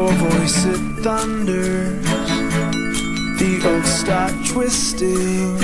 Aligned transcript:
your 0.00 0.12
voice 0.14 0.64
it 0.64 0.80
thunders. 1.02 2.06
The 3.40 3.52
oaks 3.70 3.92
start 4.02 4.32
twisting. 4.46 5.58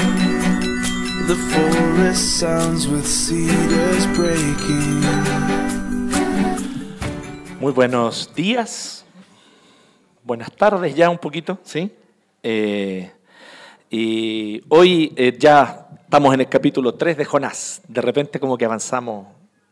The 1.30 1.36
forest 1.52 2.24
sounds 2.40 2.86
with 2.86 3.06
cedars 3.06 4.06
breaking. 4.16 5.00
Muy 7.60 7.72
buenos 7.72 8.30
días, 8.34 9.04
buenas 10.22 10.52
tardes 10.52 10.94
ya 10.94 11.08
un 11.08 11.18
poquito, 11.18 11.58
¿sí? 11.62 11.90
Eh, 12.42 13.10
y 13.90 14.60
hoy 14.68 15.12
eh, 15.16 15.34
ya 15.38 15.88
estamos 16.04 16.34
en 16.34 16.40
el 16.40 16.48
capítulo 16.48 16.94
3 16.94 17.16
de 17.16 17.24
Jonás. 17.24 17.80
De 17.88 18.02
repente 18.02 18.38
como 18.38 18.58
que 18.58 18.66
avanzamos 18.66 19.26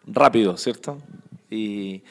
rápido, 0.06 0.56
¿cierto? 0.56 0.98
Y 1.50 2.02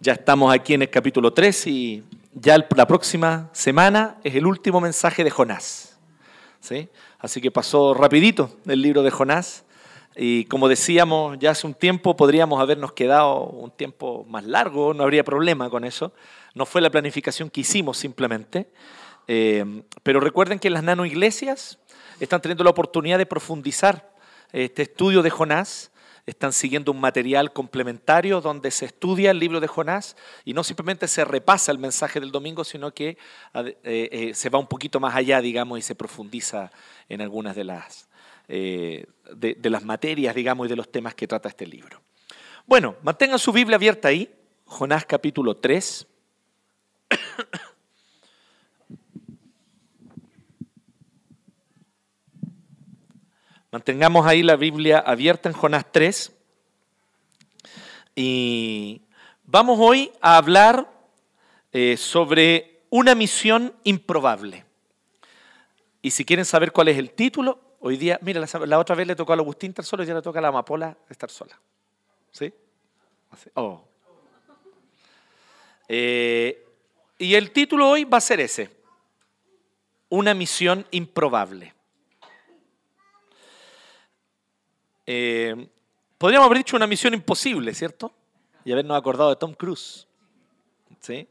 ya 0.00 0.12
estamos 0.12 0.54
aquí 0.54 0.74
en 0.74 0.82
el 0.82 0.90
capítulo 0.90 1.32
3 1.32 1.66
y 1.66 2.04
ya 2.32 2.56
la 2.76 2.86
próxima 2.86 3.50
semana 3.52 4.16
es 4.22 4.34
el 4.36 4.46
último 4.46 4.80
mensaje 4.80 5.24
de 5.24 5.30
Jonás. 5.30 5.98
¿sí? 6.60 6.88
Así 7.18 7.40
que 7.40 7.50
pasó 7.50 7.94
rapidito 7.94 8.56
el 8.66 8.80
libro 8.80 9.02
de 9.02 9.10
Jonás. 9.10 9.64
Y 10.14 10.44
como 10.44 10.68
decíamos 10.68 11.38
ya 11.40 11.50
hace 11.50 11.66
un 11.66 11.74
tiempo, 11.74 12.16
podríamos 12.16 12.60
habernos 12.60 12.92
quedado 12.92 13.44
un 13.44 13.70
tiempo 13.70 14.24
más 14.28 14.44
largo, 14.44 14.94
no 14.94 15.02
habría 15.02 15.24
problema 15.24 15.68
con 15.68 15.84
eso. 15.84 16.12
No 16.54 16.64
fue 16.64 16.80
la 16.80 16.90
planificación 16.90 17.50
que 17.50 17.62
hicimos 17.62 17.98
simplemente. 17.98 18.68
Eh, 19.26 19.82
pero 20.02 20.20
recuerden 20.20 20.58
que 20.58 20.70
las 20.70 20.82
nanoiglesias 20.82 21.78
están 22.20 22.40
teniendo 22.40 22.64
la 22.64 22.70
oportunidad 22.70 23.18
de 23.18 23.26
profundizar 23.26 24.12
este 24.52 24.82
estudio 24.82 25.22
de 25.22 25.30
Jonás. 25.30 25.90
Están 26.28 26.52
siguiendo 26.52 26.92
un 26.92 27.00
material 27.00 27.54
complementario 27.54 28.42
donde 28.42 28.70
se 28.70 28.84
estudia 28.84 29.30
el 29.30 29.38
libro 29.38 29.60
de 29.60 29.66
Jonás 29.66 30.14
y 30.44 30.52
no 30.52 30.62
simplemente 30.62 31.08
se 31.08 31.24
repasa 31.24 31.72
el 31.72 31.78
mensaje 31.78 32.20
del 32.20 32.30
domingo, 32.30 32.64
sino 32.64 32.92
que 32.92 33.16
eh, 33.54 33.78
eh, 33.82 34.34
se 34.34 34.50
va 34.50 34.58
un 34.58 34.66
poquito 34.66 35.00
más 35.00 35.16
allá, 35.16 35.40
digamos, 35.40 35.78
y 35.78 35.82
se 35.82 35.94
profundiza 35.94 36.70
en 37.08 37.22
algunas 37.22 37.56
de 37.56 37.64
las, 37.64 38.10
eh, 38.46 39.06
de, 39.36 39.54
de 39.54 39.70
las 39.70 39.82
materias, 39.84 40.34
digamos, 40.34 40.66
y 40.66 40.68
de 40.68 40.76
los 40.76 40.92
temas 40.92 41.14
que 41.14 41.26
trata 41.26 41.48
este 41.48 41.66
libro. 41.66 42.02
Bueno, 42.66 42.96
mantengan 43.02 43.38
su 43.38 43.50
Biblia 43.50 43.76
abierta 43.76 44.08
ahí, 44.08 44.30
Jonás 44.66 45.06
capítulo 45.06 45.56
3. 45.56 46.06
Mantengamos 53.78 54.26
ahí 54.26 54.42
la 54.42 54.56
Biblia 54.56 54.98
abierta 54.98 55.48
en 55.48 55.54
Jonás 55.54 55.86
3. 55.92 56.32
Y 58.16 59.02
vamos 59.44 59.78
hoy 59.80 60.10
a 60.20 60.36
hablar 60.36 60.90
eh, 61.70 61.96
sobre 61.96 62.80
una 62.90 63.14
misión 63.14 63.72
improbable. 63.84 64.64
Y 66.02 66.10
si 66.10 66.24
quieren 66.24 66.44
saber 66.44 66.72
cuál 66.72 66.88
es 66.88 66.98
el 66.98 67.12
título, 67.12 67.76
hoy 67.78 67.96
día, 67.96 68.18
mira, 68.20 68.44
la, 68.66 68.78
otra 68.80 68.96
vez 68.96 69.06
le 69.06 69.14
tocó 69.14 69.32
a 69.32 69.36
Agustín 69.36 69.68
estar 69.68 69.84
solo 69.84 70.02
ya 70.02 70.12
le 70.12 70.22
toca 70.22 70.40
a 70.40 70.42
la 70.42 70.48
Amapola 70.48 70.98
estar 71.08 71.30
sola. 71.30 71.56
¿Sí? 72.32 72.52
Oh. 73.54 73.84
Eh, 75.86 76.66
y 77.16 77.32
el 77.32 77.52
título 77.52 77.88
hoy 77.90 78.02
va 78.02 78.18
a 78.18 78.22
ser 78.22 78.40
ese, 78.40 78.70
una 80.08 80.34
misión 80.34 80.84
improbable. 80.90 81.77
Eh, 85.10 85.70
podríamos 86.18 86.44
haber 86.44 86.58
dicho 86.58 86.76
una 86.76 86.86
misión 86.86 87.14
imposible, 87.14 87.72
¿cierto? 87.72 88.12
Y 88.62 88.72
habernos 88.72 88.98
acordado 88.98 89.30
de 89.30 89.36
Tom 89.36 89.54
Cruise. 89.54 90.06
¿Sí? 91.00 91.26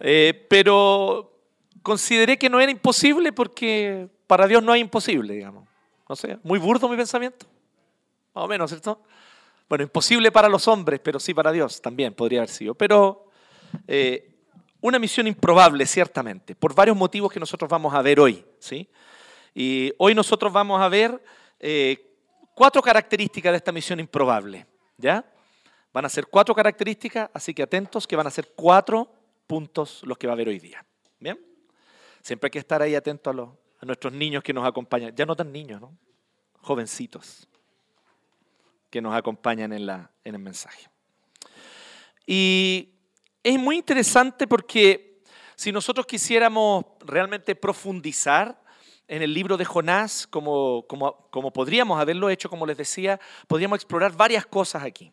Eh, 0.00 0.44
pero 0.50 1.38
consideré 1.80 2.36
que 2.36 2.50
no 2.50 2.58
era 2.58 2.72
imposible 2.72 3.32
porque 3.32 4.08
para 4.26 4.48
Dios 4.48 4.60
no 4.60 4.72
hay 4.72 4.80
imposible, 4.80 5.34
digamos. 5.34 5.68
No 6.08 6.16
sé, 6.16 6.36
muy 6.42 6.58
burdo 6.58 6.88
mi 6.88 6.96
pensamiento. 6.96 7.46
Más 8.34 8.44
o 8.44 8.48
menos, 8.48 8.70
¿cierto? 8.70 9.00
Bueno, 9.68 9.84
imposible 9.84 10.32
para 10.32 10.48
los 10.48 10.66
hombres, 10.66 10.98
pero 10.98 11.20
sí 11.20 11.32
para 11.32 11.52
Dios 11.52 11.80
también 11.80 12.12
podría 12.12 12.40
haber 12.40 12.50
sido. 12.50 12.74
Pero 12.74 13.28
eh, 13.86 14.32
una 14.80 14.98
misión 14.98 15.28
improbable, 15.28 15.86
ciertamente, 15.86 16.56
por 16.56 16.74
varios 16.74 16.96
motivos 16.96 17.32
que 17.32 17.38
nosotros 17.38 17.70
vamos 17.70 17.94
a 17.94 18.02
ver 18.02 18.18
hoy. 18.18 18.44
¿sí? 18.58 18.88
Y 19.54 19.92
hoy 19.98 20.12
nosotros 20.12 20.52
vamos 20.52 20.80
a 20.80 20.88
ver 20.88 21.22
eh, 21.60 22.13
cuatro 22.54 22.80
características 22.80 23.52
de 23.52 23.56
esta 23.56 23.72
misión 23.72 24.00
improbable. 24.00 24.66
¿Ya? 24.96 25.24
Van 25.92 26.04
a 26.04 26.08
ser 26.08 26.26
cuatro 26.26 26.54
características, 26.54 27.30
así 27.32 27.52
que 27.54 27.62
atentos 27.62 28.06
que 28.06 28.16
van 28.16 28.26
a 28.26 28.30
ser 28.30 28.52
cuatro 28.54 29.12
puntos 29.46 30.02
los 30.04 30.16
que 30.16 30.26
va 30.26 30.32
a 30.32 30.34
haber 30.34 30.48
hoy 30.48 30.58
día. 30.58 30.84
¿Bien? 31.18 31.38
Siempre 32.22 32.48
hay 32.48 32.50
que 32.52 32.58
estar 32.58 32.80
ahí 32.80 32.94
atento 32.94 33.30
a, 33.30 33.32
a 33.32 33.86
nuestros 33.86 34.12
niños 34.12 34.42
que 34.42 34.52
nos 34.52 34.66
acompañan. 34.66 35.14
Ya 35.14 35.26
no 35.26 35.36
tan 35.36 35.52
niños, 35.52 35.80
¿no? 35.80 35.96
Jovencitos 36.60 37.46
que 38.94 39.02
nos 39.02 39.12
acompañan 39.12 39.72
en, 39.72 39.86
la, 39.86 40.08
en 40.22 40.36
el 40.36 40.40
mensaje. 40.40 40.88
Y 42.24 42.94
es 43.42 43.58
muy 43.58 43.76
interesante 43.76 44.46
porque 44.46 45.20
si 45.56 45.72
nosotros 45.72 46.06
quisiéramos 46.06 46.84
realmente 47.00 47.56
profundizar 47.56 48.62
en 49.08 49.22
el 49.22 49.34
libro 49.34 49.56
de 49.56 49.64
Jonás, 49.64 50.26
como, 50.26 50.86
como, 50.88 51.28
como 51.30 51.52
podríamos 51.52 52.00
haberlo 52.00 52.30
hecho, 52.30 52.48
como 52.48 52.66
les 52.66 52.76
decía, 52.76 53.20
podríamos 53.46 53.76
explorar 53.76 54.16
varias 54.16 54.46
cosas 54.46 54.82
aquí. 54.82 55.12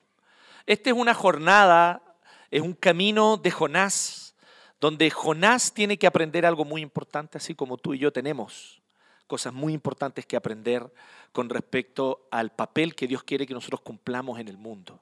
Esta 0.66 0.90
es 0.90 0.96
una 0.96 1.13
jornada, 1.13 2.02
es 2.50 2.62
un 2.62 2.74
camino 2.74 3.38
de 3.38 3.52
Jonás, 3.52 4.35
donde 4.79 5.09
Jonás 5.09 5.74
tiene 5.74 5.97
que 5.97 6.07
aprender 6.07 6.46
algo 6.46 6.66
muy 6.66 6.81
importante, 6.81 7.38
así 7.38 7.53
como 7.53 7.78
tú 7.78 7.94
y 7.94 8.00
yo 8.00 8.12
tenemos 8.12 8.81
cosas 9.28 9.53
muy 9.53 9.72
importantes 9.72 10.25
que 10.25 10.35
aprender 10.35 10.91
con 11.31 11.47
respecto 11.47 12.28
al 12.31 12.52
papel 12.52 12.96
que 12.96 13.08
Dios 13.08 13.23
quiere 13.23 13.47
que 13.47 13.53
nosotros 13.53 13.79
cumplamos 13.79 14.40
en 14.40 14.50
el 14.50 14.58
mundo, 14.58 15.02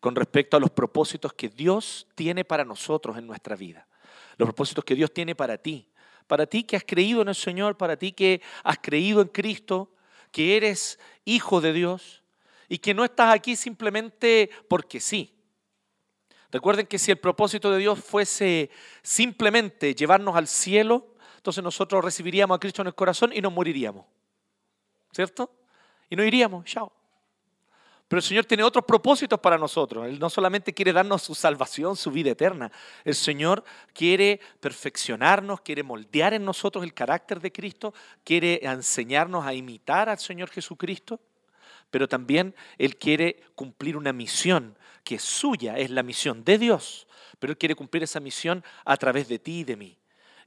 con 0.00 0.14
respecto 0.14 0.58
a 0.58 0.60
los 0.60 0.70
propósitos 0.70 1.32
que 1.32 1.48
Dios 1.48 2.06
tiene 2.14 2.44
para 2.44 2.66
nosotros 2.66 3.16
en 3.16 3.26
nuestra 3.26 3.56
vida, 3.56 3.86
los 4.36 4.46
propósitos 4.46 4.84
que 4.84 4.94
Dios 4.94 5.10
tiene 5.10 5.34
para 5.34 5.56
ti, 5.56 5.88
para 6.26 6.46
ti 6.46 6.64
que 6.64 6.76
has 6.76 6.84
creído 6.84 7.22
en 7.22 7.28
el 7.28 7.34
Señor, 7.34 7.76
para 7.76 7.96
ti 7.96 8.12
que 8.12 8.42
has 8.64 8.78
creído 8.78 9.20
en 9.20 9.28
Cristo, 9.28 9.92
que 10.30 10.56
eres 10.56 10.98
hijo 11.24 11.60
de 11.60 11.72
Dios 11.72 12.22
y 12.68 12.78
que 12.78 12.94
no 12.94 13.04
estás 13.04 13.34
aquí 13.34 13.56
simplemente 13.56 14.50
porque 14.68 15.00
sí. 15.00 15.32
Recuerden 16.50 16.86
que 16.86 16.98
si 16.98 17.10
el 17.10 17.18
propósito 17.18 17.70
de 17.70 17.78
Dios 17.78 17.98
fuese 17.98 18.70
simplemente 19.02 19.94
llevarnos 19.94 20.36
al 20.36 20.46
cielo, 20.46 21.14
entonces 21.36 21.62
nosotros 21.62 22.04
recibiríamos 22.04 22.56
a 22.56 22.60
Cristo 22.60 22.82
en 22.82 22.88
el 22.88 22.94
corazón 22.94 23.32
y 23.32 23.40
nos 23.40 23.52
moriríamos. 23.52 24.04
¿Cierto? 25.12 25.50
Y 26.08 26.16
nos 26.16 26.26
iríamos, 26.26 26.64
chao. 26.64 26.92
Pero 28.08 28.18
el 28.18 28.24
Señor 28.24 28.44
tiene 28.44 28.62
otros 28.62 28.84
propósitos 28.84 29.40
para 29.40 29.58
nosotros. 29.58 30.06
Él 30.06 30.20
no 30.20 30.30
solamente 30.30 30.72
quiere 30.72 30.92
darnos 30.92 31.22
su 31.22 31.34
salvación, 31.34 31.96
su 31.96 32.12
vida 32.12 32.30
eterna. 32.30 32.70
El 33.04 33.16
Señor 33.16 33.64
quiere 33.92 34.40
perfeccionarnos, 34.60 35.60
quiere 35.62 35.82
moldear 35.82 36.32
en 36.32 36.44
nosotros 36.44 36.84
el 36.84 36.94
carácter 36.94 37.40
de 37.40 37.50
Cristo, 37.50 37.92
quiere 38.22 38.60
enseñarnos 38.62 39.44
a 39.44 39.54
imitar 39.54 40.08
al 40.08 40.18
Señor 40.18 40.50
Jesucristo, 40.50 41.20
pero 41.90 42.08
también 42.08 42.54
Él 42.78 42.96
quiere 42.96 43.42
cumplir 43.56 43.96
una 43.96 44.12
misión 44.12 44.78
que 45.02 45.16
es 45.16 45.22
suya, 45.22 45.76
es 45.76 45.90
la 45.90 46.04
misión 46.04 46.44
de 46.44 46.58
Dios, 46.58 47.08
pero 47.40 47.52
Él 47.52 47.58
quiere 47.58 47.74
cumplir 47.74 48.04
esa 48.04 48.20
misión 48.20 48.64
a 48.84 48.96
través 48.96 49.26
de 49.26 49.40
ti 49.40 49.60
y 49.60 49.64
de 49.64 49.76
mí. 49.76 49.98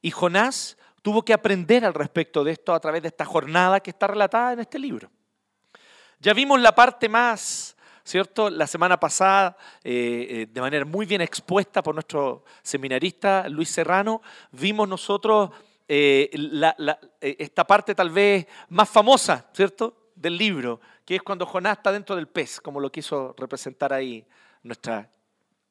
Y 0.01 0.11
Jonás 0.11 0.77
tuvo 1.01 1.23
que 1.23 1.33
aprender 1.33 1.83
al 1.83 1.93
respecto 1.93 2.45
de 2.45 2.53
esto 2.53 2.73
a 2.73 2.79
través 2.79 3.01
de 3.01 3.09
esta 3.09 3.25
jornada 3.25 3.81
que 3.81 3.89
está 3.89 4.07
relatada 4.07 4.53
en 4.53 4.59
este 4.61 4.79
libro. 4.79 5.11
Ya 6.21 6.33
vimos 6.33 6.59
la 6.59 6.75
parte 6.75 7.07
más, 7.07 7.77
¿cierto? 8.03 8.49
La 8.49 8.67
semana 8.67 8.99
pasada, 8.99 9.55
eh, 9.81 10.27
eh, 10.29 10.47
de 10.51 10.61
manera 10.61 10.83
muy 10.83 11.05
bien 11.05 11.21
expuesta 11.21 11.81
por 11.81 11.95
nuestro 11.95 12.43
seminarista 12.61 13.47
Luis 13.47 13.69
Serrano, 13.69 14.21
vimos 14.51 14.89
nosotros 14.89 15.51
eh, 15.87 16.29
esta 17.21 17.65
parte 17.65 17.95
tal 17.95 18.09
vez 18.09 18.45
más 18.67 18.89
famosa, 18.89 19.49
¿cierto? 19.53 20.11
Del 20.13 20.37
libro, 20.37 20.81
que 21.05 21.15
es 21.15 21.21
cuando 21.21 21.45
Jonás 21.45 21.77
está 21.77 21.89
dentro 21.89 22.17
del 22.17 22.27
pez, 22.27 22.59
como 22.59 22.81
lo 22.81 22.91
quiso 22.91 23.33
representar 23.37 23.93
ahí 23.93 24.25
nuestra 24.63 25.09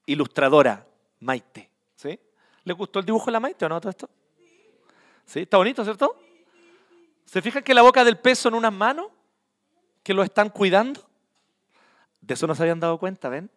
ilustradora 0.06 0.86
Maite. 1.20 1.70
¿sí? 1.94 2.18
¿Le 2.64 2.72
gustó 2.72 3.00
el 3.00 3.04
dibujo 3.04 3.26
de 3.26 3.32
la 3.32 3.40
Maite 3.40 3.66
o 3.66 3.68
no 3.68 3.78
todo 3.78 3.90
esto? 3.90 4.08
¿Sí? 5.26 5.40
¿Está 5.40 5.58
bonito, 5.58 5.84
cierto? 5.84 6.16
¿Se 7.26 7.42
fijan 7.42 7.62
que 7.62 7.74
la 7.74 7.82
boca 7.82 8.02
del 8.02 8.16
pez 8.16 8.38
son 8.38 8.54
unas 8.54 8.72
manos 8.72 9.08
que 10.08 10.14
lo 10.14 10.22
están 10.22 10.48
cuidando? 10.48 11.06
De 12.22 12.32
eso 12.32 12.46
no 12.46 12.54
se 12.54 12.62
habían 12.62 12.80
dado 12.80 12.96
cuenta, 12.96 13.28
¿ven? 13.28 13.50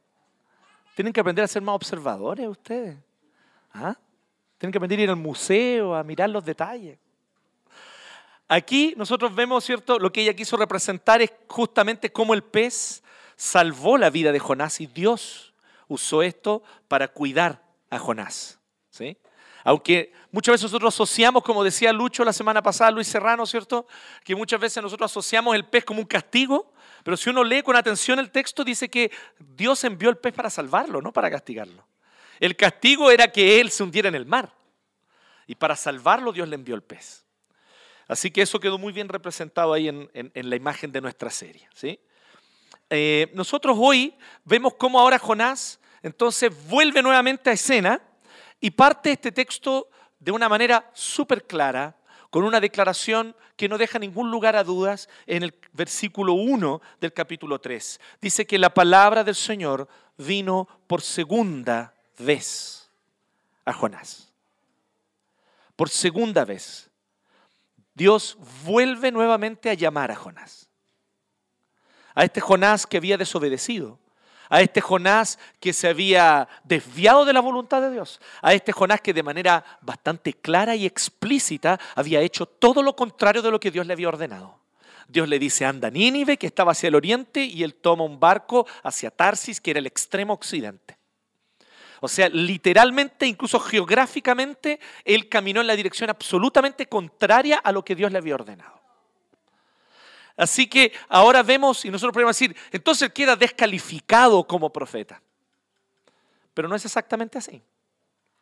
Tienen 0.96 1.14
que 1.14 1.22
aprender 1.22 1.46
a 1.46 1.48
ser 1.48 1.62
más 1.62 1.76
observadores 1.76 2.46
ustedes. 2.46 2.98
¿Ah? 3.74 3.96
Tienen 4.58 4.74
que 4.74 4.78
aprender 4.78 5.00
a 5.00 5.04
ir 5.04 5.10
al 5.12 5.16
museo, 5.16 5.96
a 5.96 6.04
mirar 6.04 6.30
los 6.30 6.44
detalles. 6.44 7.00
Aquí 8.50 8.94
nosotros 8.98 9.34
vemos, 9.34 9.64
¿cierto? 9.64 9.98
Lo 9.98 10.12
que 10.12 10.24
ella 10.24 10.34
quiso 10.34 10.58
representar 10.58 11.22
es 11.22 11.32
justamente 11.48 12.12
cómo 12.12 12.34
el 12.34 12.44
pez 12.44 13.02
salvó 13.38 13.98
la 13.98 14.10
vida 14.10 14.34
de 14.34 14.40
Jonás 14.40 14.82
y 14.82 14.88
Dios 14.88 15.54
usó 15.88 16.22
esto 16.22 16.64
para 16.90 17.08
cuidar 17.08 17.64
a 17.90 17.98
Jonás. 17.98 18.60
¿sí? 18.90 19.18
Aunque 19.64 20.14
muchas 20.32 20.54
veces 20.54 20.64
nosotros 20.64 20.94
asociamos, 20.94 21.44
como 21.44 21.64
decía 21.64 21.94
Lucho 21.94 22.24
la 22.24 22.34
semana 22.34 22.62
pasada, 22.62 22.92
Luis 22.92 23.08
Serrano, 23.08 23.46
¿cierto? 23.46 23.88
Que 24.24 24.36
muchas 24.36 24.60
veces 24.60 24.82
nosotros 24.82 25.12
asociamos 25.12 25.56
el 25.56 25.66
pez 25.66 25.86
como 25.86 26.00
un 26.00 26.08
castigo, 26.08 26.74
pero 27.04 27.18
si 27.18 27.30
uno 27.30 27.44
lee 27.44 27.62
con 27.62 27.76
atención 27.76 28.20
el 28.20 28.32
texto, 28.32 28.64
dice 28.64 28.90
que 28.90 29.12
Dios 29.40 29.84
envió 29.84 30.10
el 30.10 30.18
pez 30.18 30.34
para 30.34 30.50
salvarlo, 30.50 31.02
no 31.02 31.12
para 31.12 31.30
castigarlo. 31.30 31.86
El 32.40 32.56
castigo 32.56 33.12
era 33.12 33.32
que 33.32 33.62
él 33.62 33.70
se 33.70 33.84
hundiera 33.84 34.10
en 34.10 34.16
el 34.16 34.26
mar. 34.26 34.54
Y 35.48 35.56
para 35.56 35.76
salvarlo 35.76 36.32
Dios 36.32 36.48
le 36.48 36.56
envió 36.56 36.76
el 36.76 36.82
pez. 36.82 37.26
Así 38.08 38.32
que 38.32 38.42
eso 38.42 38.60
quedó 38.60 38.78
muy 38.78 38.92
bien 38.92 39.10
representado 39.10 39.74
ahí 39.74 39.88
en, 39.88 40.10
la 40.34 40.56
imagen 40.56 40.92
de 40.92 41.02
nuestra 41.02 41.30
serie. 41.30 41.68
Eh, 42.90 43.32
nosotros 43.34 43.78
hoy 43.80 44.16
vemos 44.44 44.74
cómo 44.74 45.00
ahora 45.00 45.18
Jonás 45.18 45.80
entonces 46.04 46.52
vuelve 46.68 47.02
nuevamente 47.02 47.50
a 47.50 47.54
escena 47.54 48.02
y 48.62 48.72
parte 48.72 49.12
este 49.12 49.32
texto 49.32 49.90
de 50.20 50.32
una 50.32 50.48
manera 50.48 50.90
súper 50.94 51.46
clara, 51.46 51.98
con 52.30 52.46
una 52.46 52.62
declaración 52.62 53.36
que 53.58 53.68
no 53.68 53.78
deja 53.78 54.00
ningún 54.00 54.32
lugar 54.32 54.56
a 54.56 54.64
dudas 54.64 55.10
en 55.26 55.44
el 55.44 55.54
versículo 55.74 56.34
1 56.34 56.82
del 57.02 57.12
capítulo 57.12 57.60
3. 57.60 58.00
Dice 58.22 58.46
que 58.46 58.58
la 58.58 58.74
palabra 58.74 59.24
del 59.24 59.36
Señor 59.36 59.90
vino 60.16 60.68
por 60.88 61.02
segunda 61.02 61.94
vez 62.18 62.90
a 63.66 63.74
Jonás. 63.74 64.32
Por 65.76 65.90
segunda 65.90 66.46
vez. 66.46 66.90
Dios 67.94 68.38
vuelve 68.64 69.12
nuevamente 69.12 69.70
a 69.70 69.74
llamar 69.74 70.12
a 70.12 70.16
Jonás. 70.16 70.70
A 72.14 72.24
este 72.24 72.40
Jonás 72.40 72.86
que 72.86 72.98
había 72.98 73.18
desobedecido 73.18 74.00
a 74.52 74.62
este 74.62 74.82
Jonás 74.82 75.40
que 75.62 75.72
se 75.72 75.88
había 75.88 76.48
desviado 76.66 77.24
de 77.24 77.34
la 77.34 77.40
voluntad 77.40 77.82
de 77.82 77.90
Dios, 77.90 78.20
a 78.42 78.54
este 78.54 78.74
Jonás 78.74 79.00
que 79.00 79.14
de 79.14 79.24
manera 79.24 79.64
bastante 79.82 80.34
clara 80.34 80.76
y 80.76 80.86
explícita 80.86 81.80
había 81.96 82.20
hecho 82.20 82.46
todo 82.46 82.84
lo 82.84 82.96
contrario 82.96 83.42
de 83.42 83.50
lo 83.50 83.62
que 83.62 83.72
Dios 83.72 83.88
le 83.88 83.94
había 83.94 84.10
ordenado. 84.10 84.60
Dios 85.08 85.28
le 85.30 85.40
dice, 85.40 85.66
anda 85.66 85.88
a 85.88 85.92
Nínive, 85.92 86.38
que 86.38 86.48
estaba 86.48 86.74
hacia 86.74 86.90
el 86.90 86.96
oriente, 86.96 87.44
y 87.44 87.64
él 87.64 87.76
toma 87.76 88.04
un 88.04 88.20
barco 88.20 88.68
hacia 88.84 89.10
Tarsis, 89.10 89.62
que 89.62 89.72
era 89.72 89.80
el 89.80 89.88
extremo 89.88 90.34
occidente. 90.34 90.98
O 92.02 92.08
sea, 92.08 92.28
literalmente, 92.30 93.26
incluso 93.28 93.60
geográficamente, 93.60 94.80
él 95.06 95.30
caminó 95.30 95.62
en 95.62 95.68
la 95.68 95.76
dirección 95.76 96.10
absolutamente 96.10 96.88
contraria 96.88 97.58
a 97.58 97.72
lo 97.72 97.86
que 97.86 97.96
Dios 97.96 98.12
le 98.12 98.18
había 98.18 98.36
ordenado. 98.36 98.81
Así 100.38 100.68
que 100.68 100.94
ahora 101.10 101.44
vemos, 101.44 101.86
y 101.86 101.90
nosotros 101.90 102.14
podemos 102.14 102.38
decir, 102.38 102.56
entonces 102.72 103.04
él 103.04 103.14
queda 103.14 103.36
descalificado 103.36 104.46
como 104.46 104.72
profeta. 104.72 105.22
Pero 106.54 106.68
no 106.68 106.76
es 106.76 106.86
exactamente 106.86 107.38
así. 107.38 107.62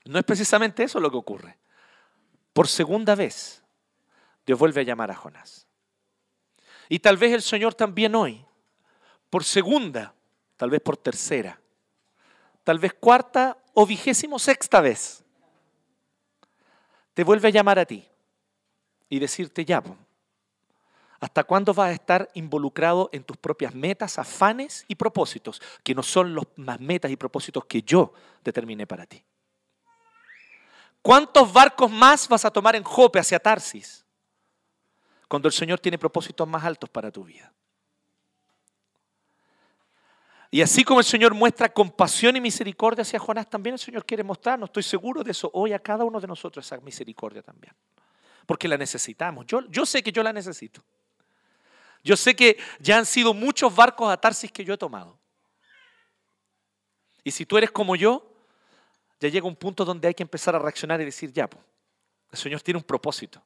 No 0.06 0.20
es 0.20 0.26
precisamente 0.26 0.84
eso 0.84 1.00
lo 1.00 1.12
que 1.12 1.18
ocurre. 1.18 1.58
Por 2.54 2.68
segunda 2.68 3.16
vez, 3.16 3.64
Dios 4.46 4.58
vuelve 4.58 4.82
a 4.82 4.84
llamar 4.84 5.12
a 5.12 5.16
Jonás. 5.16 5.68
Y 6.88 7.00
tal 7.00 7.18
vez 7.18 7.34
el 7.34 7.42
Señor 7.42 7.76
también 7.76 8.16
hoy, 8.16 8.44
por 9.30 9.44
segunda, 9.44 10.14
tal 10.58 10.72
vez 10.72 10.82
por 10.82 10.98
tercera, 10.98 11.62
tal 12.64 12.80
vez 12.80 12.94
cuarta 12.94 13.58
o 13.76 13.86
vigésimo 13.86 14.40
sexta 14.40 14.82
vez, 14.82 15.24
te 17.14 17.24
vuelve 17.24 17.50
a 17.50 17.52
llamar 17.52 17.78
a 17.78 17.86
ti 17.86 18.08
y 19.08 19.20
decirte, 19.20 19.66
ya, 19.66 19.84
¿Hasta 21.20 21.44
cuándo 21.44 21.74
vas 21.74 21.90
a 21.90 21.94
estar 21.94 22.30
involucrado 22.34 23.10
en 23.12 23.24
tus 23.24 23.36
propias 23.36 23.76
metas, 23.76 24.18
afanes 24.18 24.86
y 24.88 24.96
propósitos, 24.96 25.62
que 25.84 25.94
no 25.94 26.02
son 26.02 26.34
los 26.34 26.46
más 26.56 26.80
metas 26.80 27.12
y 27.12 27.18
propósitos 27.18 27.66
que 27.66 27.82
yo 27.82 28.14
determiné 28.44 28.88
para 28.88 29.06
ti? 29.06 29.24
¿Cuántos 31.02 31.52
barcos 31.52 31.92
más 31.92 32.28
vas 32.28 32.46
a 32.46 32.52
tomar 32.52 32.76
en 32.76 32.84
Jope 32.84 33.20
hacia 33.20 33.40
Tarsis 33.40 34.06
cuando 35.28 35.48
el 35.48 35.54
Señor 35.54 35.80
tiene 35.80 35.98
propósitos 35.98 36.48
más 36.48 36.64
altos 36.64 36.90
para 36.90 37.12
tu 37.12 37.26
vida? 37.26 37.54
Y 40.52 40.62
así 40.62 40.84
como 40.84 41.00
el 41.00 41.06
Señor 41.06 41.34
muestra 41.34 41.70
compasión 41.70 42.36
y 42.36 42.42
misericordia 42.42 43.04
hacia 43.04 43.20
Jonás, 43.20 43.50
también 43.50 43.74
el 43.74 43.80
Señor 43.80 44.06
quiere 44.06 44.24
mostrar, 44.24 44.58
no 44.58 44.66
estoy 44.66 44.84
seguro 44.84 45.24
de 45.24 45.32
eso, 45.32 45.50
hoy 45.54 45.74
a 45.74 45.80
cada 45.80 46.04
uno 46.06 46.20
de 46.20 46.28
nosotros 46.28 46.66
esa 46.66 46.80
misericordia 46.82 47.44
también. 47.44 47.74
Porque 48.48 48.68
la 48.68 48.78
necesitamos. 48.78 49.46
Yo, 49.46 49.62
yo 49.70 49.86
sé 49.86 50.02
que 50.02 50.12
yo 50.12 50.24
la 50.24 50.34
necesito. 50.34 50.82
Yo 52.04 52.16
sé 52.16 52.36
que 52.36 52.58
ya 52.80 52.98
han 52.98 53.06
sido 53.06 53.34
muchos 53.34 53.76
barcos 53.76 54.12
a 54.12 54.18
Tarsis 54.18 54.52
que 54.52 54.64
yo 54.64 54.74
he 54.74 54.78
tomado. 54.78 55.20
Y 57.24 57.32
si 57.32 57.46
tú 57.46 57.58
eres 57.58 57.72
como 57.72 57.96
yo, 57.96 58.26
ya 59.20 59.30
llega 59.30 59.48
un 59.48 59.56
punto 59.56 59.84
donde 59.84 60.08
hay 60.08 60.14
que 60.14 60.24
empezar 60.24 60.56
a 60.56 60.60
reaccionar 60.60 61.02
y 61.02 61.06
decir, 61.06 61.32
ya, 61.34 61.50
el 62.32 62.38
Señor 62.38 62.62
tiene 62.62 62.78
un 62.78 62.84
propósito. 62.84 63.44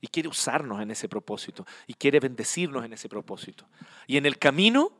Y 0.00 0.06
quiere 0.06 0.28
usarnos 0.28 0.80
en 0.80 0.92
ese 0.92 1.08
propósito. 1.08 1.66
Y 1.88 1.94
quiere 1.94 2.20
bendecirnos 2.20 2.84
en 2.84 2.92
ese 2.92 3.08
propósito. 3.08 3.66
Y 4.06 4.16
en 4.16 4.26
el 4.26 4.38
camino 4.38 4.92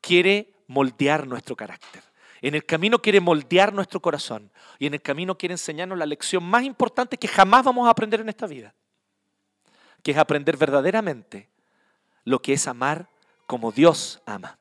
quiere 0.00 0.52
moldear 0.66 1.26
nuestro 1.26 1.56
carácter. 1.56 2.02
En 2.42 2.54
el 2.54 2.66
camino 2.66 3.00
quiere 3.00 3.20
moldear 3.20 3.72
nuestro 3.72 4.00
corazón. 4.00 4.52
Y 4.78 4.86
en 4.86 4.92
el 4.92 5.00
camino 5.00 5.38
quiere 5.38 5.54
enseñarnos 5.54 5.96
la 5.96 6.04
lección 6.04 6.44
más 6.44 6.64
importante 6.64 7.16
que 7.16 7.28
jamás 7.28 7.64
vamos 7.64 7.86
a 7.88 7.90
aprender 7.90 8.20
en 8.20 8.28
esta 8.28 8.46
vida. 8.46 8.74
Que 10.02 10.10
es 10.10 10.18
aprender 10.18 10.58
verdaderamente 10.58 11.48
lo 12.24 12.40
que 12.40 12.54
es 12.54 12.66
amar 12.66 13.08
como 13.46 13.72
Dios 13.72 14.22
ama. 14.26 14.58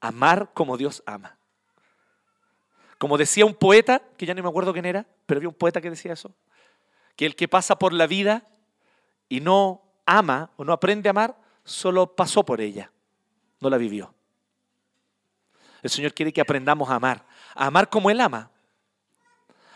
Amar 0.00 0.52
como 0.52 0.76
Dios 0.76 1.02
ama. 1.06 1.36
Como 2.98 3.18
decía 3.18 3.44
un 3.44 3.54
poeta, 3.54 4.00
que 4.16 4.26
ya 4.26 4.34
no 4.34 4.42
me 4.42 4.48
acuerdo 4.48 4.72
quién 4.72 4.84
era, 4.84 5.06
pero 5.26 5.38
había 5.38 5.48
un 5.48 5.54
poeta 5.54 5.80
que 5.80 5.90
decía 5.90 6.12
eso, 6.12 6.32
que 7.16 7.26
el 7.26 7.34
que 7.34 7.48
pasa 7.48 7.76
por 7.76 7.92
la 7.92 8.06
vida 8.06 8.46
y 9.28 9.40
no 9.40 9.82
ama 10.06 10.50
o 10.56 10.64
no 10.64 10.72
aprende 10.72 11.08
a 11.08 11.10
amar, 11.10 11.36
solo 11.64 12.14
pasó 12.14 12.44
por 12.44 12.60
ella, 12.60 12.90
no 13.60 13.68
la 13.70 13.76
vivió. 13.76 14.14
El 15.82 15.90
Señor 15.90 16.14
quiere 16.14 16.32
que 16.32 16.40
aprendamos 16.40 16.88
a 16.90 16.94
amar, 16.94 17.24
a 17.54 17.66
amar 17.66 17.88
como 17.88 18.10
Él 18.10 18.20
ama, 18.20 18.50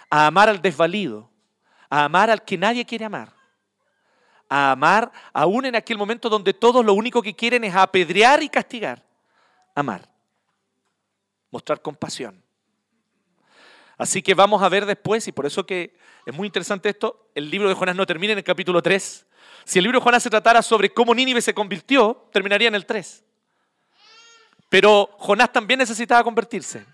a 0.08 0.26
amar 0.26 0.48
al 0.48 0.62
desvalido, 0.62 1.28
a 1.90 2.04
amar 2.04 2.30
al 2.30 2.44
que 2.44 2.56
nadie 2.56 2.84
quiere 2.84 3.04
amar, 3.04 3.35
a 4.48 4.72
amar, 4.72 5.10
aún 5.32 5.66
en 5.66 5.76
aquel 5.76 5.98
momento 5.98 6.28
donde 6.28 6.54
todos 6.54 6.84
lo 6.84 6.94
único 6.94 7.22
que 7.22 7.34
quieren 7.34 7.64
es 7.64 7.74
apedrear 7.74 8.42
y 8.42 8.48
castigar. 8.48 9.04
Amar. 9.74 10.08
Mostrar 11.50 11.80
compasión. 11.80 12.42
Así 13.98 14.22
que 14.22 14.34
vamos 14.34 14.62
a 14.62 14.68
ver 14.68 14.84
después, 14.84 15.26
y 15.26 15.32
por 15.32 15.46
eso 15.46 15.64
que 15.64 15.96
es 16.26 16.34
muy 16.34 16.46
interesante 16.46 16.88
esto, 16.88 17.30
el 17.34 17.50
libro 17.50 17.68
de 17.68 17.74
Jonás 17.74 17.96
no 17.96 18.06
termina 18.06 18.32
en 18.32 18.38
el 18.38 18.44
capítulo 18.44 18.82
3. 18.82 19.26
Si 19.64 19.78
el 19.78 19.84
libro 19.84 20.00
de 20.00 20.04
Jonás 20.04 20.22
se 20.22 20.30
tratara 20.30 20.62
sobre 20.62 20.92
cómo 20.92 21.14
Nínive 21.14 21.40
se 21.40 21.54
convirtió, 21.54 22.28
terminaría 22.32 22.68
en 22.68 22.74
el 22.74 22.84
3. 22.84 23.24
Pero 24.68 25.10
Jonás 25.18 25.52
también 25.52 25.78
necesitaba 25.78 26.22
convertirse. 26.22 26.84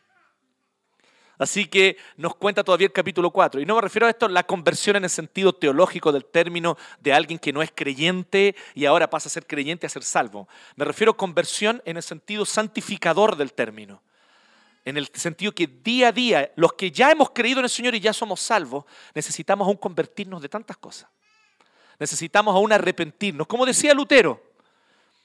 Así 1.43 1.67
que 1.67 1.97
nos 2.17 2.37
cuenta 2.37 2.63
todavía 2.63 2.87
el 2.87 2.93
capítulo 2.93 3.31
4. 3.31 3.61
Y 3.61 3.67
no 3.67 3.75
me 3.75 3.81
refiero 3.81 4.07
a 4.07 4.11
esto, 4.11 4.29
la 4.29 4.45
conversión 4.45 4.95
en 4.95 5.05
el 5.05 5.11
sentido 5.11 5.53
teológico 5.53 6.13
del 6.13 6.25
término 6.25 6.79
de 7.01 7.13
alguien 7.13 7.39
que 7.39 7.53
no 7.53 7.63
es 7.63 7.73
creyente 7.75 8.55
y 8.75 8.85
ahora 8.85 9.11
pasa 9.11 9.29
a 9.29 9.31
ser 9.31 9.47
creyente 9.47 9.85
a 9.87 9.91
ser 9.91 10.05
salvo. 10.05 10.49
Me 10.77 10.85
refiero 10.85 11.13
a 11.13 11.17
conversión 11.17 11.83
en 11.85 11.97
el 11.97 12.03
sentido 12.05 12.45
santificador 12.45 13.37
del 13.37 13.53
término. 13.55 14.01
En 14.85 14.97
el 14.97 15.09
sentido 15.15 15.53
que 15.53 15.67
día 15.67 16.09
a 16.09 16.13
día, 16.13 16.53
los 16.55 16.75
que 16.75 16.93
ya 16.93 17.11
hemos 17.11 17.31
creído 17.31 17.59
en 17.59 17.65
el 17.65 17.71
Señor 17.71 17.97
y 17.97 18.01
ya 18.01 18.13
somos 18.13 18.41
salvos, 18.41 18.85
necesitamos 19.13 19.67
aún 19.67 19.77
convertirnos 19.77 20.43
de 20.43 20.49
tantas 20.49 20.77
cosas. 20.77 21.09
Necesitamos 21.99 22.55
aún 22.55 22.73
arrepentirnos. 22.73 23.49
Como 23.49 23.67
decía 23.67 23.95
Lutero, 23.95 24.41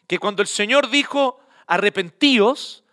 que 0.08 0.18
cuando 0.18 0.42
el 0.42 0.48
Señor 0.48 0.90
dijo 0.90 1.40
arrepentíos, 1.68 2.84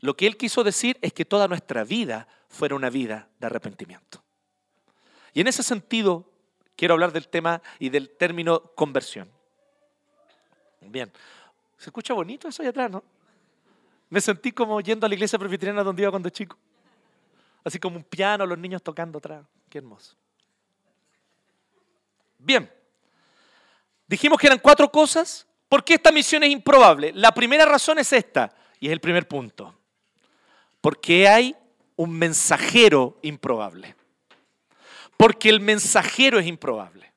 lo 0.00 0.16
que 0.16 0.26
él 0.26 0.36
quiso 0.36 0.62
decir 0.62 0.98
es 1.02 1.12
que 1.12 1.24
toda 1.24 1.48
nuestra 1.48 1.84
vida 1.84 2.28
fuera 2.48 2.74
una 2.74 2.90
vida 2.90 3.28
de 3.38 3.46
arrepentimiento. 3.46 4.22
Y 5.34 5.40
en 5.40 5.48
ese 5.48 5.62
sentido 5.62 6.30
quiero 6.76 6.94
hablar 6.94 7.12
del 7.12 7.28
tema 7.28 7.60
y 7.78 7.88
del 7.88 8.10
término 8.10 8.60
conversión. 8.74 9.30
Bien, 10.80 11.12
se 11.76 11.90
escucha 11.90 12.14
bonito 12.14 12.48
eso 12.48 12.62
allá 12.62 12.70
atrás, 12.70 12.90
¿no? 12.90 13.02
Me 14.10 14.20
sentí 14.20 14.52
como 14.52 14.80
yendo 14.80 15.04
a 15.04 15.08
la 15.08 15.14
iglesia 15.14 15.38
presbiteriana 15.38 15.82
donde 15.82 16.02
iba 16.02 16.10
cuando 16.10 16.30
chico. 16.30 16.56
Así 17.64 17.78
como 17.78 17.96
un 17.96 18.04
piano, 18.04 18.46
los 18.46 18.58
niños 18.58 18.82
tocando 18.82 19.18
atrás. 19.18 19.44
Qué 19.68 19.78
hermoso. 19.78 20.16
Bien, 22.38 22.72
dijimos 24.06 24.38
que 24.38 24.46
eran 24.46 24.60
cuatro 24.60 24.90
cosas. 24.90 25.46
¿Por 25.68 25.84
qué 25.84 25.94
esta 25.94 26.10
misión 26.10 26.42
es 26.44 26.50
improbable? 26.50 27.12
La 27.12 27.32
primera 27.32 27.66
razón 27.66 27.98
es 27.98 28.12
esta, 28.12 28.54
y 28.80 28.86
es 28.86 28.92
el 28.92 29.00
primer 29.00 29.28
punto. 29.28 29.77
Porque 30.80 31.28
hay 31.28 31.56
un 31.96 32.10
mensajero 32.10 33.18
improbable. 33.22 33.96
Porque 35.16 35.48
el 35.48 35.60
mensajero 35.60 36.38
es 36.38 36.46
improbable. 36.46 37.12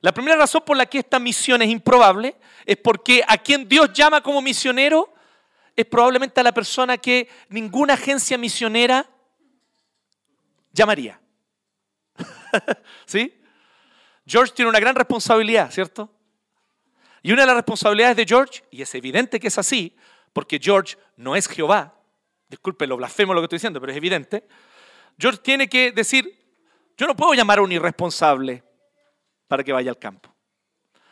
La 0.00 0.12
primera 0.12 0.36
razón 0.36 0.62
por 0.64 0.76
la 0.76 0.86
que 0.86 0.98
esta 0.98 1.18
misión 1.18 1.62
es 1.62 1.68
improbable 1.68 2.36
es 2.64 2.76
porque 2.78 3.22
a 3.26 3.36
quien 3.36 3.68
Dios 3.68 3.92
llama 3.92 4.22
como 4.22 4.40
misionero 4.40 5.12
es 5.76 5.84
probablemente 5.86 6.40
a 6.40 6.42
la 6.42 6.52
persona 6.52 6.96
que 6.98 7.28
ninguna 7.48 7.94
agencia 7.94 8.38
misionera 8.38 9.08
llamaría. 10.72 11.20
¿Sí? 13.06 13.40
George 14.26 14.52
tiene 14.54 14.68
una 14.68 14.80
gran 14.80 14.94
responsabilidad, 14.94 15.70
¿cierto? 15.70 16.10
Y 17.22 17.32
una 17.32 17.42
de 17.42 17.46
las 17.46 17.56
responsabilidades 17.56 18.16
de 18.16 18.24
George, 18.26 18.64
y 18.70 18.82
es 18.82 18.94
evidente 18.94 19.38
que 19.38 19.48
es 19.48 19.58
así, 19.58 19.96
porque 20.32 20.58
George 20.60 20.96
no 21.16 21.36
es 21.36 21.46
Jehová, 21.46 21.99
disculpe 22.50 22.86
lo 22.86 22.96
blasfemo 22.96 23.32
lo 23.32 23.40
que 23.40 23.44
estoy 23.44 23.56
diciendo, 23.56 23.80
pero 23.80 23.92
es 23.92 23.96
evidente, 23.96 24.44
George 25.16 25.40
tiene 25.42 25.68
que 25.68 25.92
decir, 25.92 26.36
yo 26.96 27.06
no 27.06 27.14
puedo 27.14 27.32
llamar 27.32 27.60
a 27.60 27.62
un 27.62 27.70
irresponsable 27.70 28.64
para 29.46 29.62
que 29.62 29.72
vaya 29.72 29.90
al 29.90 29.98
campo. 29.98 30.34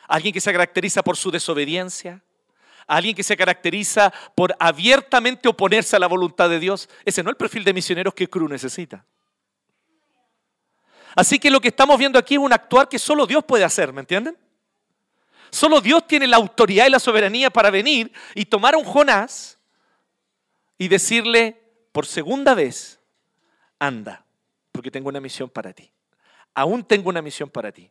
Alguien 0.09 0.35
que 0.35 0.40
se 0.40 0.52
caracteriza 0.52 1.02
por 1.02 1.16
su 1.16 1.30
desobediencia, 1.30 2.23
alguien 2.87 3.14
que 3.14 3.23
se 3.23 3.37
caracteriza 3.37 4.12
por 4.35 4.54
abiertamente 4.59 5.49
oponerse 5.49 5.95
a 5.95 5.99
la 5.99 6.07
voluntad 6.07 6.49
de 6.49 6.59
Dios. 6.59 6.88
Ese 7.04 7.23
no 7.23 7.30
es 7.30 7.35
el 7.35 7.37
perfil 7.37 7.62
de 7.62 7.75
misioneros 7.75 8.14
que 8.14 8.28
Cruz 8.28 8.50
necesita. 8.50 9.04
Así 11.14 11.38
que 11.38 11.50
lo 11.50 11.61
que 11.61 11.68
estamos 11.68 11.99
viendo 11.99 12.18
aquí 12.18 12.35
es 12.35 12.40
un 12.40 12.52
actuar 12.52 12.88
que 12.88 12.99
solo 12.99 13.26
Dios 13.26 13.45
puede 13.45 13.64
hacer, 13.64 13.92
¿me 13.92 14.00
entienden? 14.00 14.37
Solo 15.50 15.80
Dios 15.80 16.07
tiene 16.07 16.26
la 16.26 16.37
autoridad 16.38 16.87
y 16.87 16.90
la 16.90 16.99
soberanía 16.99 17.50
para 17.50 17.71
venir 17.71 18.12
y 18.35 18.47
tomar 18.47 18.75
a 18.75 18.78
un 18.78 18.85
Jonás 18.85 19.58
y 20.78 20.88
decirle 20.88 21.61
por 21.92 22.06
segunda 22.06 22.54
vez, 22.54 23.00
anda, 23.78 24.25
porque 24.73 24.90
tengo 24.90 25.08
una 25.08 25.20
misión 25.20 25.50
para 25.50 25.73
ti. 25.73 25.90
Aún 26.54 26.85
tengo 26.85 27.08
una 27.08 27.20
misión 27.20 27.50
para 27.50 27.73
ti. 27.73 27.90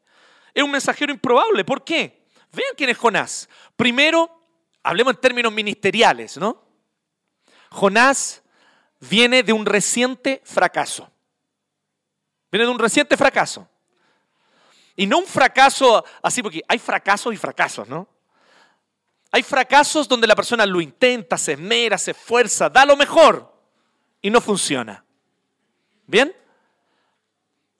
Es 0.53 0.63
un 0.63 0.71
mensajero 0.71 1.11
improbable. 1.11 1.63
¿Por 1.63 1.83
qué? 1.83 2.25
Vean 2.51 2.73
quién 2.75 2.89
es 2.89 2.97
Jonás. 2.97 3.49
Primero, 3.75 4.41
hablemos 4.81 5.13
en 5.13 5.21
términos 5.21 5.51
ministeriales, 5.51 6.37
¿no? 6.37 6.63
Jonás 7.69 8.41
viene 8.99 9.43
de 9.43 9.53
un 9.53 9.65
reciente 9.65 10.41
fracaso. 10.45 11.11
Viene 12.51 12.65
de 12.65 12.71
un 12.71 12.79
reciente 12.79 13.17
fracaso. 13.17 13.69
Y 14.95 15.05
no 15.05 15.19
un 15.19 15.27
fracaso 15.27 16.03
así, 16.23 16.41
porque 16.41 16.63
hay 16.67 16.79
fracasos 16.79 17.33
y 17.33 17.37
fracasos, 17.37 17.87
¿no? 17.87 18.07
Hay 19.31 19.43
fracasos 19.43 20.07
donde 20.07 20.27
la 20.27 20.35
persona 20.35 20.65
lo 20.65 20.81
intenta, 20.81 21.37
se 21.37 21.53
esmera, 21.53 21.97
se 21.97 22.11
esfuerza, 22.11 22.69
da 22.69 22.85
lo 22.85 22.95
mejor 22.95 23.53
y 24.21 24.29
no 24.29 24.41
funciona. 24.41 25.03
¿Bien? 26.05 26.33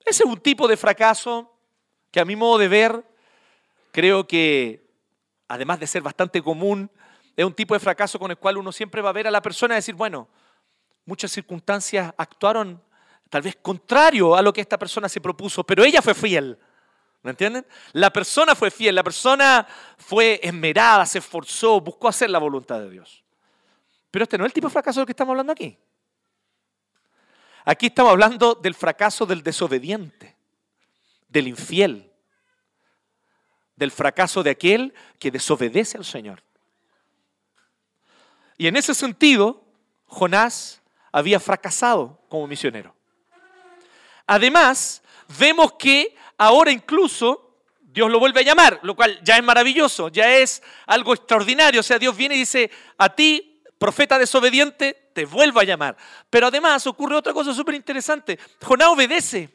Ese 0.06 0.24
es 0.24 0.30
un 0.30 0.40
tipo 0.40 0.68
de 0.68 0.78
fracaso 0.78 1.54
que 2.12 2.20
a 2.20 2.26
mi 2.26 2.36
modo 2.36 2.58
de 2.58 2.68
ver, 2.68 3.04
creo 3.92 4.28
que, 4.28 4.86
además 5.48 5.80
de 5.80 5.88
ser 5.88 6.02
bastante 6.02 6.42
común, 6.42 6.90
es 7.36 7.46
un 7.46 7.54
tipo 7.54 7.74
de 7.74 7.80
fracaso 7.80 8.18
con 8.20 8.32
el 8.32 8.38
cual 8.38 8.58
uno 8.58 8.72
siempre 8.72 9.02
va 9.02 9.10
a 9.10 9.14
ver 9.14 9.28
a 9.28 9.32
la 9.32 9.42
persona 9.42 9.76
y 9.76 9.78
decir, 9.78 9.96
bueno, 9.96 10.28
muchas 11.06 11.32
circunstancias 11.32 12.14
actuaron 12.18 12.82
tal 13.30 13.42
vez 13.42 13.58
contrario 13.62 14.36
a 14.36 14.42
lo 14.42 14.54
que 14.54 14.62
esta 14.62 14.78
persona 14.78 15.10
se 15.10 15.22
propuso, 15.22 15.64
pero 15.64 15.84
ella 15.84 16.02
fue 16.02 16.14
fiel. 16.14 16.58
¿Me 17.24 17.32
entienden? 17.32 17.66
La 17.94 18.12
persona 18.12 18.56
fue 18.56 18.72
fiel, 18.72 18.96
la 18.96 19.04
persona 19.04 19.68
fue 19.98 20.40
esmerada, 20.42 21.06
se 21.06 21.20
esforzó, 21.20 21.82
buscó 21.82 22.08
hacer 22.08 22.30
la 22.30 22.40
voluntad 22.40 22.80
de 22.80 22.90
Dios. 22.90 23.24
Pero 24.12 24.24
este 24.24 24.38
no 24.38 24.46
es 24.46 24.50
el 24.50 24.54
tipo 24.54 24.68
de 24.68 24.74
fracaso 24.74 25.00
del 25.00 25.08
que 25.08 25.12
estamos 25.12 25.32
hablando 25.32 25.52
aquí. 25.52 25.78
Aquí 27.66 27.88
estamos 27.88 28.12
hablando 28.12 28.56
del 28.56 28.76
fracaso 28.76 29.26
del 29.26 29.44
desobediente, 29.44 30.38
del 31.28 31.50
infiel, 31.50 32.10
del 33.76 33.92
fracaso 33.92 34.42
de 34.42 34.52
aquel 34.52 34.94
que 35.20 35.32
desobedece 35.32 35.98
al 35.98 36.06
Señor. 36.06 36.42
Y 38.58 38.68
en 38.68 38.78
ese 38.78 38.96
sentido, 38.96 39.64
Jonás 40.06 40.82
había 41.12 41.40
fracasado 41.40 42.20
como 42.30 42.48
misionero. 42.48 42.96
Además, 44.26 45.04
vemos 45.38 45.74
que 45.74 46.16
ahora 46.38 46.72
incluso 46.72 47.48
Dios 47.82 48.12
lo 48.12 48.20
vuelve 48.20 48.42
a 48.42 48.44
llamar, 48.44 48.80
lo 48.84 48.96
cual 48.96 49.20
ya 49.24 49.38
es 49.38 49.44
maravilloso, 49.44 50.10
ya 50.10 50.38
es 50.38 50.62
algo 50.86 51.14
extraordinario. 51.14 51.80
O 51.80 51.84
sea, 51.84 51.98
Dios 51.98 52.16
viene 52.16 52.36
y 52.36 52.40
dice, 52.40 52.70
a 52.98 53.10
ti, 53.10 53.64
profeta 53.80 54.20
desobediente, 54.20 55.10
te 55.14 55.26
vuelvo 55.26 55.60
a 55.60 55.64
llamar. 55.64 55.98
Pero 56.30 56.48
además 56.48 56.86
ocurre 56.86 57.16
otra 57.16 57.34
cosa 57.34 57.54
súper 57.56 57.74
interesante. 57.74 58.38
Jonás 58.62 58.90
obedece, 58.90 59.50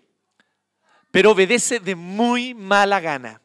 pero 1.13 1.31
obedece 1.31 1.79
de 1.79 1.95
muy 1.95 2.53
mala 2.53 2.99
gana. 2.99 3.41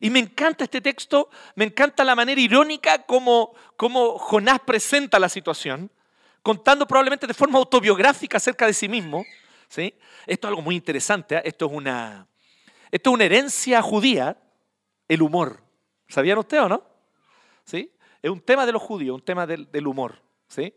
Y 0.00 0.10
me 0.10 0.20
encanta 0.20 0.64
este 0.64 0.80
texto, 0.80 1.28
me 1.56 1.66
encanta 1.66 2.04
la 2.04 2.14
manera 2.14 2.40
irónica 2.40 3.02
como, 3.02 3.54
como 3.76 4.18
Jonás 4.18 4.60
presenta 4.60 5.18
la 5.18 5.28
situación, 5.28 5.90
contando 6.42 6.86
probablemente 6.86 7.26
de 7.26 7.34
forma 7.34 7.58
autobiográfica 7.58 8.36
acerca 8.36 8.66
de 8.66 8.72
sí 8.72 8.88
mismo. 8.88 9.26
¿Sí? 9.68 9.94
Esto 10.26 10.46
es 10.46 10.50
algo 10.50 10.62
muy 10.62 10.76
interesante, 10.76 11.36
¿eh? 11.36 11.42
esto, 11.44 11.66
es 11.66 11.72
una, 11.72 12.26
esto 12.90 13.10
es 13.10 13.14
una 13.14 13.24
herencia 13.24 13.82
judía, 13.82 14.36
el 15.06 15.22
humor. 15.22 15.62
¿Sabían 16.08 16.38
ustedes 16.38 16.64
o 16.64 16.68
no? 16.68 16.82
¿Sí? 17.64 17.92
Es 18.22 18.30
un 18.30 18.40
tema 18.40 18.66
de 18.66 18.72
los 18.72 18.82
judíos, 18.82 19.14
un 19.14 19.24
tema 19.24 19.46
del, 19.46 19.86
humor. 19.86 20.20
¿sí? 20.48 20.74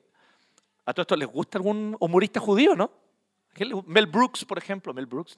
¿A 0.85 0.93
todos 0.93 1.05
esto 1.05 1.15
les 1.15 1.27
gusta 1.27 1.57
algún 1.57 1.95
humorista 1.99 2.39
judío, 2.39 2.75
no? 2.75 2.91
Mel 3.85 4.07
Brooks, 4.07 4.45
por 4.45 4.57
ejemplo, 4.57 4.93
Mel 4.93 5.05
Brooks. 5.05 5.37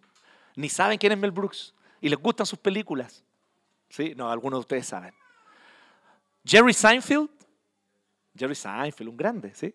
Ni 0.55 0.69
saben 0.69 0.97
quién 0.97 1.13
es 1.13 1.17
Mel 1.17 1.31
Brooks 1.31 1.73
y 2.01 2.09
les 2.09 2.19
gustan 2.19 2.45
sus 2.45 2.59
películas. 2.59 3.23
¿Sí? 3.89 4.13
No, 4.15 4.29
algunos 4.29 4.57
de 4.57 4.61
ustedes 4.61 4.87
saben. 4.87 5.13
Jerry 6.45 6.73
Seinfeld. 6.73 7.29
Jerry 8.35 8.55
Seinfeld, 8.55 9.09
un 9.09 9.17
grande, 9.17 9.53
¿sí? 9.53 9.73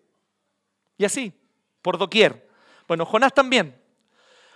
Y 0.97 1.05
así, 1.05 1.33
por 1.81 1.97
doquier. 1.97 2.48
Bueno, 2.89 3.05
Jonás 3.05 3.33
también. 3.33 3.79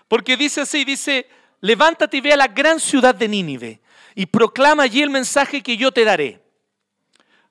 Porque 0.07 0.35
dice 0.35 0.61
así, 0.61 0.83
dice, 0.83 1.29
levántate 1.61 2.17
y 2.17 2.21
ve 2.21 2.33
a 2.33 2.37
la 2.37 2.47
gran 2.47 2.79
ciudad 2.79 3.13
de 3.13 3.27
Nínive 3.27 3.79
y 4.15 4.25
proclama 4.25 4.83
allí 4.83 5.03
el 5.03 5.11
mensaje 5.11 5.61
que 5.61 5.77
yo 5.77 5.91
te 5.91 6.03
daré. 6.03 6.43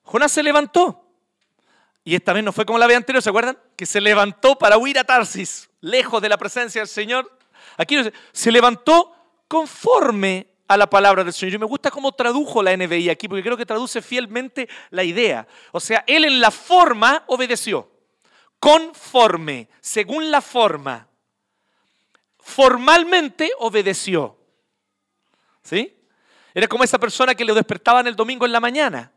Jonás 0.03 0.33
se 0.33 0.43
levantó. 0.43 1.07
Y 2.03 2.15
esta 2.15 2.33
vez 2.33 2.43
no 2.43 2.51
fue 2.51 2.65
como 2.65 2.77
la 2.77 2.85
vez 2.85 2.97
anterior, 2.97 3.23
¿se 3.23 3.29
acuerdan? 3.29 3.57
Que 3.77 3.85
se 3.85 4.01
levantó 4.01 4.57
para 4.57 4.77
huir 4.77 4.99
a 4.99 5.05
Tarsis, 5.05 5.69
lejos 5.79 6.21
de 6.21 6.27
la 6.27 6.37
presencia 6.37 6.81
del 6.81 6.89
Señor. 6.89 7.31
Aquí 7.77 7.97
se 8.33 8.51
levantó 8.51 9.15
conforme 9.47 10.47
a 10.67 10.75
la 10.75 10.89
palabra 10.89 11.23
del 11.23 11.31
Señor. 11.31 11.55
Y 11.55 11.59
me 11.59 11.65
gusta 11.65 11.91
cómo 11.91 12.11
tradujo 12.11 12.61
la 12.61 12.75
NBI 12.75 13.09
aquí, 13.09 13.29
porque 13.29 13.43
creo 13.43 13.55
que 13.55 13.65
traduce 13.65 14.01
fielmente 14.01 14.67
la 14.89 15.05
idea. 15.05 15.47
O 15.71 15.79
sea, 15.79 16.03
él 16.07 16.25
en 16.25 16.41
la 16.41 16.51
forma 16.51 17.23
obedeció. 17.27 17.92
Conforme, 18.63 19.67
según 19.81 20.31
la 20.31 20.39
forma 20.39 21.05
formalmente 22.39 23.51
obedeció. 23.59 24.37
¿Sí? 25.61 25.93
Era 26.53 26.69
como 26.69 26.85
esa 26.85 26.97
persona 26.97 27.35
que 27.35 27.43
le 27.43 27.53
despertaban 27.53 28.07
el 28.07 28.15
domingo 28.15 28.45
en 28.45 28.53
la 28.53 28.61
mañana. 28.61 29.11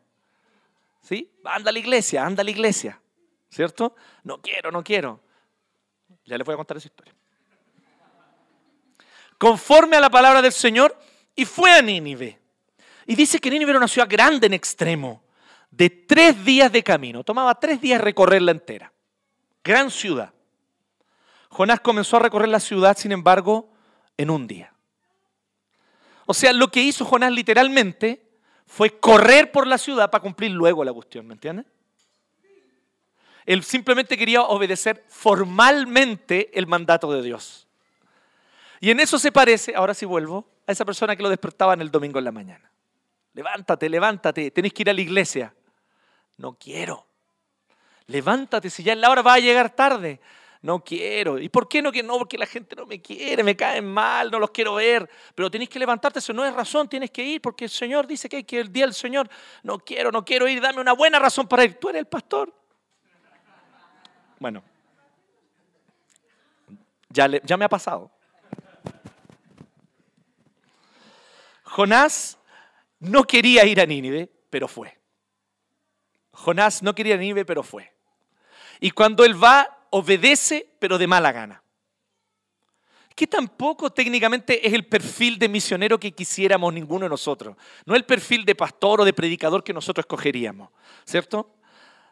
¿Sí? 1.00 1.30
Anda 1.44 1.70
a 1.70 1.72
la 1.72 1.78
iglesia, 1.78 2.26
anda 2.26 2.40
a 2.40 2.44
la 2.44 2.50
iglesia. 2.50 3.00
¿Cierto? 3.48 3.94
No 4.24 4.42
quiero, 4.42 4.72
no 4.72 4.82
quiero. 4.82 5.20
Ya 6.24 6.36
les 6.36 6.44
voy 6.44 6.54
a 6.54 6.56
contar 6.56 6.78
esa 6.78 6.88
historia. 6.88 7.14
Conforme 9.38 9.96
a 9.96 10.00
la 10.00 10.10
palabra 10.10 10.42
del 10.42 10.52
Señor, 10.52 10.98
y 11.36 11.44
fue 11.44 11.70
a 11.70 11.80
Nínive. 11.80 12.36
Y 13.06 13.14
dice 13.14 13.38
que 13.38 13.48
Nínive 13.48 13.70
era 13.70 13.78
una 13.78 13.86
ciudad 13.86 14.08
grande 14.10 14.48
en 14.48 14.54
extremo, 14.54 15.22
de 15.70 15.88
tres 15.88 16.44
días 16.44 16.72
de 16.72 16.82
camino. 16.82 17.22
Tomaba 17.22 17.54
tres 17.60 17.80
días 17.80 18.00
recorrerla 18.00 18.50
entera. 18.50 18.92
Gran 19.66 19.90
ciudad. 19.90 20.32
Jonás 21.48 21.80
comenzó 21.80 22.18
a 22.18 22.20
recorrer 22.20 22.48
la 22.48 22.60
ciudad, 22.60 22.96
sin 22.96 23.10
embargo, 23.10 23.68
en 24.16 24.30
un 24.30 24.46
día. 24.46 24.72
O 26.24 26.34
sea, 26.34 26.52
lo 26.52 26.68
que 26.68 26.80
hizo 26.80 27.04
Jonás 27.04 27.32
literalmente 27.32 28.24
fue 28.64 29.00
correr 29.00 29.50
por 29.50 29.66
la 29.66 29.76
ciudad 29.76 30.08
para 30.08 30.22
cumplir 30.22 30.52
luego 30.52 30.84
la 30.84 30.92
cuestión, 30.92 31.26
¿me 31.26 31.34
entiendes? 31.34 31.66
Él 33.44 33.64
simplemente 33.64 34.16
quería 34.16 34.42
obedecer 34.42 35.04
formalmente 35.08 36.56
el 36.56 36.68
mandato 36.68 37.12
de 37.12 37.22
Dios. 37.22 37.66
Y 38.80 38.92
en 38.92 39.00
eso 39.00 39.18
se 39.18 39.32
parece, 39.32 39.74
ahora 39.74 39.94
sí 39.94 40.06
vuelvo, 40.06 40.48
a 40.64 40.70
esa 40.70 40.84
persona 40.84 41.16
que 41.16 41.24
lo 41.24 41.28
despertaba 41.28 41.74
en 41.74 41.80
el 41.80 41.90
domingo 41.90 42.20
en 42.20 42.24
la 42.24 42.32
mañana. 42.32 42.70
Levántate, 43.32 43.88
levántate, 43.88 44.52
tenés 44.52 44.72
que 44.72 44.82
ir 44.84 44.90
a 44.90 44.92
la 44.92 45.00
iglesia. 45.00 45.52
No 46.36 46.56
quiero. 46.56 47.06
Levántate, 48.06 48.70
si 48.70 48.82
ya 48.82 48.92
en 48.92 49.00
la 49.00 49.10
hora 49.10 49.22
va 49.22 49.34
a 49.34 49.38
llegar 49.38 49.70
tarde 49.70 50.20
no 50.66 50.82
quiero. 50.82 51.38
¿Y 51.38 51.48
por 51.48 51.68
qué 51.68 51.80
no 51.80 51.92
que 51.92 52.02
no? 52.02 52.18
Porque 52.18 52.36
la 52.36 52.44
gente 52.44 52.74
no 52.74 52.86
me 52.86 53.00
quiere, 53.00 53.42
me 53.44 53.56
caen 53.56 53.86
mal, 53.86 54.30
no 54.30 54.38
los 54.38 54.50
quiero 54.50 54.74
ver. 54.74 55.08
Pero 55.34 55.50
tienes 55.50 55.68
que 55.68 55.78
levantarte, 55.78 56.18
eso 56.18 56.32
no 56.32 56.44
es 56.44 56.52
razón, 56.52 56.88
tienes 56.88 57.10
que 57.10 57.22
ir 57.22 57.40
porque 57.40 57.64
el 57.64 57.70
Señor 57.70 58.06
dice 58.06 58.28
que 58.28 58.38
hay 58.38 58.44
que 58.44 58.58
el 58.58 58.72
día 58.72 58.84
del 58.84 58.94
Señor. 58.94 59.30
No 59.62 59.78
quiero, 59.78 60.10
no 60.10 60.24
quiero 60.24 60.48
ir, 60.48 60.60
dame 60.60 60.80
una 60.80 60.92
buena 60.92 61.20
razón 61.20 61.46
para 61.46 61.64
ir. 61.64 61.74
Tú 61.74 61.88
eres 61.88 62.00
el 62.00 62.06
pastor. 62.06 62.52
Bueno, 64.38 64.62
ya, 67.08 67.28
ya 67.42 67.56
me 67.56 67.64
ha 67.64 67.68
pasado. 67.68 68.10
Jonás 71.62 72.38
no 72.98 73.24
quería 73.24 73.64
ir 73.64 73.80
a 73.80 73.86
Nínive, 73.86 74.30
pero 74.50 74.66
fue. 74.66 74.98
Jonás 76.32 76.82
no 76.82 76.94
quería 76.94 77.14
ir 77.14 77.18
a 77.18 77.22
Nínive, 77.22 77.44
pero 77.44 77.62
fue. 77.62 77.95
Y 78.80 78.90
cuando 78.90 79.24
él 79.24 79.42
va 79.42 79.86
obedece, 79.90 80.68
pero 80.78 80.98
de 80.98 81.06
mala 81.06 81.32
gana. 81.32 81.62
que 83.14 83.26
tampoco 83.26 83.90
técnicamente 83.90 84.66
es 84.66 84.74
el 84.74 84.86
perfil 84.86 85.38
de 85.38 85.48
misionero 85.48 85.98
que 85.98 86.12
quisiéramos 86.12 86.72
ninguno 86.74 87.06
de 87.06 87.08
nosotros. 87.08 87.56
No 87.86 87.96
el 87.96 88.04
perfil 88.04 88.44
de 88.44 88.54
pastor 88.54 89.00
o 89.00 89.04
de 89.06 89.14
predicador 89.14 89.64
que 89.64 89.72
nosotros 89.72 90.02
escogeríamos, 90.02 90.68
¿cierto? 91.06 91.54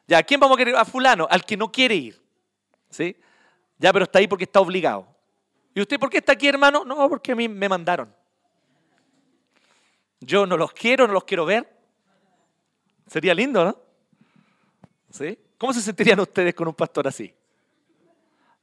Ya, 0.07 0.19
¿a 0.19 0.23
quién 0.23 0.41
vamos 0.41 0.57
a 0.57 0.59
querer? 0.59 0.77
A 0.77 0.85
fulano, 0.87 1.27
al 1.31 1.45
que 1.45 1.59
no 1.59 1.71
quiere 1.71 1.95
ir. 1.95 2.23
¿Sí? 2.89 3.17
Ya, 3.79 3.93
pero 3.93 4.05
está 4.05 4.19
ahí 4.19 4.27
porque 4.27 4.45
está 4.45 4.61
obligado. 4.61 5.07
¿Y 5.75 5.81
usted 5.83 5.99
por 5.99 6.09
qué 6.09 6.19
está 6.19 6.33
aquí, 6.33 6.49
hermano? 6.49 6.85
No, 6.85 7.09
porque 7.09 7.33
a 7.33 7.37
mí 7.37 7.49
me 7.49 7.69
mandaron. 7.69 8.15
Yo 10.21 10.47
no 10.47 10.57
los 10.57 10.73
quiero, 10.73 11.07
no 11.07 11.13
los 11.13 11.25
quiero 11.25 11.45
ver. 11.45 11.71
Sería 13.07 13.35
lindo, 13.35 13.63
¿no? 13.63 13.79
¿Sí? 15.11 15.39
¿Cómo 15.59 15.73
se 15.73 15.81
sentirían 15.81 16.21
ustedes 16.21 16.55
con 16.55 16.69
un 16.69 16.75
pastor 16.75 17.09
así? 17.09 17.35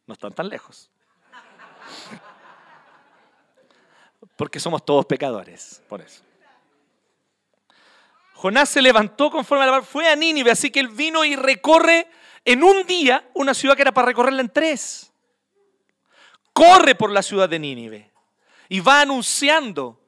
No 0.05 0.13
están 0.13 0.33
tan 0.33 0.49
lejos. 0.49 0.89
Porque 4.35 4.59
somos 4.59 4.83
todos 4.83 5.05
pecadores, 5.05 5.81
por 5.87 6.01
eso. 6.01 6.23
Jonás 8.33 8.69
se 8.69 8.81
levantó 8.81 9.29
conforme 9.29 9.65
a 9.65 9.67
la 9.67 9.81
fue 9.83 10.07
a 10.07 10.15
Nínive, 10.15 10.51
así 10.51 10.71
que 10.71 10.79
él 10.79 10.87
vino 10.87 11.23
y 11.23 11.35
recorre 11.35 12.07
en 12.43 12.63
un 12.63 12.85
día 12.87 13.29
una 13.35 13.53
ciudad 13.53 13.75
que 13.75 13.83
era 13.83 13.91
para 13.91 14.07
recorrerla 14.07 14.41
en 14.41 14.49
tres. 14.49 15.11
Corre 16.53 16.95
por 16.95 17.11
la 17.11 17.21
ciudad 17.21 17.47
de 17.47 17.59
Nínive 17.59 18.11
y 18.67 18.79
va 18.79 19.01
anunciando, 19.01 19.99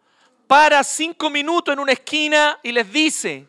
para 0.47 0.83
cinco 0.83 1.29
minutos 1.29 1.73
en 1.73 1.79
una 1.79 1.93
esquina 1.93 2.59
y 2.63 2.71
les 2.71 2.91
dice, 2.91 3.47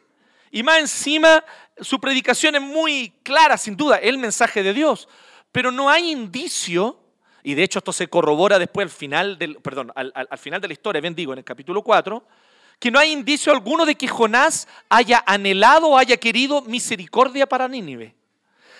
y 0.50 0.62
más 0.62 0.78
encima 0.78 1.44
su 1.80 2.00
predicación 2.00 2.54
es 2.56 2.62
muy 2.62 3.12
clara, 3.22 3.56
sin 3.56 3.76
duda, 3.76 3.96
el 3.96 4.18
mensaje 4.18 4.62
de 4.62 4.72
Dios, 4.72 5.08
pero 5.52 5.70
no 5.70 5.88
hay 5.88 6.10
indicio 6.10 7.00
y 7.46 7.54
de 7.54 7.62
hecho 7.62 7.78
esto 7.78 7.92
se 7.92 8.08
corrobora 8.08 8.58
después 8.58 8.86
al 8.86 8.90
final, 8.90 9.38
del, 9.38 9.56
perdón, 9.56 9.92
al, 9.94 10.38
final 10.38 10.62
de 10.62 10.68
la 10.68 10.72
historia, 10.72 11.00
bien 11.02 11.14
digo, 11.14 11.34
en 11.34 11.40
el 11.40 11.44
capítulo 11.44 11.82
4, 11.82 12.26
que 12.80 12.90
no 12.90 12.98
hay 12.98 13.12
indicio 13.12 13.52
alguno 13.52 13.84
de 13.84 13.94
que 13.96 14.08
Jonás 14.08 14.66
haya 14.88 15.22
anhelado 15.26 15.88
o 15.88 15.98
haya 15.98 16.16
querido 16.16 16.62
misericordia 16.62 17.46
para 17.46 17.68
Nínive. 17.68 18.14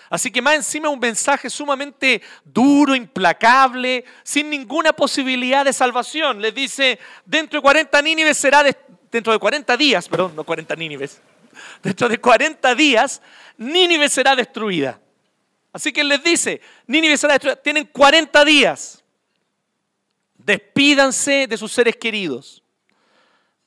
Así 0.09 0.31
que 0.31 0.41
más 0.41 0.55
encima 0.55 0.89
un 0.89 0.99
mensaje 0.99 1.51
sumamente 1.51 2.23
duro, 2.43 2.95
implacable, 2.95 4.07
sin 4.23 4.49
ninguna 4.49 4.95
posibilidad 4.95 5.63
de 5.63 5.73
salvación. 5.75 6.41
Les 6.41 6.55
dice, 6.55 6.99
dentro 7.27 7.59
de 7.59 7.63
40 7.63 8.01
Nínive 8.01 8.33
será, 8.33 8.65
dentro 9.11 9.33
de 9.33 9.39
40 9.39 9.77
días, 9.77 10.09
perdón, 10.09 10.35
no 10.35 10.45
40 10.45 10.75
Nínives, 10.77 11.21
dentro 11.83 12.09
de 12.09 12.19
40 12.19 12.75
días 12.75 13.23
Nínive 13.57 14.09
será 14.09 14.35
destruida. 14.35 15.01
Así 15.73 15.93
que 15.93 16.01
él 16.01 16.09
les 16.09 16.23
dice, 16.23 16.61
Nínive 16.87 17.17
será 17.17 17.35
destruida, 17.35 17.57
tienen 17.57 17.85
40 17.87 18.45
días. 18.45 19.05
Despídanse 20.37 21.47
de 21.47 21.57
sus 21.57 21.73
seres 21.73 21.97
queridos. 21.97 22.63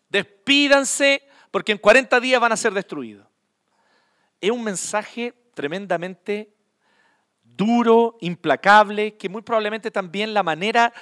Despídanse 0.09 1.23
porque 1.51 1.71
en 1.71 1.77
40 1.77 2.19
días 2.19 2.39
van 2.39 2.51
a 2.51 2.57
ser 2.57 2.73
destruidos. 2.73 3.25
Es 4.39 4.51
un 4.51 4.63
mensaje 4.63 5.33
tremendamente 5.53 6.53
duro, 7.57 8.17
implacable, 8.21 9.17
que 9.17 9.27
muy 9.27 9.41
probablemente 9.41 9.89
también 9.89 10.33
la 10.33 10.43
manera, 10.43 10.93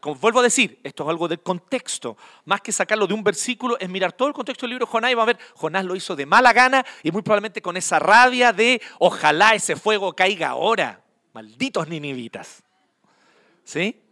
como 0.00 0.14
vuelvo 0.16 0.40
a 0.40 0.42
decir, 0.42 0.78
esto 0.84 1.02
es 1.02 1.08
algo 1.08 1.26
del 1.26 1.40
contexto, 1.40 2.16
más 2.44 2.60
que 2.60 2.70
sacarlo 2.70 3.06
de 3.06 3.14
un 3.14 3.24
versículo, 3.24 3.78
es 3.80 3.88
mirar 3.88 4.12
todo 4.12 4.28
el 4.28 4.34
contexto 4.34 4.66
del 4.66 4.72
libro 4.72 4.86
de 4.86 4.92
Jonás 4.92 5.10
y 5.10 5.14
va 5.14 5.22
a 5.22 5.26
ver, 5.26 5.38
Jonás 5.54 5.84
lo 5.84 5.96
hizo 5.96 6.14
de 6.14 6.26
mala 6.26 6.52
gana 6.52 6.84
y 7.02 7.10
muy 7.10 7.22
probablemente 7.22 7.62
con 7.62 7.76
esa 7.76 7.98
rabia 7.98 8.52
de 8.52 8.80
ojalá 8.98 9.54
ese 9.54 9.74
fuego 9.74 10.14
caiga 10.14 10.50
ahora, 10.50 11.02
malditos 11.32 11.88
ninivitas. 11.88 12.62
¿Sí? 13.64 14.02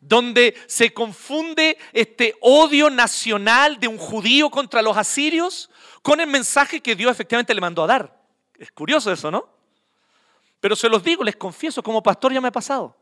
Donde 0.00 0.54
se 0.66 0.92
confunde 0.92 1.78
este 1.94 2.36
odio 2.42 2.90
nacional 2.90 3.80
de 3.80 3.88
un 3.88 3.96
judío 3.96 4.50
contra 4.50 4.82
los 4.82 4.96
asirios 4.96 5.70
con 6.02 6.20
el 6.20 6.26
mensaje 6.26 6.82
que 6.82 6.94
Dios 6.94 7.12
efectivamente 7.12 7.54
le 7.54 7.60
mandó 7.62 7.84
a 7.84 7.86
dar. 7.86 8.22
Es 8.58 8.70
curioso 8.72 9.10
eso, 9.10 9.30
¿no? 9.30 9.61
Pero 10.62 10.76
se 10.76 10.88
los 10.88 11.02
digo, 11.02 11.24
les 11.24 11.34
confieso, 11.34 11.82
como 11.82 12.00
pastor 12.00 12.32
ya 12.32 12.40
me 12.40 12.46
ha 12.46 12.52
pasado. 12.52 12.96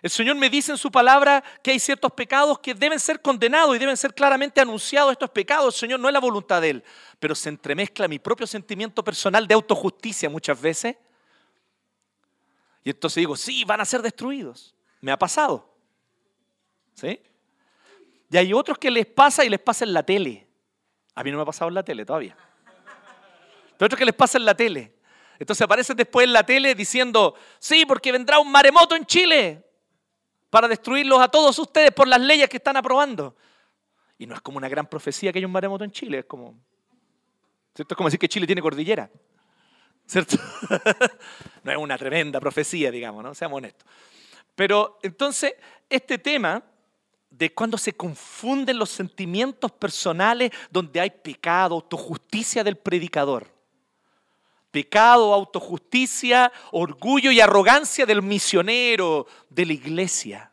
El 0.00 0.08
Señor 0.08 0.36
me 0.36 0.48
dice 0.48 0.70
en 0.70 0.78
su 0.78 0.88
palabra 0.88 1.42
que 1.64 1.72
hay 1.72 1.80
ciertos 1.80 2.12
pecados 2.12 2.60
que 2.60 2.74
deben 2.74 3.00
ser 3.00 3.20
condenados 3.20 3.74
y 3.74 3.80
deben 3.80 3.96
ser 3.96 4.14
claramente 4.14 4.60
anunciados 4.60 5.10
estos 5.10 5.30
pecados. 5.30 5.74
El 5.74 5.80
Señor 5.80 5.98
no 5.98 6.06
es 6.06 6.12
la 6.12 6.20
voluntad 6.20 6.60
de 6.60 6.70
Él, 6.70 6.84
pero 7.18 7.34
se 7.34 7.48
entremezcla 7.48 8.06
mi 8.06 8.20
propio 8.20 8.46
sentimiento 8.46 9.02
personal 9.02 9.48
de 9.48 9.54
autojusticia 9.54 10.30
muchas 10.30 10.60
veces. 10.60 10.94
Y 12.84 12.90
entonces 12.90 13.16
digo, 13.16 13.34
sí, 13.34 13.64
van 13.64 13.80
a 13.80 13.84
ser 13.84 14.00
destruidos. 14.00 14.76
Me 15.00 15.10
ha 15.10 15.18
pasado. 15.18 15.74
¿Sí? 16.94 17.20
Y 18.30 18.36
hay 18.36 18.52
otros 18.52 18.78
que 18.78 18.92
les 18.92 19.06
pasa 19.06 19.44
y 19.44 19.48
les 19.48 19.58
pasa 19.58 19.84
en 19.84 19.92
la 19.92 20.04
tele. 20.04 20.46
A 21.16 21.24
mí 21.24 21.32
no 21.32 21.36
me 21.38 21.42
ha 21.42 21.46
pasado 21.46 21.68
en 21.68 21.74
la 21.74 21.82
tele 21.82 22.06
todavía. 22.06 22.36
Pero 23.76 23.86
otros 23.86 23.98
que 23.98 24.04
les 24.04 24.14
pasa 24.14 24.38
en 24.38 24.44
la 24.44 24.54
tele. 24.54 25.01
Entonces 25.42 25.62
aparecen 25.62 25.96
después 25.96 26.24
en 26.24 26.32
la 26.32 26.46
tele 26.46 26.72
diciendo, 26.72 27.34
sí, 27.58 27.84
porque 27.84 28.12
vendrá 28.12 28.38
un 28.38 28.48
maremoto 28.48 28.94
en 28.94 29.04
Chile 29.04 29.66
para 30.48 30.68
destruirlos 30.68 31.20
a 31.20 31.26
todos 31.26 31.58
ustedes 31.58 31.90
por 31.90 32.06
las 32.06 32.20
leyes 32.20 32.48
que 32.48 32.58
están 32.58 32.76
aprobando. 32.76 33.34
Y 34.18 34.26
no 34.26 34.36
es 34.36 34.40
como 34.40 34.58
una 34.58 34.68
gran 34.68 34.86
profecía 34.86 35.32
que 35.32 35.40
hay 35.40 35.44
un 35.44 35.50
maremoto 35.50 35.82
en 35.82 35.90
Chile, 35.90 36.20
es 36.20 36.26
como, 36.26 36.54
¿cierto? 37.74 37.94
Es 37.94 37.96
como 37.96 38.06
decir 38.06 38.20
que 38.20 38.28
Chile 38.28 38.46
tiene 38.46 38.62
cordillera, 38.62 39.10
¿cierto? 40.06 40.36
no 41.64 41.72
es 41.72 41.78
una 41.78 41.98
tremenda 41.98 42.38
profecía, 42.38 42.92
digamos, 42.92 43.24
¿no? 43.24 43.34
Seamos 43.34 43.58
honestos. 43.58 43.84
Pero 44.54 45.00
entonces, 45.02 45.54
este 45.90 46.18
tema 46.18 46.62
de 47.30 47.52
cuando 47.52 47.76
se 47.76 47.94
confunden 47.94 48.78
los 48.78 48.90
sentimientos 48.90 49.72
personales 49.72 50.52
donde 50.70 51.00
hay 51.00 51.10
pecado, 51.10 51.74
autojusticia 51.74 52.62
del 52.62 52.76
predicador 52.76 53.51
Pecado, 54.72 55.32
autojusticia, 55.32 56.50
orgullo 56.72 57.30
y 57.30 57.40
arrogancia 57.40 58.04
del 58.04 58.22
misionero, 58.22 59.26
de 59.48 59.66
la 59.66 59.72
iglesia. 59.74 60.50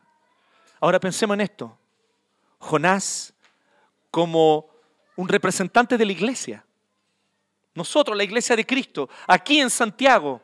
Ahora 0.78 1.00
pensemos 1.00 1.34
en 1.34 1.40
esto. 1.40 1.76
Jonás 2.58 3.34
como 4.10 4.66
un 5.16 5.26
representante 5.26 5.98
de 5.98 6.04
la 6.04 6.12
iglesia. 6.12 6.64
Nosotros, 7.74 8.16
la 8.16 8.24
iglesia 8.24 8.54
de 8.54 8.66
Cristo, 8.66 9.08
aquí 9.26 9.60
en 9.60 9.70
Santiago. 9.70 10.40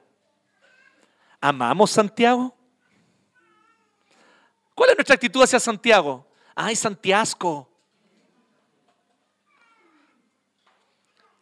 ¿Amamos 1.40 1.90
Santiago? 1.90 2.56
¿Cuál 4.74 4.90
es 4.90 4.96
nuestra 4.96 5.14
actitud 5.14 5.42
hacia 5.42 5.60
Santiago? 5.60 6.26
Ay, 6.54 6.76
Santiago. 6.76 7.68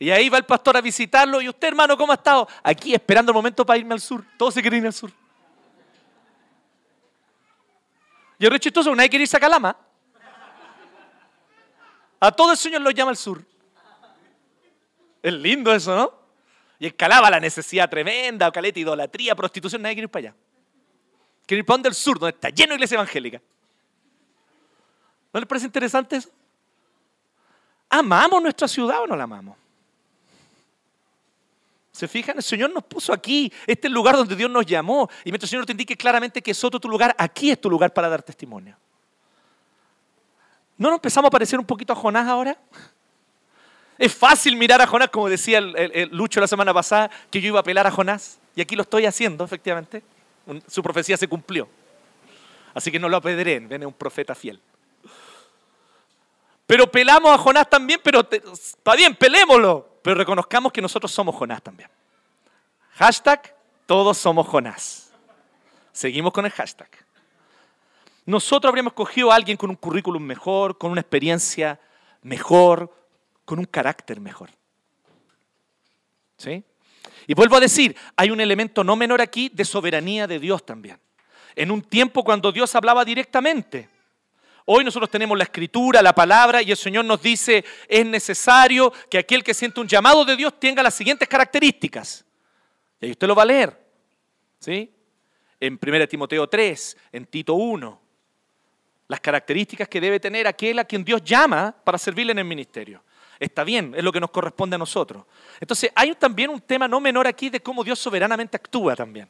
Y 0.04 0.10
ahí 0.10 0.28
va 0.28 0.36
el 0.36 0.44
pastor 0.44 0.76
a 0.76 0.82
visitarlo. 0.82 1.40
¿Y 1.40 1.48
usted, 1.48 1.68
hermano, 1.68 1.96
cómo 1.96 2.12
ha 2.12 2.16
estado? 2.16 2.46
Aquí 2.62 2.92
esperando 2.92 3.32
el 3.32 3.34
momento 3.34 3.64
para 3.64 3.78
irme 3.78 3.94
al 3.94 4.02
sur. 4.02 4.22
Todos 4.36 4.52
se 4.52 4.60
quieren 4.60 4.80
ir 4.80 4.86
al 4.86 4.92
sur. 4.92 5.10
Y 8.38 8.46
es 8.46 8.60
chistoso, 8.60 8.94
nadie 8.94 9.08
quiere 9.08 9.22
irse 9.22 9.38
a 9.38 9.40
Calama. 9.40 9.74
A 12.20 12.30
todo 12.32 12.52
el 12.52 12.58
Señor 12.58 12.82
lo 12.82 12.90
llama 12.90 13.12
al 13.12 13.16
sur. 13.16 13.42
Es 15.22 15.32
lindo 15.32 15.74
eso, 15.74 15.96
¿no? 15.96 16.12
Y 16.78 16.88
en 16.88 16.92
Calama 16.92 17.30
la 17.30 17.40
necesidad 17.40 17.88
tremenda, 17.88 18.52
caleta, 18.52 18.78
idolatría, 18.78 19.34
prostitución, 19.34 19.80
nadie 19.80 19.94
quiere 19.94 20.04
ir 20.04 20.10
para 20.10 20.28
allá. 20.28 20.36
Quiere 21.46 21.60
ir 21.60 21.64
para 21.64 21.76
donde 21.76 21.88
el 21.88 21.94
sur, 21.94 22.18
donde 22.18 22.34
está 22.34 22.50
lleno 22.50 22.72
de 22.72 22.74
iglesia 22.74 22.96
evangélica. 22.96 23.40
¿No 25.32 25.40
les 25.40 25.48
parece 25.48 25.64
interesante 25.64 26.16
eso? 26.16 26.28
¿Amamos 27.88 28.42
nuestra 28.42 28.68
ciudad 28.68 29.00
o 29.00 29.06
no 29.06 29.16
la 29.16 29.24
amamos? 29.24 29.63
¿Se 31.94 32.08
fijan? 32.08 32.36
El 32.36 32.42
Señor 32.42 32.72
nos 32.72 32.82
puso 32.82 33.12
aquí. 33.12 33.52
Este 33.68 33.86
es 33.86 33.90
el 33.90 33.92
lugar 33.92 34.16
donde 34.16 34.34
Dios 34.34 34.50
nos 34.50 34.66
llamó. 34.66 35.08
Y 35.24 35.30
mientras 35.30 35.44
el 35.44 35.50
Señor 35.50 35.64
te 35.64 35.70
indique 35.70 35.96
claramente 35.96 36.42
que 36.42 36.50
es 36.50 36.64
otro 36.64 36.80
tu 36.80 36.88
lugar, 36.88 37.14
aquí 37.16 37.52
es 37.52 37.60
tu 37.60 37.70
lugar 37.70 37.94
para 37.94 38.08
dar 38.08 38.20
testimonio. 38.20 38.76
¿No 40.76 40.88
nos 40.88 40.96
empezamos 40.96 41.28
a 41.28 41.30
parecer 41.30 41.56
un 41.56 41.64
poquito 41.64 41.92
a 41.92 41.96
Jonás 41.96 42.26
ahora? 42.26 42.58
Es 43.96 44.12
fácil 44.12 44.56
mirar 44.56 44.82
a 44.82 44.88
Jonás, 44.88 45.08
como 45.10 45.28
decía 45.28 45.58
el, 45.58 46.08
Lucho 46.10 46.40
la 46.40 46.48
semana 46.48 46.74
pasada, 46.74 47.08
que 47.30 47.40
yo 47.40 47.46
iba 47.46 47.60
a 47.60 47.60
apelar 47.60 47.86
a 47.86 47.92
Jonás. 47.92 48.40
Y 48.56 48.60
aquí 48.60 48.74
lo 48.74 48.82
estoy 48.82 49.06
haciendo, 49.06 49.44
efectivamente. 49.44 50.02
Su 50.66 50.82
profecía 50.82 51.16
se 51.16 51.28
cumplió. 51.28 51.68
Así 52.74 52.90
que 52.90 52.98
no 52.98 53.08
lo 53.08 53.18
apedreen, 53.18 53.68
ven, 53.68 53.86
un 53.86 53.92
profeta 53.92 54.34
fiel. 54.34 54.60
Pero 56.66 56.90
pelamos 56.90 57.30
a 57.30 57.38
Jonás 57.38 57.70
también, 57.70 58.00
pero 58.02 58.28
está 58.28 58.96
bien, 58.96 59.14
pelémoslo 59.14 59.93
pero 60.04 60.16
reconozcamos 60.16 60.70
que 60.70 60.82
nosotros 60.82 61.10
somos 61.10 61.34
Jonás 61.34 61.62
también. 61.62 61.88
Hashtag, 62.96 63.56
todos 63.86 64.18
somos 64.18 64.46
Jonás. 64.46 65.10
Seguimos 65.92 66.30
con 66.30 66.44
el 66.44 66.52
hashtag. 66.52 66.90
Nosotros 68.26 68.68
habríamos 68.68 68.90
escogido 68.90 69.32
a 69.32 69.34
alguien 69.34 69.56
con 69.56 69.70
un 69.70 69.76
currículum 69.76 70.22
mejor, 70.22 70.76
con 70.76 70.90
una 70.90 71.00
experiencia 71.00 71.80
mejor, 72.20 72.94
con 73.46 73.58
un 73.58 73.64
carácter 73.64 74.20
mejor. 74.20 74.50
¿Sí? 76.36 76.62
Y 77.26 77.32
vuelvo 77.32 77.56
a 77.56 77.60
decir, 77.60 77.96
hay 78.14 78.30
un 78.30 78.42
elemento 78.42 78.84
no 78.84 78.96
menor 78.96 79.22
aquí 79.22 79.50
de 79.54 79.64
soberanía 79.64 80.26
de 80.26 80.38
Dios 80.38 80.66
también. 80.66 81.00
en 81.56 81.70
un 81.70 81.80
tiempo 81.80 82.22
cuando 82.22 82.52
Dios 82.52 82.74
hablaba 82.74 83.06
directamente. 83.06 83.88
Hoy 84.66 84.82
nosotros 84.82 85.10
tenemos 85.10 85.36
la 85.36 85.44
escritura, 85.44 86.00
la 86.00 86.14
palabra, 86.14 86.62
y 86.62 86.70
el 86.70 86.76
Señor 86.76 87.04
nos 87.04 87.20
dice, 87.20 87.64
es 87.86 88.06
necesario 88.06 88.92
que 89.10 89.18
aquel 89.18 89.44
que 89.44 89.52
siente 89.52 89.80
un 89.80 89.86
llamado 89.86 90.24
de 90.24 90.36
Dios 90.36 90.58
tenga 90.58 90.82
las 90.82 90.94
siguientes 90.94 91.28
características. 91.28 92.24
Y 93.00 93.06
ahí 93.06 93.10
usted 93.12 93.26
lo 93.26 93.34
va 93.34 93.42
a 93.42 93.46
leer. 93.46 93.78
¿Sí? 94.58 94.90
En 95.60 95.78
1 95.80 96.08
Timoteo 96.08 96.48
3, 96.48 96.96
en 97.12 97.26
Tito 97.26 97.54
1. 97.54 98.00
Las 99.08 99.20
características 99.20 99.86
que 99.86 100.00
debe 100.00 100.18
tener 100.18 100.46
aquel 100.46 100.78
a 100.78 100.84
quien 100.84 101.04
Dios 101.04 101.22
llama 101.22 101.74
para 101.84 101.98
servirle 101.98 102.32
en 102.32 102.38
el 102.38 102.46
ministerio. 102.46 103.02
Está 103.38 103.64
bien, 103.64 103.92
es 103.94 104.02
lo 104.02 104.12
que 104.12 104.20
nos 104.20 104.30
corresponde 104.30 104.76
a 104.76 104.78
nosotros. 104.78 105.26
Entonces, 105.60 105.90
hay 105.94 106.14
también 106.14 106.48
un 106.48 106.60
tema 106.60 106.88
no 106.88 107.00
menor 107.00 107.26
aquí 107.26 107.50
de 107.50 107.60
cómo 107.60 107.84
Dios 107.84 107.98
soberanamente 107.98 108.56
actúa 108.56 108.96
también. 108.96 109.28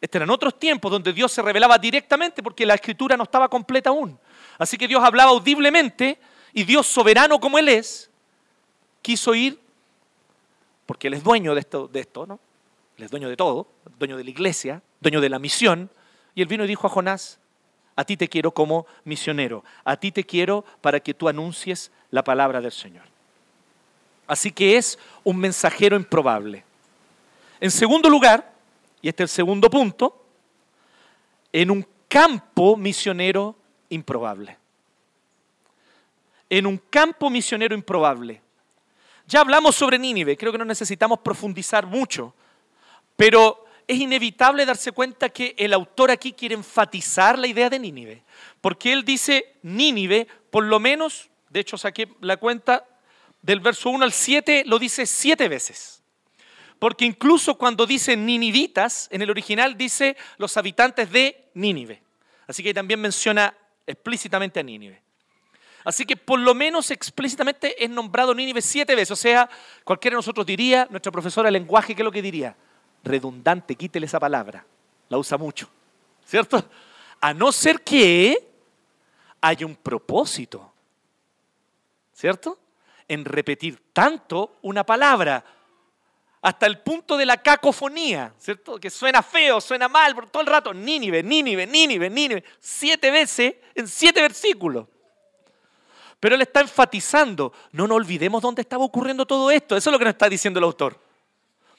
Este 0.00 0.18
eran 0.18 0.28
otros 0.28 0.58
tiempos 0.58 0.90
donde 0.90 1.12
Dios 1.12 1.32
se 1.32 1.40
revelaba 1.40 1.78
directamente 1.78 2.42
porque 2.42 2.66
la 2.66 2.74
escritura 2.74 3.16
no 3.16 3.22
estaba 3.22 3.48
completa 3.48 3.90
aún. 3.90 4.18
Así 4.58 4.76
que 4.76 4.88
Dios 4.88 5.02
hablaba 5.02 5.30
audiblemente 5.30 6.18
y 6.52 6.64
Dios 6.64 6.86
soberano 6.86 7.40
como 7.40 7.58
Él 7.58 7.68
es, 7.68 8.10
quiso 9.02 9.34
ir, 9.34 9.58
porque 10.86 11.08
Él 11.08 11.14
es 11.14 11.24
dueño 11.24 11.54
de 11.54 11.60
esto, 11.60 11.88
de 11.88 12.00
esto 12.00 12.26
¿no? 12.26 12.38
Él 12.96 13.04
es 13.04 13.10
dueño 13.10 13.28
de 13.28 13.36
todo, 13.36 13.66
dueño 13.98 14.16
de 14.16 14.24
la 14.24 14.30
iglesia, 14.30 14.82
dueño 15.00 15.20
de 15.20 15.28
la 15.28 15.38
misión. 15.38 15.90
Y 16.34 16.42
Él 16.42 16.48
vino 16.48 16.64
y 16.64 16.68
dijo 16.68 16.86
a 16.86 16.90
Jonás, 16.90 17.38
a 17.96 18.04
ti 18.04 18.16
te 18.16 18.28
quiero 18.28 18.52
como 18.52 18.86
misionero, 19.04 19.64
a 19.84 19.96
ti 19.96 20.12
te 20.12 20.24
quiero 20.24 20.64
para 20.80 21.00
que 21.00 21.14
tú 21.14 21.28
anuncies 21.28 21.90
la 22.10 22.22
palabra 22.22 22.60
del 22.60 22.72
Señor. 22.72 23.04
Así 24.26 24.52
que 24.52 24.76
es 24.76 24.98
un 25.22 25.36
mensajero 25.36 25.96
improbable. 25.96 26.64
En 27.60 27.70
segundo 27.70 28.08
lugar, 28.08 28.52
y 29.02 29.08
este 29.08 29.24
es 29.24 29.30
el 29.30 29.34
segundo 29.34 29.68
punto, 29.68 30.24
en 31.52 31.70
un 31.70 31.86
campo 32.08 32.76
misionero 32.76 33.56
improbable. 33.88 34.56
En 36.48 36.66
un 36.66 36.78
campo 36.78 37.30
misionero 37.30 37.74
improbable. 37.74 38.40
Ya 39.26 39.40
hablamos 39.40 39.74
sobre 39.74 39.98
Nínive, 39.98 40.36
creo 40.36 40.52
que 40.52 40.58
no 40.58 40.64
necesitamos 40.64 41.20
profundizar 41.20 41.86
mucho, 41.86 42.34
pero 43.16 43.64
es 43.86 43.98
inevitable 43.98 44.66
darse 44.66 44.92
cuenta 44.92 45.28
que 45.28 45.54
el 45.58 45.72
autor 45.72 46.10
aquí 46.10 46.32
quiere 46.32 46.54
enfatizar 46.54 47.38
la 47.38 47.46
idea 47.46 47.70
de 47.70 47.78
Nínive, 47.78 48.22
porque 48.60 48.92
él 48.92 49.04
dice 49.04 49.56
Nínive, 49.62 50.26
por 50.50 50.64
lo 50.64 50.78
menos, 50.78 51.30
de 51.48 51.60
hecho 51.60 51.78
saqué 51.78 52.08
la 52.20 52.36
cuenta 52.36 52.84
del 53.40 53.60
verso 53.60 53.90
1 53.90 54.04
al 54.04 54.12
7, 54.12 54.64
lo 54.66 54.78
dice 54.78 55.06
siete 55.06 55.48
veces. 55.48 56.02
Porque 56.78 57.04
incluso 57.04 57.56
cuando 57.56 57.86
dice 57.86 58.16
ninivitas, 58.16 59.08
en 59.10 59.22
el 59.22 59.30
original 59.30 59.76
dice 59.76 60.16
los 60.38 60.56
habitantes 60.56 61.10
de 61.10 61.48
Nínive. 61.54 62.02
Así 62.46 62.62
que 62.62 62.74
también 62.74 63.00
menciona 63.00 63.54
explícitamente 63.86 64.60
a 64.60 64.62
Nínive. 64.62 65.02
Así 65.84 66.06
que 66.06 66.16
por 66.16 66.40
lo 66.40 66.54
menos 66.54 66.90
explícitamente 66.90 67.82
es 67.82 67.90
nombrado 67.90 68.34
Nínive 68.34 68.62
siete 68.62 68.94
veces. 68.94 69.10
O 69.10 69.16
sea, 69.16 69.48
cualquiera 69.84 70.14
de 70.14 70.18
nosotros 70.18 70.46
diría, 70.46 70.86
nuestra 70.90 71.12
profesora 71.12 71.48
de 71.48 71.52
lenguaje, 71.52 71.94
¿qué 71.94 72.02
es 72.02 72.04
lo 72.04 72.12
que 72.12 72.22
diría? 72.22 72.56
Redundante, 73.02 73.74
quítele 73.74 74.06
esa 74.06 74.18
palabra. 74.18 74.64
La 75.10 75.18
usa 75.18 75.36
mucho. 75.36 75.68
¿Cierto? 76.24 76.68
A 77.20 77.34
no 77.34 77.52
ser 77.52 77.82
que 77.82 78.48
haya 79.42 79.66
un 79.66 79.76
propósito. 79.76 80.72
¿Cierto? 82.14 82.58
En 83.06 83.26
repetir 83.26 83.82
tanto 83.92 84.56
una 84.62 84.84
palabra 84.84 85.44
hasta 86.44 86.66
el 86.66 86.78
punto 86.80 87.16
de 87.16 87.24
la 87.24 87.38
cacofonía, 87.38 88.34
¿cierto? 88.36 88.78
Que 88.78 88.90
suena 88.90 89.22
feo, 89.22 89.62
suena 89.62 89.88
mal 89.88 90.14
por 90.14 90.28
todo 90.28 90.42
el 90.42 90.46
rato. 90.46 90.74
Nínive, 90.74 91.22
Nínive, 91.22 91.66
Nínive, 91.66 92.10
Nínive. 92.10 92.44
Siete 92.60 93.10
veces 93.10 93.54
en 93.74 93.88
siete 93.88 94.20
versículos. 94.20 94.86
Pero 96.20 96.34
él 96.34 96.42
está 96.42 96.60
enfatizando, 96.60 97.54
no 97.72 97.86
nos 97.86 97.96
olvidemos 97.96 98.42
dónde 98.42 98.60
estaba 98.60 98.84
ocurriendo 98.84 99.24
todo 99.24 99.50
esto. 99.50 99.74
Eso 99.74 99.88
es 99.88 99.92
lo 99.92 99.98
que 99.98 100.04
nos 100.04 100.12
está 100.12 100.28
diciendo 100.28 100.58
el 100.58 100.64
autor. 100.64 101.00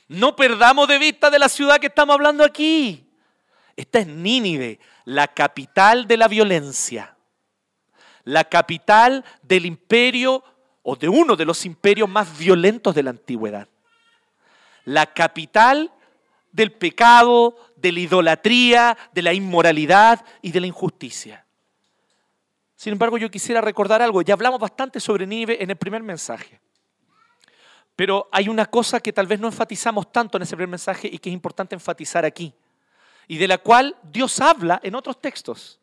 No 0.08 0.36
perdamos 0.36 0.88
de 0.88 0.98
vista 0.98 1.30
de 1.30 1.38
la 1.38 1.48
ciudad 1.48 1.78
que 1.78 1.88
estamos 1.88 2.16
hablando 2.16 2.44
aquí. 2.44 3.08
Esta 3.76 4.00
es 4.00 4.08
Nínive, 4.08 4.80
la 5.04 5.28
capital 5.28 6.08
de 6.08 6.18
la 6.18 6.28
violencia. 6.28 7.16
La 8.24 8.46
capital 8.46 9.24
del 9.44 9.68
imperio 9.68 10.44
o 10.82 10.96
de 10.96 11.08
uno 11.08 11.36
de 11.36 11.46
los 11.46 11.68
imperios 11.68 12.10
más 12.10 12.36
violentos 12.36 12.96
de 12.96 13.04
la 13.04 13.12
antigüedad 13.12 13.68
la 14.86 15.08
capital 15.08 15.92
del 16.52 16.72
pecado, 16.72 17.58
de 17.76 17.92
la 17.92 18.00
idolatría, 18.00 18.98
de 19.14 19.22
la 19.22 19.34
inmoralidad 19.34 20.26
y 20.42 20.52
de 20.52 20.62
la 20.62 20.68
injusticia. 20.68 21.46
Sin 22.76 22.94
embargo, 22.94 23.18
yo 23.18 23.30
quisiera 23.30 23.62
recordar 23.62 24.02
algo. 24.02 24.22
Ya 24.22 24.34
hablamos 24.34 24.60
bastante 24.60 25.00
sobre 25.00 25.26
Nínive 25.28 25.62
en 25.62 25.70
el 25.70 25.76
primer 25.76 26.04
mensaje. 26.04 26.60
Pero 27.96 28.28
hay 28.32 28.50
una 28.50 28.66
cosa 28.66 29.00
que 29.00 29.14
tal 29.14 29.28
vez 29.28 29.40
no 29.40 29.48
enfatizamos 29.48 30.12
tanto 30.12 30.38
en 30.38 30.44
ese 30.44 30.56
primer 30.56 30.70
mensaje 30.70 31.10
y 31.12 31.18
que 31.18 31.30
es 31.30 31.34
importante 31.34 31.76
enfatizar 31.76 32.26
aquí. 32.26 32.54
Y 33.28 33.38
de 33.38 33.48
la 33.48 33.58
cual 33.58 33.96
Dios 34.04 34.40
habla 34.40 34.80
en 34.84 34.96
otros 34.96 35.20
textos. 35.20 35.80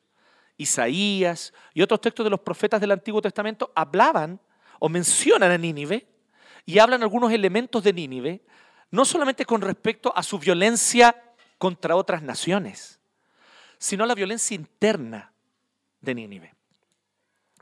Isaías 0.59 1.53
y 1.73 1.83
otros 1.83 2.01
textos 2.01 2.25
de 2.25 2.31
los 2.31 2.41
profetas 2.41 2.81
del 2.81 2.93
Antiguo 2.93 3.23
Testamento 3.23 3.73
hablaban 3.75 4.38
o 4.79 4.88
mencionan 4.88 5.51
a 5.51 5.59
Nínive 5.59 6.07
y 6.67 6.79
hablan 6.79 7.03
algunos 7.03 7.33
elementos 7.33 7.83
de 7.83 7.93
Nínive 7.93 8.43
no 8.92 9.05
solamente 9.05 9.44
con 9.44 9.62
respecto 9.62 10.12
a 10.14 10.22
su 10.22 10.38
violencia 10.38 11.35
contra 11.59 11.96
otras 11.96 12.22
naciones, 12.22 13.00
sino 13.78 14.05
a 14.05 14.07
la 14.07 14.14
violencia 14.14 14.55
interna 14.55 15.33
de 16.00 16.14
Nínive. 16.14 16.55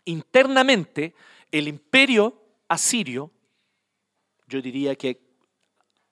Internamente, 0.04 1.14
el 1.52 1.68
imperio 1.68 2.36
asirio, 2.68 3.30
yo 4.48 4.60
diría 4.60 4.96
que 4.96 5.22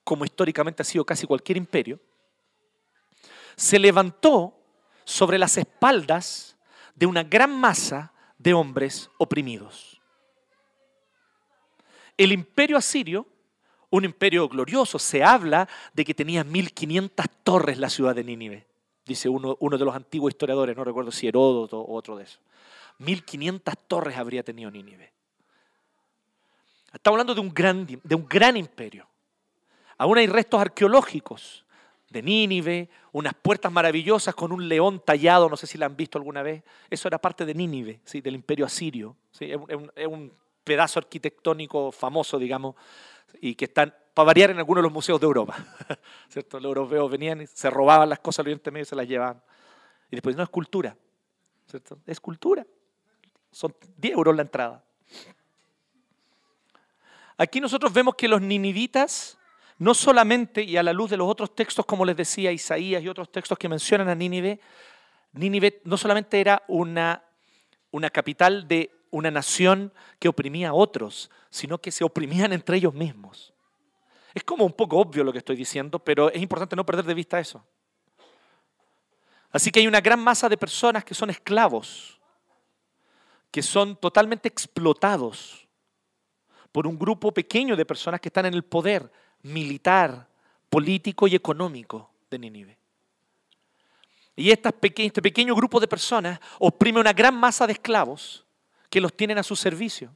como 0.05 0.23
históricamente 0.23 0.81
ha 0.81 0.85
sido 0.85 1.05
casi 1.05 1.27
cualquier 1.27 1.57
imperio, 1.57 1.99
se 3.57 3.77
levantó 3.77 4.57
sobre 5.03 5.37
las 5.37 5.57
espaldas 5.57 6.57
de 6.95 7.05
una 7.05 7.23
gran 7.23 7.51
masa 7.51 8.13
de 8.37 8.53
hombres 8.53 9.11
oprimidos. 9.17 10.01
El 12.17 12.31
imperio 12.31 12.77
asirio 12.77 13.27
un 13.89 14.05
imperio 14.05 14.47
glorioso. 14.47 14.99
Se 14.99 15.23
habla 15.23 15.67
de 15.93 16.05
que 16.05 16.13
tenía 16.13 16.43
1500 16.43 17.25
torres 17.43 17.77
la 17.77 17.89
ciudad 17.89 18.15
de 18.15 18.23
Nínive, 18.23 18.67
dice 19.05 19.29
uno, 19.29 19.57
de 19.59 19.85
los 19.85 19.95
antiguos 19.95 20.31
historiadores, 20.31 20.75
no 20.75 20.83
recuerdo 20.83 21.11
si 21.11 21.27
Heródoto 21.27 21.79
o 21.79 21.95
otro 21.95 22.17
de 22.17 22.23
esos. 22.23 22.39
1500 22.99 23.73
torres 23.87 24.17
habría 24.17 24.43
tenido 24.43 24.69
Nínive. 24.69 25.11
Estamos 26.93 27.15
hablando 27.15 27.35
de 27.35 27.41
un 27.41 27.53
gran, 27.53 27.85
de 27.85 28.15
un 28.15 28.27
gran 28.27 28.57
imperio. 28.57 29.07
Aún 29.97 30.17
hay 30.17 30.27
restos 30.27 30.59
arqueológicos 30.59 31.65
de 32.09 32.23
Nínive, 32.23 32.89
unas 33.11 33.33
puertas 33.35 33.71
maravillosas 33.71 34.33
con 34.33 34.51
un 34.51 34.67
león 34.67 35.01
tallado, 35.05 35.49
no 35.49 35.57
sé 35.57 35.67
si 35.67 35.77
la 35.77 35.85
han 35.85 35.95
visto 35.95 36.17
alguna 36.17 36.41
vez. 36.41 36.63
Eso 36.89 37.07
era 37.07 37.19
parte 37.19 37.45
de 37.45 37.53
Nínive, 37.53 37.99
¿sí? 38.03 38.21
del 38.21 38.35
imperio 38.35 38.65
asirio. 38.65 39.15
¿sí? 39.31 39.51
es 39.95 40.07
un 40.07 40.33
pedazo 40.63 40.99
arquitectónico 40.99 41.91
famoso, 41.91 42.37
digamos, 42.39 42.75
y 43.41 43.55
que 43.55 43.65
están, 43.65 43.93
para 44.13 44.27
variar, 44.27 44.51
en 44.51 44.57
algunos 44.57 44.81
de 44.81 44.83
los 44.83 44.93
museos 44.93 45.19
de 45.19 45.25
Europa. 45.25 45.55
¿cierto? 46.29 46.59
Los 46.59 46.69
europeos 46.69 47.11
venían 47.11 47.41
y 47.41 47.47
se 47.47 47.69
robaban 47.69 48.09
las 48.09 48.19
cosas 48.19 48.39
al 48.39 48.47
Oriente 48.47 48.71
Medio 48.71 48.83
y 48.83 48.85
se 48.85 48.95
las 48.95 49.07
llevaban. 49.07 49.41
Y 50.09 50.15
después, 50.15 50.35
no 50.35 50.43
es 50.43 50.49
cultura. 50.49 50.95
¿cierto? 51.67 51.99
Es 52.05 52.19
cultura. 52.19 52.65
Son 53.51 53.73
10 53.97 54.13
euros 54.13 54.35
la 54.35 54.41
entrada. 54.41 54.83
Aquí 57.37 57.61
nosotros 57.61 57.93
vemos 57.93 58.15
que 58.15 58.27
los 58.27 58.41
ninivitas, 58.41 59.37
no 59.77 59.93
solamente, 59.93 60.61
y 60.63 60.75
a 60.75 60.83
la 60.83 60.91
luz 60.91 61.09
de 61.09 61.17
los 61.17 61.29
otros 61.29 61.55
textos, 61.55 61.85
como 61.85 62.03
les 62.03 62.17
decía 62.17 62.51
Isaías 62.51 63.01
y 63.01 63.07
otros 63.07 63.31
textos 63.31 63.57
que 63.57 63.69
mencionan 63.69 64.09
a 64.09 64.15
Nínive, 64.15 64.59
Nínive 65.31 65.81
no 65.85 65.95
solamente 65.95 66.41
era 66.41 66.63
una, 66.67 67.23
una 67.91 68.09
capital 68.09 68.67
de 68.67 68.91
una 69.11 69.31
nación 69.31 69.93
que 70.19 70.27
oprimía 70.27 70.69
a 70.69 70.73
otros, 70.73 71.29
sino 71.49 71.77
que 71.79 71.91
se 71.91 72.03
oprimían 72.03 72.53
entre 72.53 72.77
ellos 72.77 72.93
mismos. 72.93 73.53
Es 74.33 74.43
como 74.43 74.65
un 74.65 74.73
poco 74.73 74.97
obvio 74.97 75.23
lo 75.23 75.31
que 75.31 75.39
estoy 75.39 75.55
diciendo, 75.55 75.99
pero 75.99 76.31
es 76.31 76.41
importante 76.41 76.75
no 76.75 76.85
perder 76.85 77.05
de 77.05 77.13
vista 77.13 77.39
eso. 77.39 77.63
Así 79.51 79.71
que 79.71 79.79
hay 79.79 79.87
una 79.87 80.01
gran 80.01 80.19
masa 80.19 80.47
de 80.47 80.57
personas 80.57 81.03
que 81.03 81.15
son 81.15 81.29
esclavos, 81.29 82.19
que 83.49 83.63
son 83.63 83.95
totalmente 83.95 84.47
explotados 84.47 85.67
por 86.71 86.85
un 86.85 86.99
grupo 86.99 87.33
pequeño 87.33 87.75
de 87.75 87.85
personas 87.85 88.21
que 88.21 88.29
están 88.29 88.45
en 88.45 88.53
el 88.53 88.63
poder 88.63 89.11
militar, 89.41 90.27
político 90.69 91.27
y 91.27 91.33
económico 91.33 92.11
de 92.29 92.37
Nínive. 92.37 92.77
Y 94.35 94.51
este 94.51 94.71
pequeño 94.71 95.55
grupo 95.55 95.79
de 95.79 95.87
personas 95.87 96.39
oprime 96.59 96.99
una 96.99 97.11
gran 97.11 97.35
masa 97.35 97.65
de 97.65 97.73
esclavos 97.73 98.45
que 98.89 99.01
los 99.01 99.15
tienen 99.15 99.37
a 99.37 99.43
su 99.43 99.55
servicio. 99.55 100.11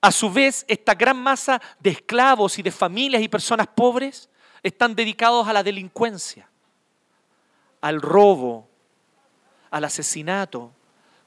A 0.00 0.10
su 0.10 0.30
vez, 0.30 0.64
esta 0.68 0.94
gran 0.94 1.16
masa 1.16 1.60
de 1.78 1.90
esclavos 1.90 2.58
y 2.58 2.62
de 2.62 2.70
familias 2.70 3.22
y 3.22 3.28
personas 3.28 3.66
pobres 3.66 4.28
están 4.62 4.94
dedicados 4.94 5.46
a 5.46 5.52
la 5.52 5.62
delincuencia, 5.62 6.48
al 7.80 8.00
robo, 8.00 8.68
al 9.70 9.84
asesinato, 9.84 10.72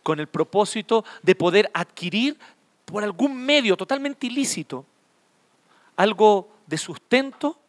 con 0.02 0.20
el 0.20 0.28
propósito 0.28 1.06
de 1.22 1.36
poder 1.36 1.70
adquirir 1.74 2.38
por 2.86 3.04
algún 3.04 3.36
medio 3.36 3.78
totalmente 3.78 4.28
ilícito 4.28 4.86
algo 5.96 6.50
de 6.68 6.78
sustento 6.78 7.60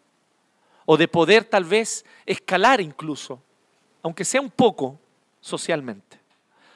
o 0.87 0.97
de 0.97 1.09
poder 1.09 1.45
tal 1.45 1.65
vez 1.65 2.05
escalar 2.27 2.81
incluso, 2.81 3.43
aunque 4.03 4.25
sea 4.25 4.41
un 4.41 4.51
poco 4.51 4.99
socialmente, 5.41 6.21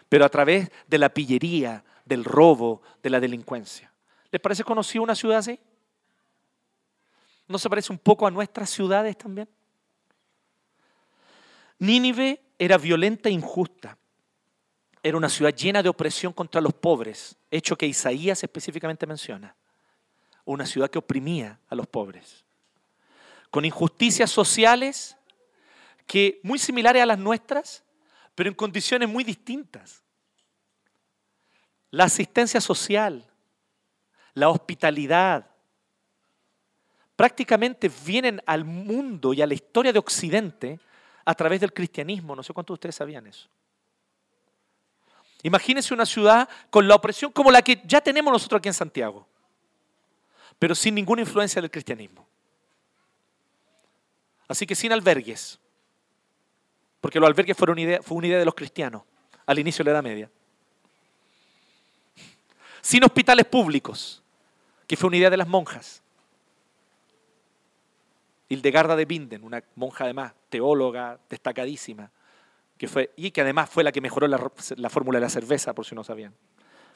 pero 0.08 0.24
a 0.24 0.28
través 0.28 0.70
de 0.86 0.98
la 0.98 1.08
pillería, 1.08 1.84
del 2.04 2.24
robo, 2.24 2.82
de 3.02 3.10
la 3.10 3.20
delincuencia. 3.20 3.92
¿Les 4.30 4.40
parece 4.40 4.64
conocido 4.64 5.04
una 5.04 5.14
ciudad 5.14 5.38
así? 5.38 5.58
¿No 7.46 7.58
se 7.58 7.68
parece 7.70 7.92
un 7.92 7.98
poco 7.98 8.26
a 8.26 8.30
nuestras 8.30 8.70
ciudades 8.70 9.16
también? 9.16 9.48
Nínive 11.78 12.42
era 12.58 12.76
violenta 12.76 13.28
e 13.28 13.32
injusta. 13.32 13.96
Era 15.02 15.16
una 15.16 15.28
ciudad 15.28 15.54
llena 15.54 15.82
de 15.82 15.88
opresión 15.88 16.32
contra 16.32 16.60
los 16.60 16.74
pobres, 16.74 17.36
hecho 17.50 17.76
que 17.76 17.86
Isaías 17.86 18.42
específicamente 18.42 19.06
menciona. 19.06 19.54
Una 20.44 20.66
ciudad 20.66 20.90
que 20.90 20.98
oprimía 20.98 21.60
a 21.68 21.74
los 21.74 21.86
pobres. 21.86 22.44
Con 23.50 23.64
injusticias 23.64 24.30
sociales 24.30 25.16
que 26.06 26.40
muy 26.42 26.58
similares 26.58 27.02
a 27.02 27.06
las 27.06 27.18
nuestras, 27.18 27.84
pero 28.38 28.50
en 28.50 28.54
condiciones 28.54 29.08
muy 29.08 29.24
distintas. 29.24 30.00
La 31.90 32.04
asistencia 32.04 32.60
social, 32.60 33.28
la 34.32 34.48
hospitalidad, 34.48 35.44
prácticamente 37.16 37.90
vienen 38.06 38.40
al 38.46 38.64
mundo 38.64 39.34
y 39.34 39.42
a 39.42 39.46
la 39.48 39.54
historia 39.54 39.92
de 39.92 39.98
Occidente 39.98 40.78
a 41.24 41.34
través 41.34 41.60
del 41.60 41.72
cristianismo. 41.72 42.36
No 42.36 42.44
sé 42.44 42.52
cuántos 42.52 42.74
de 42.74 42.78
ustedes 42.78 42.94
sabían 42.94 43.26
eso. 43.26 43.48
Imagínense 45.42 45.92
una 45.92 46.06
ciudad 46.06 46.48
con 46.70 46.86
la 46.86 46.94
opresión 46.94 47.32
como 47.32 47.50
la 47.50 47.60
que 47.60 47.82
ya 47.86 48.00
tenemos 48.00 48.32
nosotros 48.32 48.60
aquí 48.60 48.68
en 48.68 48.74
Santiago, 48.74 49.26
pero 50.60 50.76
sin 50.76 50.94
ninguna 50.94 51.22
influencia 51.22 51.60
del 51.60 51.72
cristianismo. 51.72 52.24
Así 54.46 54.64
que 54.64 54.76
sin 54.76 54.92
albergues, 54.92 55.58
porque 57.08 57.20
los 57.20 57.26
albergues 57.26 57.56
fueron 57.56 57.78
idea, 57.78 58.02
fue 58.02 58.18
una 58.18 58.26
idea 58.26 58.38
de 58.38 58.44
los 58.44 58.54
cristianos 58.54 59.00
al 59.46 59.58
inicio 59.58 59.82
de 59.82 59.90
la 59.90 59.92
Edad 59.92 60.02
Media. 60.02 60.30
Sin 62.82 63.02
hospitales 63.02 63.46
públicos, 63.46 64.22
que 64.86 64.94
fue 64.94 65.06
una 65.06 65.16
idea 65.16 65.30
de 65.30 65.38
las 65.38 65.48
monjas. 65.48 66.02
Hildegarda 68.50 68.94
de 68.94 69.06
Binden, 69.06 69.42
una 69.42 69.64
monja 69.74 70.04
además, 70.04 70.34
teóloga 70.50 71.18
destacadísima, 71.30 72.10
que 72.76 72.88
fue, 72.88 73.10
y 73.16 73.30
que 73.30 73.40
además 73.40 73.70
fue 73.70 73.82
la 73.82 73.90
que 73.90 74.02
mejoró 74.02 74.28
la, 74.28 74.90
fórmula 74.90 75.18
de 75.18 75.24
la 75.24 75.30
cerveza, 75.30 75.72
por 75.72 75.86
si 75.86 75.94
no 75.94 76.04
sabían. 76.04 76.34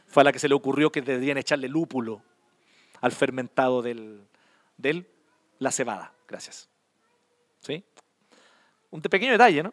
Fue 0.08 0.20
a 0.20 0.24
la 0.24 0.32
que 0.34 0.38
se 0.38 0.46
le 0.46 0.54
ocurrió 0.54 0.92
que 0.92 1.00
deberían 1.00 1.38
echarle 1.38 1.68
lúpulo 1.68 2.20
al 3.00 3.12
fermentado 3.12 3.80
del, 3.80 4.20
del 4.76 5.08
la 5.58 5.70
cebada. 5.70 6.12
Gracias. 6.28 6.68
¿Sí? 7.60 7.82
Un 8.90 9.00
pequeño 9.00 9.32
detalle, 9.32 9.62
¿no? 9.62 9.72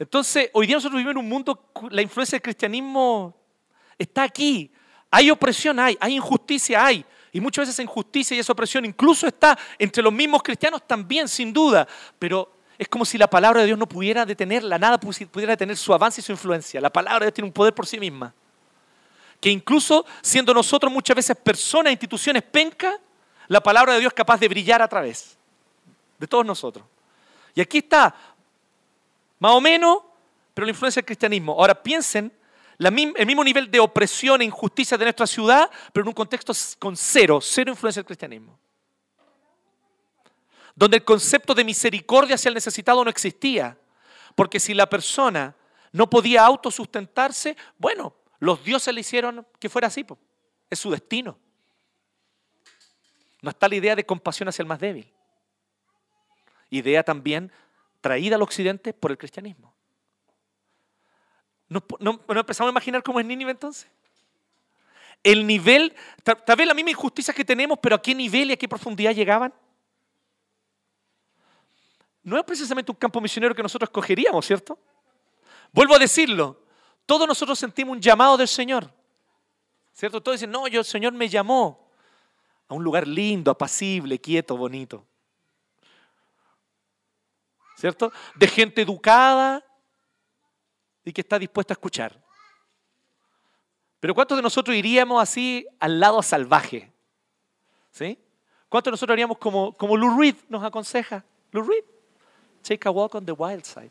Entonces, 0.00 0.48
hoy 0.54 0.66
día 0.66 0.76
nosotros 0.76 0.96
vivimos 0.96 1.12
en 1.12 1.18
un 1.18 1.28
mundo, 1.28 1.70
la 1.90 2.00
influencia 2.00 2.36
del 2.36 2.42
cristianismo 2.42 3.36
está 3.98 4.22
aquí. 4.22 4.72
Hay 5.10 5.30
opresión, 5.30 5.78
hay, 5.78 5.94
hay 6.00 6.16
injusticia, 6.16 6.86
hay. 6.86 7.04
Y 7.32 7.38
muchas 7.38 7.64
veces 7.64 7.74
esa 7.74 7.82
injusticia 7.82 8.34
y 8.34 8.40
esa 8.40 8.54
opresión 8.54 8.86
incluso 8.86 9.26
está 9.26 9.58
entre 9.78 10.02
los 10.02 10.10
mismos 10.10 10.42
cristianos 10.42 10.86
también, 10.86 11.28
sin 11.28 11.52
duda. 11.52 11.86
Pero 12.18 12.50
es 12.78 12.88
como 12.88 13.04
si 13.04 13.18
la 13.18 13.28
palabra 13.28 13.60
de 13.60 13.66
Dios 13.66 13.78
no 13.78 13.86
pudiera 13.86 14.24
detenerla, 14.24 14.78
nada 14.78 14.98
pudiera 14.98 15.52
detener 15.52 15.76
su 15.76 15.92
avance 15.92 16.22
y 16.22 16.24
su 16.24 16.32
influencia. 16.32 16.80
La 16.80 16.90
palabra 16.90 17.18
de 17.18 17.26
Dios 17.26 17.34
tiene 17.34 17.48
un 17.48 17.52
poder 17.52 17.74
por 17.74 17.86
sí 17.86 18.00
misma. 18.00 18.32
Que 19.38 19.50
incluso 19.50 20.06
siendo 20.22 20.54
nosotros 20.54 20.90
muchas 20.90 21.14
veces 21.14 21.36
personas, 21.36 21.92
instituciones 21.92 22.42
penca, 22.42 22.98
la 23.48 23.60
palabra 23.60 23.92
de 23.92 24.00
Dios 24.00 24.12
es 24.12 24.16
capaz 24.16 24.40
de 24.40 24.48
brillar 24.48 24.80
a 24.80 24.88
través 24.88 25.36
de 26.18 26.26
todos 26.26 26.46
nosotros. 26.46 26.86
Y 27.54 27.60
aquí 27.60 27.78
está, 27.78 28.14
más 29.40 29.52
o 29.52 29.60
menos, 29.60 29.98
pero 30.54 30.66
la 30.66 30.70
influencia 30.70 31.00
del 31.00 31.06
cristianismo. 31.06 31.52
Ahora 31.52 31.82
piensen 31.82 32.32
el 32.78 33.26
mismo 33.26 33.42
nivel 33.42 33.70
de 33.70 33.80
opresión 33.80 34.40
e 34.40 34.44
injusticia 34.44 34.96
de 34.96 35.04
nuestra 35.06 35.26
ciudad, 35.26 35.70
pero 35.92 36.04
en 36.04 36.08
un 36.08 36.14
contexto 36.14 36.52
con 36.78 36.96
cero, 36.96 37.40
cero 37.42 37.72
influencia 37.72 38.00
del 38.00 38.06
cristianismo. 38.06 38.58
Donde 40.74 40.98
el 40.98 41.04
concepto 41.04 41.54
de 41.54 41.64
misericordia 41.64 42.36
hacia 42.36 42.48
el 42.48 42.54
necesitado 42.54 43.02
no 43.02 43.10
existía. 43.10 43.76
Porque 44.34 44.60
si 44.60 44.72
la 44.72 44.88
persona 44.88 45.54
no 45.92 46.08
podía 46.08 46.44
autosustentarse, 46.44 47.56
bueno, 47.76 48.14
los 48.38 48.64
dioses 48.64 48.94
le 48.94 49.00
hicieron 49.00 49.46
que 49.58 49.68
fuera 49.68 49.88
así. 49.88 50.06
Es 50.70 50.78
su 50.78 50.90
destino. 50.90 51.38
No 53.42 53.50
está 53.50 53.68
la 53.68 53.74
idea 53.74 53.96
de 53.96 54.04
compasión 54.04 54.48
hacia 54.48 54.62
el 54.62 54.68
más 54.68 54.80
débil. 54.80 55.10
Idea 56.70 57.02
también 57.02 57.50
traída 58.00 58.36
al 58.36 58.42
occidente 58.42 58.92
por 58.92 59.10
el 59.10 59.18
cristianismo. 59.18 59.74
¿No, 61.68 61.84
empezamos 62.28 62.68
a 62.68 62.72
imaginar 62.72 63.02
cómo 63.02 63.20
es 63.20 63.26
Nínive 63.26 63.52
entonces? 63.52 63.88
El 65.22 65.46
nivel, 65.46 65.94
tal, 66.24 66.56
vez 66.56 66.66
la 66.66 66.74
misma 66.74 66.90
injusticia 66.90 67.32
que 67.32 67.44
tenemos, 67.44 67.78
pero 67.80 67.94
¿a 67.94 68.02
qué 68.02 68.14
nivel 68.14 68.50
y 68.50 68.54
a 68.54 68.56
qué 68.56 68.66
profundidad 68.66 69.14
llegaban? 69.14 69.54
No 72.22 72.36
es 72.38 72.44
precisamente 72.44 72.90
un 72.90 72.96
campo 72.96 73.20
misionero 73.20 73.54
que 73.54 73.62
nosotros 73.62 73.88
escogeríamos, 73.88 74.44
¿cierto? 74.44 74.78
Vuelvo 75.72 75.94
a 75.94 75.98
decirlo, 75.98 76.60
todos 77.06 77.28
nosotros 77.28 77.58
sentimos 77.58 77.96
un 77.96 78.02
llamado 78.02 78.36
del 78.36 78.48
Señor, 78.48 78.92
¿cierto? 79.92 80.20
Todos 80.20 80.40
dicen, 80.40 80.50
no, 80.50 80.66
yo 80.66 80.80
el 80.80 80.86
Señor 80.86 81.12
me 81.12 81.28
llamó 81.28 81.88
a 82.66 82.74
un 82.74 82.82
lugar 82.82 83.06
lindo, 83.06 83.50
apacible, 83.50 84.20
quieto, 84.20 84.56
bonito. 84.56 85.06
¿Cierto? 87.80 88.12
De 88.34 88.46
gente 88.46 88.82
educada, 88.82 89.64
y 91.04 91.12
que 91.12 91.20
está 91.20 91.38
dispuesto 91.38 91.72
a 91.72 91.74
escuchar. 91.74 92.20
Pero 93.98 94.14
¿cuántos 94.14 94.36
de 94.38 94.42
nosotros 94.42 94.76
iríamos 94.76 95.22
así 95.22 95.66
al 95.78 96.00
lado 96.00 96.22
salvaje? 96.22 96.90
¿Sí? 97.90 98.18
¿Cuántos 98.68 98.90
de 98.90 98.92
nosotros 98.92 99.14
haríamos 99.14 99.38
como, 99.38 99.72
como 99.72 99.96
Lou 99.96 100.18
Reed 100.18 100.36
nos 100.48 100.62
aconseja? 100.62 101.24
Lou 101.52 101.62
Reed, 101.62 101.84
take 102.62 102.86
a 102.88 102.90
walk 102.90 103.14
on 103.14 103.24
the 103.24 103.32
wild 103.32 103.64
side. 103.64 103.90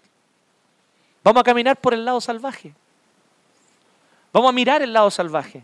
Vamos 1.23 1.41
a 1.41 1.43
caminar 1.43 1.79
por 1.79 1.93
el 1.93 2.05
lado 2.05 2.21
salvaje. 2.21 2.73
Vamos 4.31 4.49
a 4.49 4.53
mirar 4.53 4.81
el 4.81 4.93
lado 4.93 5.11
salvaje. 5.11 5.63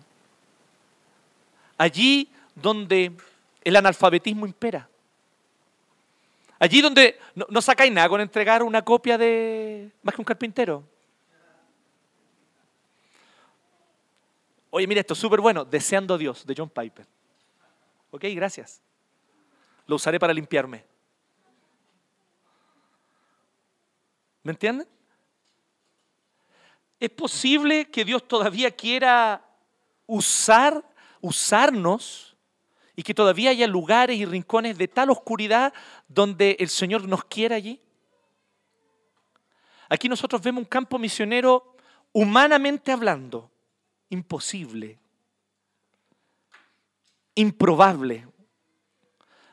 Allí 1.77 2.29
donde 2.55 3.15
el 3.63 3.75
analfabetismo 3.75 4.45
impera. 4.45 4.89
Allí 6.59 6.81
donde 6.81 7.19
no, 7.35 7.45
no 7.49 7.61
sacáis 7.61 7.91
nada 7.91 8.07
con 8.09 8.21
entregar 8.21 8.63
una 8.63 8.83
copia 8.83 9.17
de 9.17 9.91
más 10.01 10.15
que 10.15 10.21
un 10.21 10.25
carpintero. 10.25 10.83
Oye, 14.69 14.87
mira 14.87 15.01
esto, 15.01 15.15
súper 15.15 15.39
bueno. 15.39 15.63
Deseando 15.63 16.15
a 16.15 16.17
Dios, 16.17 16.45
de 16.45 16.53
John 16.57 16.69
Piper. 16.69 17.07
Ok, 18.11 18.25
gracias. 18.35 18.81
Lo 19.87 19.95
usaré 19.95 20.19
para 20.19 20.33
limpiarme. 20.33 20.83
¿Me 24.43 24.51
entienden? 24.51 24.87
Es 26.99 27.09
posible 27.09 27.89
que 27.89 28.05
Dios 28.05 28.27
todavía 28.27 28.71
quiera 28.71 29.45
usar, 30.05 30.83
usarnos 31.21 32.34
y 32.95 33.03
que 33.03 33.13
todavía 33.13 33.49
haya 33.49 33.67
lugares 33.67 34.17
y 34.17 34.25
rincones 34.25 34.77
de 34.77 34.87
tal 34.87 35.09
oscuridad 35.09 35.73
donde 36.07 36.55
el 36.59 36.69
Señor 36.69 37.07
nos 37.07 37.25
quiera 37.25 37.55
allí. 37.55 37.81
Aquí 39.89 40.09
nosotros 40.09 40.41
vemos 40.41 40.63
un 40.63 40.69
campo 40.69 40.97
misionero 40.97 41.75
humanamente 42.11 42.91
hablando, 42.91 43.51
imposible, 44.09 44.97
improbable. 47.35 48.27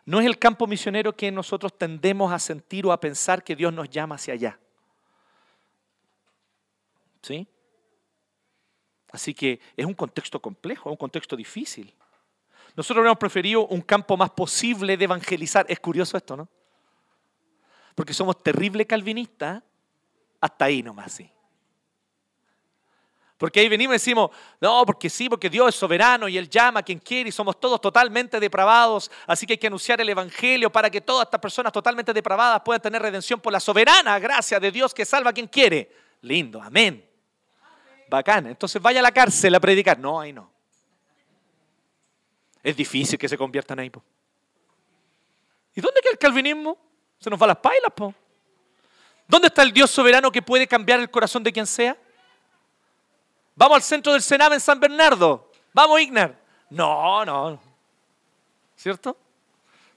No 0.05 0.21
es 0.21 0.27
el 0.27 0.39
campo 0.39 0.67
misionero 0.67 1.15
que 1.15 1.31
nosotros 1.31 1.77
tendemos 1.77 2.33
a 2.33 2.39
sentir 2.39 2.87
o 2.87 2.93
a 2.93 3.01
pensar 3.01 3.45
que 3.45 3.57
Dios 3.57 3.73
nos 3.73 3.91
llama 3.91 4.15
hacia 4.15 4.35
allá. 4.35 4.59
¿Sí? 7.23 7.47
Así 9.11 9.35
que 9.35 9.61
es 9.77 9.85
un 9.85 9.95
contexto 9.95 10.41
complejo, 10.41 10.89
es 10.89 10.93
un 10.93 10.97
contexto 10.97 11.37
difícil. 11.37 11.95
Nosotros 12.77 12.99
habríamos 12.99 13.19
preferido 13.19 13.67
un 13.67 13.83
campo 13.83 14.17
más 14.17 14.31
posible 14.31 14.97
de 14.97 15.05
evangelizar. 15.05 15.67
Es 15.69 15.81
curioso 15.81 16.17
esto, 16.17 16.37
¿no? 16.37 16.49
Porque 17.95 18.15
somos 18.15 18.43
terrible 18.43 18.87
calvinistas 18.87 19.63
hasta 20.41 20.65
ahí 20.65 20.83
nomás, 20.83 21.13
sí. 21.13 21.31
Porque 23.37 23.59
ahí 23.59 23.69
venimos 23.69 23.95
y 23.95 23.97
decimos, 23.97 24.31
no, 24.61 24.87
porque 24.87 25.11
sí, 25.11 25.29
porque 25.29 25.51
Dios 25.51 25.71
es 25.71 25.75
soberano 25.75 26.29
y 26.29 26.39
Él 26.39 26.49
llama 26.49 26.79
a 26.79 26.83
quien 26.85 27.01
quiere 27.01 27.29
y 27.29 27.33
somos 27.33 27.59
todos 27.59 27.81
totalmente 27.81 28.39
depravados, 28.39 29.11
así 29.27 29.47
que 29.47 29.55
hay 29.55 29.59
que 29.59 29.67
anunciar 29.67 30.01
el 30.01 30.09
Evangelio 30.09 30.71
para 30.71 30.89
que 30.89 31.01
todas 31.01 31.27
estas 31.27 31.41
personas 31.41 31.73
totalmente 31.73 32.13
depravadas 32.13 32.63
puedan 32.65 32.81
tener 32.81 33.03
redención 33.03 33.41
por 33.41 33.53
la 33.53 33.59
soberana 33.59 34.21
gracia 34.21 34.61
de 34.61 34.71
Dios 34.71 34.95
que 34.95 35.05
salva 35.05 35.31
a 35.31 35.33
quien 35.33 35.49
quiere. 35.49 35.91
Lindo, 36.21 36.63
amén. 36.63 37.05
Bacán. 38.09 38.47
Entonces 38.47 38.81
vaya 38.81 39.01
a 39.01 39.03
la 39.03 39.11
cárcel 39.11 39.53
a 39.57 39.59
predicar. 39.59 39.99
No, 39.99 40.21
ahí 40.21 40.33
no. 40.33 40.52
Es 42.63 42.77
difícil 42.77 43.19
que 43.19 43.29
se 43.29 43.37
conviertan 43.37 43.79
ahí. 43.79 43.91
Po. 43.91 44.03
¿Y 45.75 45.81
dónde 45.81 46.01
queda 46.01 46.13
el 46.13 46.19
calvinismo? 46.19 46.79
Se 47.19 47.31
nos 47.31 47.41
va 47.41 47.47
las 47.47 47.57
pailas, 47.57 47.93
po. 47.95 48.15
¿Dónde 49.27 49.49
está 49.49 49.63
el 49.63 49.73
Dios 49.73 49.91
soberano 49.91 50.31
que 50.31 50.43
puede 50.43 50.67
cambiar 50.67 51.01
el 51.01 51.11
corazón 51.11 51.43
de 51.43 51.53
quien 51.53 51.67
sea? 51.67 51.97
Vamos 53.55 53.77
al 53.77 53.83
centro 53.83 54.13
del 54.13 54.23
Senado 54.23 54.55
en 54.55 54.61
San 54.61 54.79
Bernardo. 54.79 55.51
Vamos, 55.73 56.01
Ignar. 56.01 56.39
No, 56.71 57.25
no. 57.25 57.61
¿Cierto? 58.77 59.17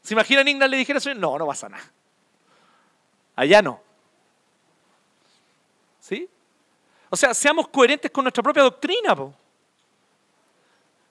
¿Se 0.02 0.14
imaginan 0.14 0.48
Ignar 0.48 0.70
le 0.70 0.78
dijera 0.78 1.00
eso? 1.00 1.14
No, 1.14 1.38
no 1.38 1.48
pasa 1.48 1.70
nada. 1.70 1.84
Allá 3.36 3.62
no. 3.62 3.82
¿Sí? 6.00 6.30
O 7.10 7.16
sea, 7.16 7.34
seamos 7.34 7.68
coherentes 7.68 8.12
con 8.12 8.24
nuestra 8.24 8.44
propia 8.44 8.64
doctrina. 8.64 9.16
Po. 9.16 9.34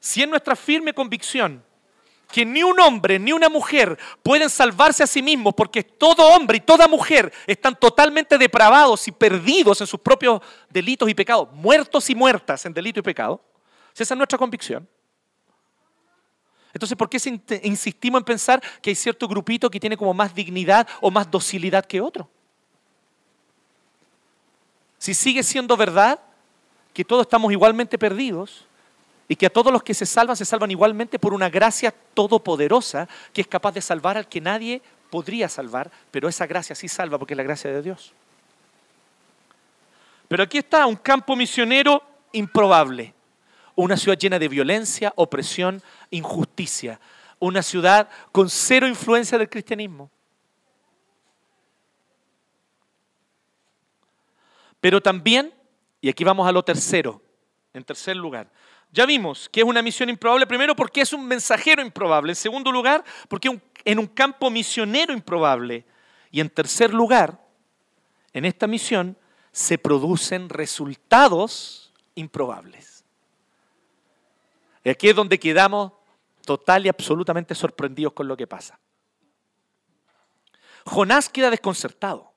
Si 0.04 0.20
es 0.20 0.28
nuestra 0.28 0.54
firme 0.54 0.92
convicción 0.92 1.64
que 2.30 2.44
ni 2.44 2.62
un 2.62 2.78
hombre 2.78 3.18
ni 3.18 3.32
una 3.32 3.48
mujer 3.48 3.98
pueden 4.22 4.50
salvarse 4.50 5.02
a 5.02 5.06
sí 5.06 5.22
mismos 5.22 5.54
porque 5.54 5.82
todo 5.82 6.28
hombre 6.28 6.58
y 6.58 6.60
toda 6.60 6.86
mujer 6.86 7.32
están 7.46 7.74
totalmente 7.74 8.36
depravados 8.36 9.08
y 9.08 9.12
perdidos 9.12 9.80
en 9.80 9.86
sus 9.86 9.98
propios 9.98 10.42
delitos 10.68 11.08
y 11.08 11.14
pecados, 11.14 11.50
muertos 11.52 12.10
y 12.10 12.14
muertas 12.14 12.66
en 12.66 12.74
delito 12.74 13.00
y 13.00 13.02
pecado. 13.02 13.40
Si 13.94 14.02
esa 14.02 14.12
es 14.12 14.18
nuestra 14.18 14.36
convicción. 14.36 14.86
Entonces, 16.74 16.98
¿por 16.98 17.08
qué 17.08 17.16
insistimos 17.62 18.20
en 18.20 18.24
pensar 18.26 18.62
que 18.82 18.90
hay 18.90 18.96
cierto 18.96 19.26
grupito 19.26 19.70
que 19.70 19.80
tiene 19.80 19.96
como 19.96 20.12
más 20.12 20.34
dignidad 20.34 20.86
o 21.00 21.10
más 21.10 21.30
docilidad 21.30 21.82
que 21.82 22.02
otro? 22.02 22.28
Si 24.98 25.14
sigue 25.14 25.42
siendo 25.42 25.78
verdad 25.78 26.20
que 26.92 27.06
todos 27.06 27.22
estamos 27.22 27.50
igualmente 27.50 27.96
perdidos, 27.96 28.66
y 29.28 29.37
que 29.37 29.46
a 29.46 29.50
todos 29.50 29.72
los 29.72 29.82
que 29.82 29.94
se 29.94 30.06
salvan 30.06 30.37
se 30.37 30.44
salvan 30.44 30.70
igualmente 30.70 31.18
por 31.18 31.32
una 31.32 31.48
gracia 31.48 31.92
todopoderosa 32.14 33.08
que 33.32 33.40
es 33.40 33.46
capaz 33.46 33.72
de 33.72 33.80
salvar 33.80 34.16
al 34.16 34.28
que 34.28 34.40
nadie 34.40 34.82
podría 35.10 35.48
salvar, 35.48 35.90
pero 36.10 36.28
esa 36.28 36.46
gracia 36.46 36.74
sí 36.74 36.88
salva 36.88 37.18
porque 37.18 37.34
es 37.34 37.38
la 37.38 37.42
gracia 37.42 37.72
de 37.72 37.82
Dios. 37.82 38.12
Pero 40.28 40.42
aquí 40.42 40.58
está 40.58 40.87
un 40.87 40.96
campo 40.96 41.37
misionero 41.37 42.02
improbable, 42.32 43.14
una 43.76 43.96
ciudad 43.96 44.18
llena 44.18 44.38
de 44.38 44.48
violencia, 44.48 45.12
opresión, 45.16 45.82
injusticia, 46.10 47.00
una 47.38 47.62
ciudad 47.62 48.08
con 48.32 48.50
cero 48.50 48.88
influencia 48.88 49.38
del 49.38 49.48
cristianismo. 49.48 50.10
Pero 54.80 55.00
también, 55.00 55.54
y 56.00 56.08
aquí 56.08 56.24
vamos 56.24 56.46
a 56.46 56.52
lo 56.52 56.62
tercero, 56.62 57.22
en 57.72 57.84
tercer 57.84 58.16
lugar, 58.16 58.50
ya 58.94 59.07
vimos 59.07 59.48
que 59.48 59.61
es 59.61 59.66
una 59.66 59.83
misión 59.83 60.09
improbable, 60.09 60.46
primero 60.46 60.76
porque 60.76 61.00
es 61.00 61.12
un 61.12 61.26
mensajero 61.26 61.83
improbable, 61.83 62.30
en 62.30 62.37
segundo 62.37 62.70
lugar 62.70 63.02
porque 63.28 63.61
en 63.85 63.98
un 63.98 64.07
campo 64.07 64.50
misionero 64.50 65.12
improbable 65.12 65.85
y 66.30 66.40
en 66.40 66.48
tercer 66.48 66.94
lugar, 66.94 67.44
en 68.33 68.44
esta 68.44 68.68
misión 68.68 69.18
se 69.50 69.78
producen 69.78 70.48
resultados 70.48 71.92
improbables. 72.14 73.04
Y 74.85 74.90
aquí 74.90 75.09
es 75.09 75.16
donde 75.16 75.40
quedamos 75.40 75.92
total 76.44 76.87
y 76.87 76.88
absolutamente 76.88 77.54
sorprendidos 77.57 78.12
con 78.12 78.28
lo 78.28 78.37
que 78.37 78.46
pasa. 78.46 78.78
Jonás 80.85 81.28
queda 81.28 81.50
desconcertado. 81.50 82.33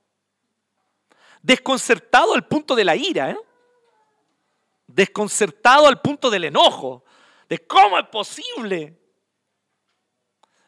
Desconcertado 1.44 2.34
al 2.34 2.48
punto 2.48 2.76
de 2.76 2.86
la 2.86 2.96
ira. 2.96 3.30
¿eh? 3.30 3.38
Desconcertado 4.88 5.88
al 5.88 6.02
punto 6.02 6.30
del 6.30 6.46
enojo, 6.46 7.04
de 7.50 7.60
cómo 7.68 8.00
es 8.00 8.08
posible. 8.08 8.98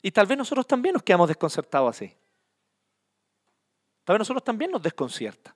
Y 0.01 0.12
tal 0.12 0.27
vez 0.27 0.38
nosotros 0.38 0.67
también 0.67 0.93
nos 0.93 1.03
quedamos 1.03 1.27
desconcertados 1.27 1.95
así. 1.95 2.15
Tal 4.03 4.15
vez 4.15 4.19
nosotros 4.19 4.43
también 4.43 4.71
nos 4.71 4.82
desconcierta. 4.82 5.55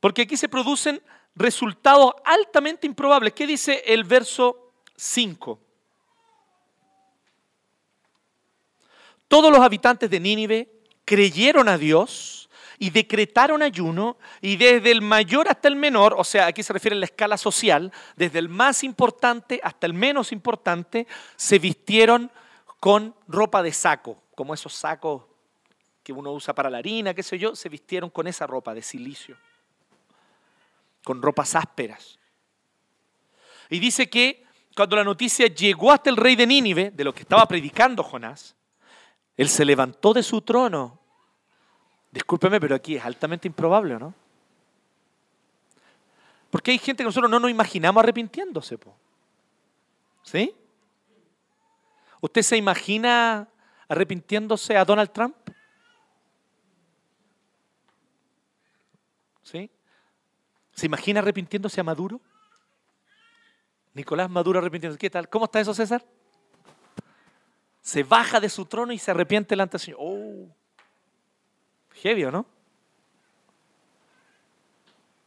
Porque 0.00 0.22
aquí 0.22 0.36
se 0.36 0.48
producen 0.48 1.02
resultados 1.34 2.12
altamente 2.24 2.86
improbables. 2.86 3.32
¿Qué 3.32 3.46
dice 3.46 3.82
el 3.86 4.04
verso 4.04 4.72
5? 4.96 5.60
Todos 9.26 9.52
los 9.52 9.60
habitantes 9.60 10.08
de 10.08 10.20
Nínive 10.20 10.70
creyeron 11.04 11.68
a 11.68 11.76
Dios 11.76 12.37
y 12.78 12.90
decretaron 12.90 13.62
ayuno 13.62 14.16
y 14.40 14.56
desde 14.56 14.90
el 14.90 15.02
mayor 15.02 15.48
hasta 15.48 15.68
el 15.68 15.76
menor, 15.76 16.14
o 16.16 16.24
sea, 16.24 16.46
aquí 16.46 16.62
se 16.62 16.72
refiere 16.72 16.96
a 16.96 17.00
la 17.00 17.06
escala 17.06 17.36
social, 17.36 17.92
desde 18.16 18.38
el 18.38 18.48
más 18.48 18.84
importante 18.84 19.60
hasta 19.62 19.86
el 19.86 19.94
menos 19.94 20.32
importante, 20.32 21.06
se 21.36 21.58
vistieron 21.58 22.30
con 22.80 23.14
ropa 23.26 23.62
de 23.62 23.72
saco, 23.72 24.22
como 24.34 24.54
esos 24.54 24.74
sacos 24.74 25.24
que 26.02 26.12
uno 26.12 26.32
usa 26.32 26.54
para 26.54 26.70
la 26.70 26.78
harina, 26.78 27.12
qué 27.12 27.22
sé 27.22 27.38
yo, 27.38 27.54
se 27.54 27.68
vistieron 27.68 28.10
con 28.10 28.26
esa 28.26 28.46
ropa 28.46 28.72
de 28.72 28.82
silicio, 28.82 29.36
con 31.04 31.20
ropas 31.20 31.54
ásperas. 31.54 32.18
Y 33.68 33.78
dice 33.78 34.08
que 34.08 34.46
cuando 34.74 34.96
la 34.96 35.04
noticia 35.04 35.48
llegó 35.48 35.90
hasta 35.92 36.08
el 36.08 36.16
rey 36.16 36.36
de 36.36 36.46
Nínive, 36.46 36.90
de 36.92 37.04
lo 37.04 37.12
que 37.12 37.22
estaba 37.22 37.46
predicando 37.46 38.02
Jonás, 38.02 38.54
él 39.36 39.48
se 39.48 39.64
levantó 39.64 40.12
de 40.14 40.22
su 40.22 40.40
trono 40.40 40.97
Discúlpeme, 42.10 42.60
pero 42.60 42.74
aquí 42.74 42.96
es 42.96 43.04
altamente 43.04 43.48
improbable, 43.48 43.98
¿no? 43.98 44.14
Porque 46.50 46.70
hay 46.70 46.78
gente 46.78 47.02
que 47.02 47.06
nosotros 47.06 47.30
no 47.30 47.38
nos 47.38 47.50
imaginamos 47.50 48.02
arrepintiéndose. 48.02 48.78
¿Sí? 50.22 50.54
¿Usted 52.20 52.42
se 52.42 52.56
imagina 52.56 53.48
arrepintiéndose 53.88 54.76
a 54.76 54.84
Donald 54.84 55.10
Trump? 55.12 55.36
¿Sí? 59.42 59.70
¿Se 60.72 60.86
imagina 60.86 61.20
arrepintiéndose 61.20 61.80
a 61.80 61.84
Maduro? 61.84 62.20
Nicolás 63.94 64.30
Maduro 64.30 64.58
arrepintiéndose. 64.58 64.98
¿Qué 64.98 65.10
tal? 65.10 65.28
¿Cómo 65.28 65.44
está 65.46 65.60
eso, 65.60 65.74
César? 65.74 66.04
Se 67.82 68.02
baja 68.02 68.40
de 68.40 68.48
su 68.48 68.64
trono 68.66 68.92
y 68.92 68.98
se 68.98 69.10
arrepiente 69.10 69.50
delante 69.50 69.72
del 69.72 69.80
Señor. 69.80 70.00
Oh, 70.00 70.54
No? 72.04 72.46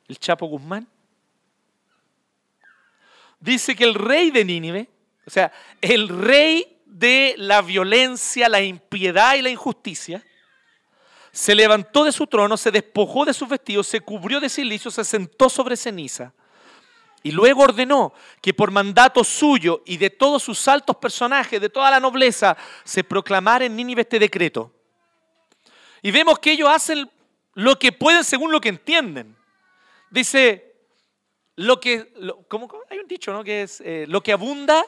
El 0.07 0.19
Chapo 0.19 0.45
Guzmán. 0.45 0.87
Dice 3.39 3.75
que 3.75 3.83
el 3.83 3.95
rey 3.95 4.29
de 4.31 4.45
Nínive, 4.45 4.89
o 5.25 5.29
sea, 5.29 5.51
el 5.81 6.07
rey 6.07 6.79
de 6.85 7.33
la 7.37 7.61
violencia, 7.61 8.47
la 8.47 8.61
impiedad 8.61 9.35
y 9.35 9.41
la 9.41 9.49
injusticia, 9.49 10.23
se 11.31 11.55
levantó 11.55 12.03
de 12.03 12.11
su 12.11 12.27
trono, 12.27 12.57
se 12.57 12.71
despojó 12.71 13.25
de 13.25 13.33
sus 13.33 13.47
vestidos, 13.47 13.87
se 13.87 14.01
cubrió 14.01 14.39
de 14.39 14.49
silicio, 14.49 14.91
se 14.91 15.03
sentó 15.03 15.49
sobre 15.49 15.77
ceniza. 15.77 16.33
Y 17.23 17.31
luego 17.31 17.63
ordenó 17.63 18.13
que 18.41 18.53
por 18.53 18.71
mandato 18.71 19.23
suyo 19.23 19.81
y 19.85 19.97
de 19.97 20.09
todos 20.09 20.43
sus 20.43 20.67
altos 20.67 20.97
personajes, 20.97 21.61
de 21.61 21.69
toda 21.69 21.89
la 21.89 21.99
nobleza, 21.99 22.57
se 22.83 23.03
proclamara 23.03 23.65
en 23.65 23.75
Nínive 23.75 24.01
este 24.01 24.19
decreto. 24.19 24.73
Y 26.01 26.11
vemos 26.11 26.39
que 26.39 26.51
ellos 26.51 26.69
hacen 26.69 27.09
lo 27.53 27.77
que 27.77 27.91
pueden 27.91 28.23
según 28.23 28.51
lo 28.51 28.61
que 28.61 28.69
entienden. 28.69 29.35
Dice, 30.09 30.75
lo 31.55 31.79
que, 31.79 32.13
¿cómo, 32.47 32.69
hay 32.89 32.99
un 32.99 33.07
dicho, 33.07 33.31
¿no? 33.31 33.43
Que 33.43 33.63
es, 33.63 33.81
eh, 33.81 34.05
lo 34.07 34.21
que 34.21 34.31
abunda 34.31 34.83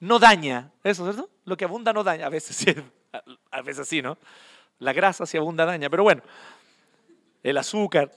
no 0.00 0.18
daña. 0.18 0.70
Eso, 0.84 1.04
¿cierto? 1.04 1.30
Lo 1.44 1.56
que 1.56 1.64
abunda 1.64 1.92
no 1.92 2.04
daña. 2.04 2.26
A 2.26 2.30
veces 2.30 2.56
sí, 2.56 2.74
a 3.50 3.62
veces 3.62 3.88
sí, 3.88 4.02
¿no? 4.02 4.18
La 4.78 4.92
grasa 4.92 5.26
si 5.26 5.36
abunda 5.36 5.64
daña, 5.64 5.88
pero 5.88 6.02
bueno, 6.02 6.22
el 7.42 7.56
azúcar. 7.56 8.10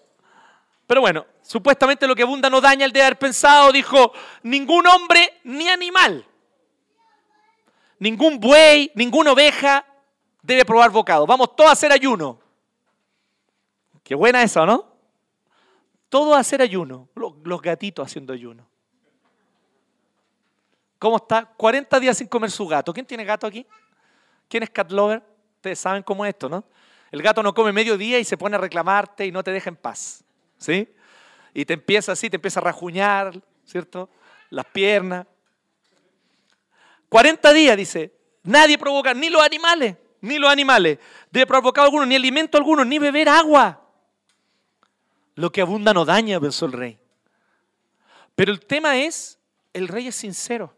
Pero 0.86 1.02
bueno, 1.02 1.26
supuestamente 1.42 2.08
lo 2.08 2.16
que 2.16 2.24
abunda 2.24 2.50
no 2.50 2.60
daña, 2.60 2.86
el 2.86 2.92
de 2.92 3.02
haber 3.02 3.20
pensado, 3.20 3.72
dijo, 3.72 4.12
ningún 4.44 4.88
hombre 4.88 5.40
ni 5.44 5.70
animal, 5.70 6.26
ningún 8.00 8.40
buey, 8.40 8.92
ninguna 8.96 9.32
oveja, 9.32 9.86
debe 10.42 10.66
probar 10.66 10.90
bocado. 10.90 11.26
Vamos 11.26 11.56
todos 11.56 11.70
a 11.70 11.74
hacer 11.74 11.92
ayuno. 11.92 12.40
Qué 14.04 14.16
buena 14.16 14.42
eso, 14.44 14.66
¿no? 14.66 14.88
Todos 16.10 16.36
a 16.36 16.40
hacer 16.40 16.62
ayuno. 16.62 17.08
Los 17.16 17.62
gatitos 17.62 18.06
haciendo 18.06 18.34
ayuno. 18.34 18.68
¿Cómo 20.98 21.18
está? 21.18 21.46
40 21.46 22.00
días 22.00 22.18
sin 22.18 22.28
comer 22.28 22.52
su 22.52 22.68
gato. 22.68 22.94
¿Quién 22.94 23.06
tiene 23.06 23.24
gato 23.24 23.48
aquí? 23.48 23.66
¿Quién 24.48 24.64
es 24.64 24.70
cat 24.70 24.92
lover? 24.92 25.24
Ustedes 25.56 25.80
saben 25.80 26.04
cómo 26.04 26.26
es 26.26 26.30
esto, 26.30 26.50
¿no? 26.50 26.64
El 27.12 27.22
gato 27.22 27.42
no 27.42 27.54
come 27.54 27.72
medio 27.72 27.98
día 27.98 28.20
y 28.20 28.24
se 28.24 28.38
pone 28.38 28.56
a 28.56 28.60
reclamarte 28.60 29.26
y 29.26 29.32
no 29.32 29.44
te 29.44 29.52
deja 29.52 29.70
en 29.70 29.76
paz. 29.76 30.24
¿Sí? 30.58 30.88
y 31.54 31.66
te 31.66 31.74
empieza 31.74 32.12
así, 32.12 32.30
te 32.30 32.38
empieza 32.38 32.60
a 32.60 32.64
rajuñar, 32.64 33.40
¿cierto? 33.66 34.10
Las 34.50 34.66
piernas. 34.66 35.26
40 37.10 37.54
días, 37.54 37.78
dice, 37.78 38.14
nadie 38.44 38.78
provoca, 38.78 39.14
ni 39.14 39.30
los 39.30 39.42
animales, 39.42 39.98
ni 40.22 40.38
los 40.38 40.50
animales, 40.50 41.00
debe 41.32 41.46
provocar 41.46 41.86
alguno, 41.86 42.06
ni 42.06 42.16
alimento 42.16 42.58
alguno, 42.58 42.84
ni 42.84 43.00
beber 43.00 43.30
agua. 43.30 43.82
Lo 45.36 45.52
que 45.52 45.62
abunda 45.62 45.94
no 45.94 46.06
daña, 46.06 46.40
pensó 46.40 46.66
el 46.66 46.74
rey. 46.74 47.00
Pero 48.36 48.52
el 48.52 48.66
tema 48.66 48.98
es, 48.98 49.40
el 49.74 49.88
rey 49.88 50.08
es 50.08 50.16
sincero. 50.16 50.76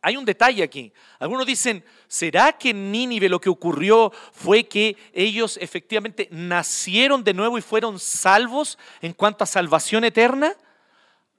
Hay 0.00 0.16
un 0.16 0.24
detalle 0.24 0.62
aquí. 0.62 0.92
Algunos 1.18 1.46
dicen, 1.46 1.84
¿será 2.06 2.52
que 2.52 2.70
en 2.70 2.92
Nínive 2.92 3.28
lo 3.28 3.40
que 3.40 3.50
ocurrió 3.50 4.12
fue 4.32 4.64
que 4.64 4.96
ellos 5.12 5.58
efectivamente 5.60 6.28
nacieron 6.30 7.24
de 7.24 7.34
nuevo 7.34 7.58
y 7.58 7.62
fueron 7.62 7.98
salvos 7.98 8.78
en 9.02 9.12
cuanto 9.12 9.44
a 9.44 9.46
salvación 9.46 10.04
eterna? 10.04 10.54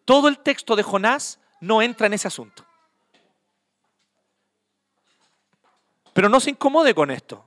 Todo 0.04 0.28
el 0.28 0.40
texto 0.40 0.76
de 0.76 0.84
Jonás 0.84 1.40
no 1.62 1.82
entra 1.82 2.08
en 2.08 2.14
ese 2.14 2.28
asunto. 2.28 2.66
Pero 6.20 6.28
no 6.28 6.42
se 6.42 6.50
incomode 6.50 6.94
con 6.94 7.12
esto. 7.12 7.46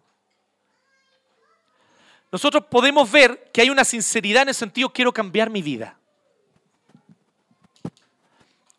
Nosotros 2.30 2.64
podemos 2.70 3.12
ver 3.12 3.50
que 3.52 3.60
hay 3.60 3.68
una 3.68 3.84
sinceridad 3.84 4.44
en 4.44 4.48
el 4.48 4.54
sentido 4.54 4.88
quiero 4.88 5.12
cambiar 5.12 5.50
mi 5.50 5.60
vida. 5.60 5.98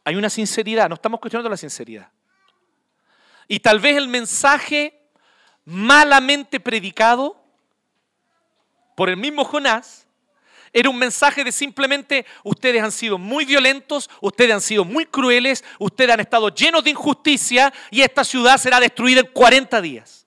Hay 0.04 0.16
una 0.16 0.32
sinceridad, 0.32 0.90
no 0.90 0.96
estamos 0.96 1.20
cuestionando 1.20 1.48
la 1.48 1.58
sinceridad. 1.58 2.10
Y 3.48 3.60
tal 3.60 3.80
vez 3.80 3.96
el 3.96 4.08
mensaje 4.08 5.00
malamente 5.64 6.60
predicado 6.60 7.40
por 8.96 9.10
el 9.10 9.18
mismo 9.18 9.46
Jonás 9.46 10.08
era 10.74 10.90
un 10.90 10.98
mensaje 10.98 11.44
de 11.44 11.52
simplemente 11.52 12.26
ustedes 12.44 12.82
han 12.82 12.92
sido 12.92 13.18
muy 13.20 13.46
violentos, 13.46 14.10
ustedes 14.20 14.54
han 14.54 14.62
sido 14.62 14.84
muy 14.84 15.06
crueles, 15.06 15.64
ustedes 15.80 16.12
han 16.12 16.20
estado 16.20 16.50
llenos 16.50 16.84
de 16.84 16.90
injusticia 16.90 17.72
y 17.92 18.02
esta 18.02 18.24
ciudad 18.24 18.58
será 18.58 18.80
destruida 18.80 19.22
en 19.22 19.28
40 19.28 19.82
días. 19.82 20.23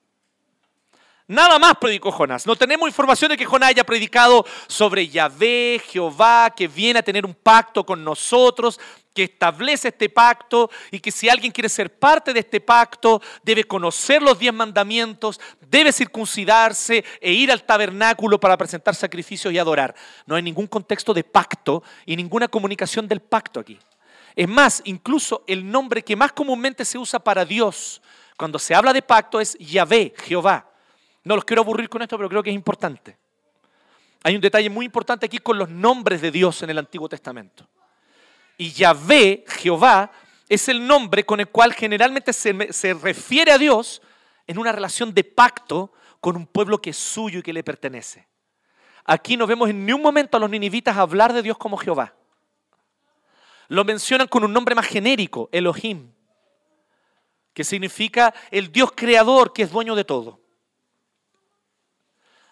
Nada 1.28 1.58
más 1.58 1.76
predicó 1.78 2.12
Jonás. 2.12 2.46
No 2.46 2.54
tenemos 2.54 2.88
información 2.88 3.30
de 3.30 3.36
que 3.36 3.44
Jonás 3.44 3.70
haya 3.70 3.84
predicado 3.84 4.46
sobre 4.68 5.08
Yahvé, 5.08 5.82
Jehová, 5.88 6.52
que 6.54 6.68
viene 6.68 7.00
a 7.00 7.02
tener 7.02 7.26
un 7.26 7.34
pacto 7.34 7.84
con 7.84 8.04
nosotros, 8.04 8.78
que 9.12 9.24
establece 9.24 9.88
este 9.88 10.08
pacto 10.08 10.70
y 10.92 11.00
que 11.00 11.10
si 11.10 11.28
alguien 11.28 11.50
quiere 11.50 11.68
ser 11.68 11.98
parte 11.98 12.32
de 12.32 12.40
este 12.40 12.60
pacto, 12.60 13.20
debe 13.42 13.64
conocer 13.64 14.22
los 14.22 14.38
diez 14.38 14.54
mandamientos, 14.54 15.40
debe 15.68 15.90
circuncidarse 15.90 17.04
e 17.20 17.32
ir 17.32 17.50
al 17.50 17.64
tabernáculo 17.64 18.38
para 18.38 18.56
presentar 18.56 18.94
sacrificios 18.94 19.52
y 19.52 19.58
adorar. 19.58 19.96
No 20.26 20.36
hay 20.36 20.42
ningún 20.42 20.68
contexto 20.68 21.12
de 21.12 21.24
pacto 21.24 21.82
y 22.04 22.14
ninguna 22.14 22.46
comunicación 22.46 23.08
del 23.08 23.20
pacto 23.20 23.58
aquí. 23.58 23.78
Es 24.36 24.46
más, 24.46 24.80
incluso 24.84 25.42
el 25.48 25.68
nombre 25.68 26.02
que 26.02 26.14
más 26.14 26.30
comúnmente 26.32 26.84
se 26.84 26.98
usa 26.98 27.18
para 27.18 27.44
Dios 27.44 28.00
cuando 28.36 28.60
se 28.60 28.76
habla 28.76 28.92
de 28.92 29.02
pacto 29.02 29.40
es 29.40 29.56
Yahvé, 29.58 30.14
Jehová. 30.24 30.75
No 31.26 31.34
los 31.34 31.44
quiero 31.44 31.62
aburrir 31.62 31.88
con 31.88 32.00
esto, 32.02 32.16
pero 32.16 32.28
creo 32.28 32.40
que 32.40 32.50
es 32.50 32.54
importante. 32.54 33.18
Hay 34.22 34.36
un 34.36 34.40
detalle 34.40 34.70
muy 34.70 34.86
importante 34.86 35.26
aquí 35.26 35.38
con 35.38 35.58
los 35.58 35.68
nombres 35.68 36.20
de 36.20 36.30
Dios 36.30 36.62
en 36.62 36.70
el 36.70 36.78
Antiguo 36.78 37.08
Testamento. 37.08 37.66
Y 38.56 38.70
Yahvé, 38.70 39.44
Jehová, 39.48 40.12
es 40.48 40.68
el 40.68 40.86
nombre 40.86 41.26
con 41.26 41.40
el 41.40 41.48
cual 41.48 41.72
generalmente 41.74 42.32
se, 42.32 42.72
se, 42.72 42.94
refiere 42.94 43.50
a 43.50 43.58
Dios 43.58 44.02
en 44.46 44.56
una 44.56 44.70
relación 44.70 45.12
de 45.12 45.24
pacto 45.24 45.92
con 46.20 46.36
un 46.36 46.46
pueblo 46.46 46.80
que 46.80 46.90
es 46.90 46.96
suyo 46.96 47.40
y 47.40 47.42
que 47.42 47.52
le 47.52 47.64
pertenece. 47.64 48.28
Aquí 49.04 49.36
no 49.36 49.48
vemos 49.48 49.68
en 49.68 49.84
ningún 49.84 50.02
momento 50.02 50.36
a 50.36 50.40
los 50.40 50.48
ninivitas 50.48 50.96
hablar 50.96 51.32
de 51.32 51.42
Dios 51.42 51.58
como 51.58 51.76
Jehová. 51.76 52.14
Lo 53.66 53.84
mencionan 53.84 54.28
con 54.28 54.44
un 54.44 54.52
nombre 54.52 54.76
más 54.76 54.86
genérico, 54.86 55.48
Elohim, 55.50 56.08
que 57.52 57.64
significa 57.64 58.32
el 58.52 58.70
Dios 58.70 58.92
creador 58.94 59.52
que 59.52 59.64
es 59.64 59.72
dueño 59.72 59.96
de 59.96 60.04
todo. 60.04 60.45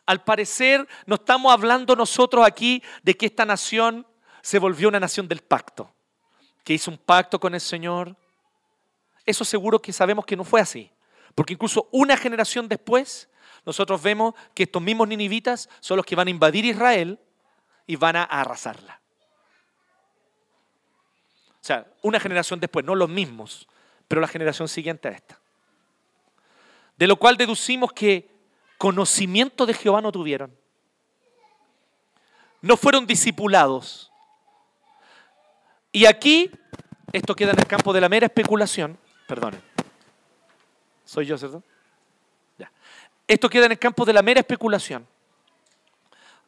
Al 0.07 0.22
parecer 0.22 0.86
no 1.07 1.14
estamos 1.16 1.52
hablando 1.52 1.96
nosotros 1.96 2.46
aquí 2.46 2.82
de 3.02 3.16
que 3.16 3.26
esta 3.26 3.44
nación 3.44 4.07
se 4.42 4.59
volvió 4.59 4.88
una 4.88 5.00
nación 5.00 5.26
del 5.26 5.40
pacto, 5.40 5.90
que 6.62 6.74
hizo 6.74 6.90
un 6.90 6.98
pacto 6.98 7.40
con 7.40 7.55
el 7.55 7.61
Señor. 7.61 8.14
Eso 9.24 9.44
seguro 9.44 9.80
que 9.80 9.92
sabemos 9.92 10.26
que 10.26 10.36
no 10.36 10.44
fue 10.44 10.61
así, 10.61 10.90
porque 11.34 11.55
incluso 11.55 11.88
una 11.92 12.16
generación 12.16 12.68
después 12.68 13.28
nosotros 13.64 14.02
vemos 14.02 14.34
que 14.55 14.64
estos 14.64 14.82
mismos 14.82 15.09
ninivitas 15.09 15.70
son 15.80 15.96
los 15.96 16.05
que 16.05 16.16
van 16.16 16.28
a 16.28 16.30
invadir 16.30 16.66
Israel 16.66 17.18
y 17.86 17.96
van 17.96 18.16
a 18.16 18.24
arrasarla. 18.24 19.00
O 21.55 21.66
sea, 21.66 21.86
una 22.02 22.20
generación 22.20 22.61
después, 22.61 22.84
no 22.84 22.94
los 22.94 23.09
mismos, 23.09 23.66
pero 24.07 24.20
la 24.20 24.28
generación 24.28 24.68
siguiente 24.68 25.09
a 25.09 25.12
esta. 25.12 25.40
De 26.98 27.07
lo 27.07 27.16
cual 27.16 27.38
deducimos 27.38 27.92
que 27.94 28.34
conocimiento 28.78 29.66
de 29.66 29.74
Jehová 29.74 30.00
no 30.00 30.12
tuvieron. 30.12 30.56
No 32.60 32.76
fueron 32.76 33.06
discipulados. 33.06 34.10
Y 35.92 36.06
aquí, 36.06 36.50
esto 37.12 37.34
queda 37.34 37.52
en 37.52 37.58
el 37.58 37.66
campo 37.66 37.92
de 37.92 38.00
la 38.00 38.08
mera 38.08 38.26
especulación. 38.26 38.98
Perdonen. 39.26 39.62
Soy 41.04 41.26
yo, 41.26 41.36
¿cierto? 41.38 41.62
Ya. 42.58 42.72
Esto 43.28 43.48
queda 43.48 43.66
en 43.66 43.72
el 43.72 43.78
campo 43.78 44.04
de 44.04 44.12
la 44.12 44.22
mera 44.22 44.40
especulación. 44.40 45.06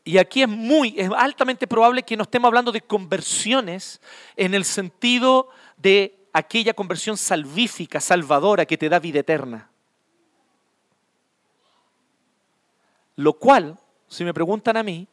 Y 0.04 0.18
aquí 0.18 0.42
es 0.42 0.48
muy, 0.48 0.94
es 0.96 1.10
altamente 1.16 1.66
probable 1.66 2.02
que 2.02 2.16
no 2.16 2.22
estemos 2.22 2.48
hablando 2.48 2.70
de 2.70 2.80
conversiones 2.80 4.00
en 4.36 4.54
el 4.54 4.64
sentido 4.64 5.48
de 5.76 6.28
aquella 6.32 6.74
conversión 6.74 7.16
salvífica, 7.16 8.00
salvadora, 8.00 8.66
que 8.66 8.78
te 8.78 8.88
da 8.88 8.98
vida 8.98 9.20
eterna. 9.20 9.68
Lo 13.16 13.32
cual, 13.32 13.78
si 14.08 14.24
me 14.24 14.34
preguntan 14.34 14.76
a 14.76 14.82
mí, 14.82 15.08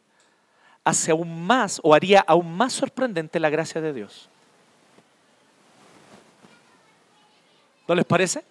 hace 0.83 1.11
aún 1.11 1.45
más 1.45 1.79
o 1.83 1.95
haría 1.95 2.19
aún 2.27 2.55
más 2.55 2.73
sorprendente 2.73 3.39
la 3.39 3.49
gracia 3.49 3.79
de 3.79 3.93
Dios. 3.93 4.29
¿No 7.87 7.95
les 7.95 8.05
parece? 8.05 8.43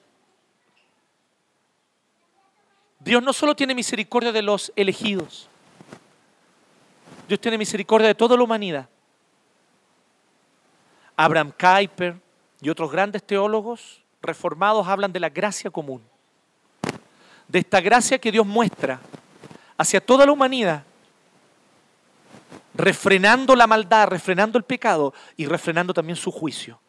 Dios 3.00 3.22
no 3.22 3.32
solo 3.32 3.54
tiene 3.54 3.74
misericordia 3.74 4.32
de 4.32 4.42
los 4.42 4.72
elegidos, 4.76 5.48
Dios 7.26 7.40
tiene 7.40 7.58
misericordia 7.58 8.08
de 8.08 8.14
toda 8.14 8.36
la 8.36 8.42
humanidad. 8.44 8.88
Abraham 11.16 11.52
Kuyper 11.58 12.16
y 12.60 12.68
otros 12.68 12.90
grandes 12.92 13.22
teólogos 13.24 14.02
reformados 14.20 14.86
hablan 14.86 15.12
de 15.12 15.20
la 15.20 15.28
gracia 15.28 15.70
común, 15.70 16.02
de 17.48 17.58
esta 17.58 17.80
gracia 17.80 18.18
que 18.18 18.30
Dios 18.30 18.46
muestra 18.46 19.00
hacia 19.76 20.00
toda 20.00 20.26
la 20.26 20.32
humanidad, 20.32 20.84
refrenando 22.74 23.54
la 23.54 23.66
maldad, 23.66 24.08
refrenando 24.08 24.58
el 24.58 24.64
pecado 24.64 25.12
y 25.36 25.46
refrenando 25.46 25.92
también 25.92 26.16
su 26.16 26.30
juicio. 26.30 26.80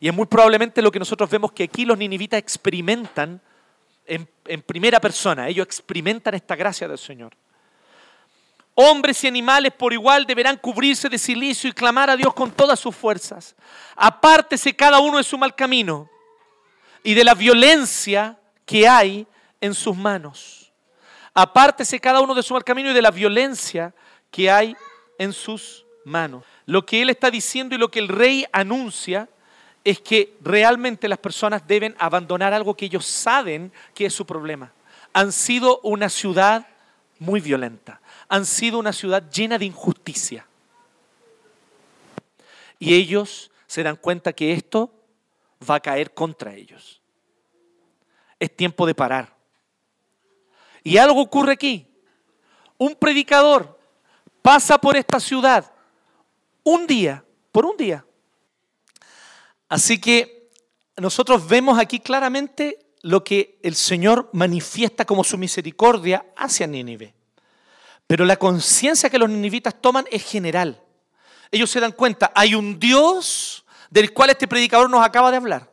Y 0.00 0.08
es 0.08 0.14
muy 0.14 0.26
probablemente 0.26 0.80
lo 0.80 0.90
que 0.90 0.98
nosotros 0.98 1.28
vemos 1.28 1.52
que 1.52 1.64
aquí 1.64 1.84
los 1.84 1.98
ninivitas 1.98 2.38
experimentan 2.38 3.40
en, 4.06 4.62
primera 4.62 4.98
persona. 4.98 5.48
Ellos 5.48 5.66
experimentan 5.66 6.34
esta 6.34 6.56
gracia 6.56 6.88
del 6.88 6.98
Señor. 6.98 7.36
Hombres 8.74 9.22
y 9.24 9.28
animales 9.28 9.72
por 9.72 9.92
igual 9.92 10.26
deberán 10.26 10.56
cubrirse 10.56 11.08
de 11.08 11.18
silicio 11.18 11.68
y 11.68 11.72
clamar 11.72 12.08
a 12.08 12.16
Dios 12.16 12.32
con 12.32 12.50
todas 12.50 12.80
sus 12.80 12.96
fuerzas. 12.96 13.54
Apártese 13.94 14.74
cada 14.74 15.00
uno 15.00 15.18
de 15.18 15.24
su 15.24 15.36
mal 15.36 15.54
camino 15.54 16.08
y 17.02 17.14
de 17.14 17.24
la 17.24 17.34
violencia 17.34 18.38
que 18.64 18.88
hay 18.88 19.26
en 19.60 19.74
sus 19.74 19.96
manos. 19.96 20.59
Apártese 21.34 22.00
cada 22.00 22.20
uno 22.20 22.34
de 22.34 22.42
su 22.42 22.54
mal 22.54 22.64
camino 22.64 22.90
y 22.90 22.94
de 22.94 23.02
la 23.02 23.10
violencia 23.10 23.94
que 24.30 24.50
hay 24.50 24.76
en 25.18 25.32
sus 25.32 25.84
manos. 26.04 26.44
Lo 26.66 26.84
que 26.84 27.02
él 27.02 27.10
está 27.10 27.30
diciendo 27.30 27.74
y 27.74 27.78
lo 27.78 27.90
que 27.90 27.98
el 28.00 28.08
rey 28.08 28.46
anuncia 28.52 29.28
es 29.84 30.00
que 30.00 30.36
realmente 30.42 31.08
las 31.08 31.18
personas 31.18 31.66
deben 31.66 31.96
abandonar 31.98 32.52
algo 32.52 32.76
que 32.76 32.86
ellos 32.86 33.06
saben 33.06 33.72
que 33.94 34.06
es 34.06 34.14
su 34.14 34.26
problema. 34.26 34.72
Han 35.12 35.32
sido 35.32 35.80
una 35.82 36.08
ciudad 36.08 36.66
muy 37.18 37.40
violenta, 37.40 38.00
han 38.28 38.46
sido 38.46 38.78
una 38.78 38.92
ciudad 38.92 39.30
llena 39.30 39.58
de 39.58 39.66
injusticia. 39.66 40.46
Y 42.78 42.94
ellos 42.94 43.50
se 43.66 43.82
dan 43.82 43.96
cuenta 43.96 44.32
que 44.32 44.52
esto 44.52 44.90
va 45.68 45.76
a 45.76 45.80
caer 45.80 46.12
contra 46.14 46.54
ellos. 46.54 47.00
Es 48.38 48.54
tiempo 48.56 48.86
de 48.86 48.94
parar. 48.94 49.39
Y 50.82 50.96
algo 50.96 51.20
ocurre 51.20 51.52
aquí. 51.52 51.86
Un 52.78 52.94
predicador 52.94 53.78
pasa 54.42 54.78
por 54.78 54.96
esta 54.96 55.20
ciudad 55.20 55.70
un 56.64 56.86
día, 56.86 57.24
por 57.52 57.66
un 57.66 57.76
día. 57.76 58.04
Así 59.68 60.00
que 60.00 60.50
nosotros 60.96 61.46
vemos 61.46 61.78
aquí 61.78 62.00
claramente 62.00 62.78
lo 63.02 63.24
que 63.24 63.58
el 63.62 63.74
Señor 63.74 64.28
manifiesta 64.32 65.04
como 65.04 65.24
su 65.24 65.38
misericordia 65.38 66.26
hacia 66.36 66.66
Nínive. 66.66 67.14
Pero 68.06 68.24
la 68.24 68.36
conciencia 68.36 69.08
que 69.08 69.18
los 69.18 69.30
ninivitas 69.30 69.80
toman 69.80 70.04
es 70.10 70.24
general. 70.24 70.82
Ellos 71.50 71.70
se 71.70 71.80
dan 71.80 71.92
cuenta, 71.92 72.32
hay 72.34 72.54
un 72.54 72.78
Dios 72.78 73.64
del 73.88 74.12
cual 74.12 74.30
este 74.30 74.48
predicador 74.48 74.90
nos 74.90 75.04
acaba 75.04 75.30
de 75.30 75.36
hablar. 75.36 75.70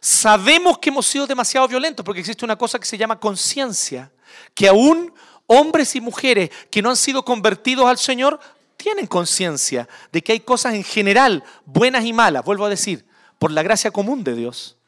Sabemos 0.00 0.78
que 0.78 0.88
hemos 0.88 1.06
sido 1.06 1.26
demasiado 1.26 1.68
violentos 1.68 2.04
porque 2.04 2.20
existe 2.20 2.44
una 2.44 2.56
cosa 2.56 2.78
que 2.78 2.86
se 2.86 2.96
llama 2.96 3.20
conciencia, 3.20 4.10
que 4.54 4.66
aún 4.66 5.12
hombres 5.46 5.94
y 5.94 6.00
mujeres 6.00 6.50
que 6.70 6.80
no 6.80 6.88
han 6.88 6.96
sido 6.96 7.22
convertidos 7.22 7.86
al 7.86 7.98
Señor 7.98 8.40
tienen 8.78 9.06
conciencia 9.06 9.86
de 10.10 10.22
que 10.22 10.32
hay 10.32 10.40
cosas 10.40 10.72
en 10.72 10.84
general 10.84 11.44
buenas 11.66 12.04
y 12.06 12.14
malas, 12.14 12.44
vuelvo 12.44 12.64
a 12.64 12.70
decir, 12.70 13.04
por 13.38 13.50
la 13.50 13.62
gracia 13.62 13.90
común 13.90 14.24
de 14.24 14.34
Dios. 14.34 14.78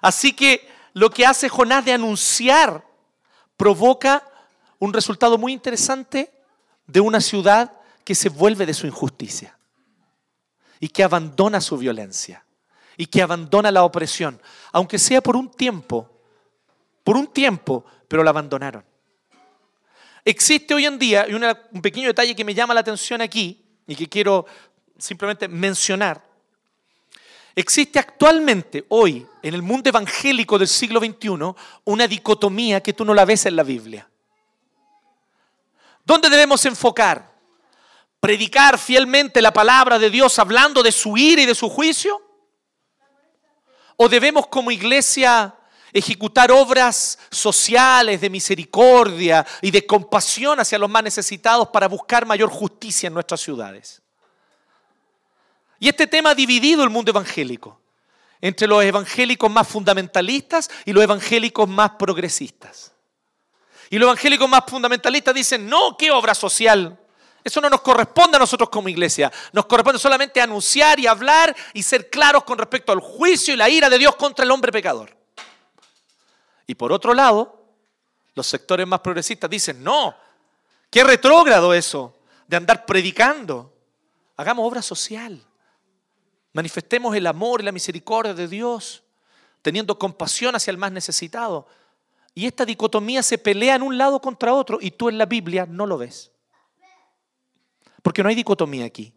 Así 0.00 0.32
que 0.32 0.68
lo 0.92 1.10
que 1.10 1.24
hace 1.24 1.48
Jonás 1.48 1.84
de 1.84 1.92
anunciar 1.92 2.84
provoca 3.56 4.26
un 4.80 4.92
resultado 4.92 5.38
muy 5.38 5.52
interesante 5.52 6.32
de 6.88 6.98
una 6.98 7.20
ciudad 7.20 7.72
que 8.02 8.16
se 8.16 8.30
vuelve 8.30 8.66
de 8.66 8.74
su 8.74 8.88
injusticia 8.88 9.56
y 10.80 10.88
que 10.88 11.04
abandona 11.04 11.60
su 11.60 11.76
violencia 11.76 12.44
y 13.00 13.06
que 13.06 13.22
abandona 13.22 13.70
la 13.70 13.82
opresión, 13.82 14.38
aunque 14.72 14.98
sea 14.98 15.22
por 15.22 15.34
un 15.34 15.50
tiempo, 15.50 16.06
por 17.02 17.16
un 17.16 17.28
tiempo, 17.28 17.82
pero 18.06 18.22
la 18.22 18.28
abandonaron. 18.28 18.84
Existe 20.22 20.74
hoy 20.74 20.84
en 20.84 20.98
día, 20.98 21.26
y 21.26 21.32
un 21.32 21.80
pequeño 21.80 22.08
detalle 22.08 22.36
que 22.36 22.44
me 22.44 22.52
llama 22.52 22.74
la 22.74 22.80
atención 22.80 23.22
aquí 23.22 23.64
y 23.86 23.96
que 23.96 24.06
quiero 24.06 24.44
simplemente 24.98 25.48
mencionar, 25.48 26.22
existe 27.54 27.98
actualmente, 27.98 28.84
hoy, 28.90 29.26
en 29.42 29.54
el 29.54 29.62
mundo 29.62 29.88
evangélico 29.88 30.58
del 30.58 30.68
siglo 30.68 31.00
XXI, 31.00 31.54
una 31.84 32.06
dicotomía 32.06 32.82
que 32.82 32.92
tú 32.92 33.06
no 33.06 33.14
la 33.14 33.24
ves 33.24 33.46
en 33.46 33.56
la 33.56 33.62
Biblia. 33.62 34.06
¿Dónde 36.04 36.28
debemos 36.28 36.66
enfocar? 36.66 37.32
¿Predicar 38.20 38.76
fielmente 38.76 39.40
la 39.40 39.54
palabra 39.54 39.98
de 39.98 40.10
Dios 40.10 40.38
hablando 40.38 40.82
de 40.82 40.92
su 40.92 41.16
ira 41.16 41.40
y 41.40 41.46
de 41.46 41.54
su 41.54 41.70
juicio? 41.70 42.26
¿O 44.02 44.08
debemos 44.08 44.46
como 44.46 44.70
iglesia 44.70 45.54
ejecutar 45.92 46.50
obras 46.50 47.18
sociales 47.30 48.18
de 48.18 48.30
misericordia 48.30 49.46
y 49.60 49.70
de 49.70 49.84
compasión 49.84 50.58
hacia 50.58 50.78
los 50.78 50.88
más 50.88 51.02
necesitados 51.02 51.68
para 51.68 51.86
buscar 51.86 52.24
mayor 52.24 52.48
justicia 52.48 53.08
en 53.08 53.12
nuestras 53.12 53.42
ciudades. 53.42 54.00
Y 55.78 55.88
este 55.88 56.06
tema 56.06 56.30
ha 56.30 56.34
dividido 56.34 56.82
el 56.82 56.88
mundo 56.88 57.10
evangélico 57.10 57.78
entre 58.40 58.66
los 58.66 58.82
evangélicos 58.82 59.50
más 59.50 59.68
fundamentalistas 59.68 60.70
y 60.86 60.94
los 60.94 61.04
evangélicos 61.04 61.68
más 61.68 61.90
progresistas. 61.90 62.92
Y 63.90 63.98
los 63.98 64.06
evangélicos 64.06 64.48
más 64.48 64.62
fundamentalistas 64.66 65.34
dicen, 65.34 65.68
no, 65.68 65.94
¿qué 65.98 66.10
obra 66.10 66.34
social? 66.34 66.98
Eso 67.42 67.60
no 67.60 67.70
nos 67.70 67.80
corresponde 67.80 68.36
a 68.36 68.40
nosotros 68.40 68.68
como 68.68 68.88
iglesia. 68.88 69.32
Nos 69.52 69.66
corresponde 69.66 69.98
solamente 69.98 70.40
anunciar 70.40 71.00
y 71.00 71.06
hablar 71.06 71.54
y 71.72 71.82
ser 71.82 72.10
claros 72.10 72.44
con 72.44 72.58
respecto 72.58 72.92
al 72.92 73.00
juicio 73.00 73.54
y 73.54 73.56
la 73.56 73.68
ira 73.68 73.88
de 73.88 73.98
Dios 73.98 74.16
contra 74.16 74.44
el 74.44 74.50
hombre 74.50 74.70
pecador. 74.70 75.16
Y 76.66 76.74
por 76.74 76.92
otro 76.92 77.14
lado, 77.14 77.64
los 78.34 78.46
sectores 78.46 78.86
más 78.86 79.00
progresistas 79.00 79.48
dicen, 79.50 79.82
no, 79.82 80.14
qué 80.90 81.02
retrógrado 81.02 81.74
eso 81.74 82.16
de 82.46 82.56
andar 82.56 82.86
predicando. 82.86 83.72
Hagamos 84.36 84.66
obra 84.66 84.82
social. 84.82 85.42
Manifestemos 86.52 87.14
el 87.16 87.26
amor 87.26 87.60
y 87.60 87.64
la 87.64 87.72
misericordia 87.72 88.34
de 88.34 88.48
Dios, 88.48 89.02
teniendo 89.62 89.98
compasión 89.98 90.54
hacia 90.56 90.70
el 90.70 90.78
más 90.78 90.92
necesitado. 90.92 91.66
Y 92.34 92.46
esta 92.46 92.64
dicotomía 92.64 93.22
se 93.22 93.38
pelea 93.38 93.76
en 93.76 93.82
un 93.82 93.96
lado 93.98 94.20
contra 94.20 94.52
otro 94.52 94.78
y 94.80 94.90
tú 94.92 95.08
en 95.08 95.18
la 95.18 95.26
Biblia 95.26 95.66
no 95.66 95.86
lo 95.86 95.98
ves. 95.98 96.29
Porque 98.02 98.22
no 98.22 98.28
hay 98.28 98.34
dicotomía 98.34 98.84
aquí. 98.84 99.12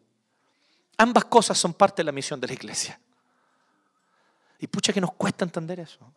Ambas 0.97 1.25
cosas 1.25 1.57
son 1.57 1.73
parte 1.73 2.01
de 2.01 2.05
la 2.05 2.11
misión 2.11 2.39
de 2.39 2.47
la 2.47 2.53
iglesia. 2.53 2.99
Y 4.59 4.67
pucha 4.67 4.93
que 4.93 5.01
nos 5.01 5.13
cuesta 5.13 5.43
entender 5.43 5.79
eso 5.79 6.11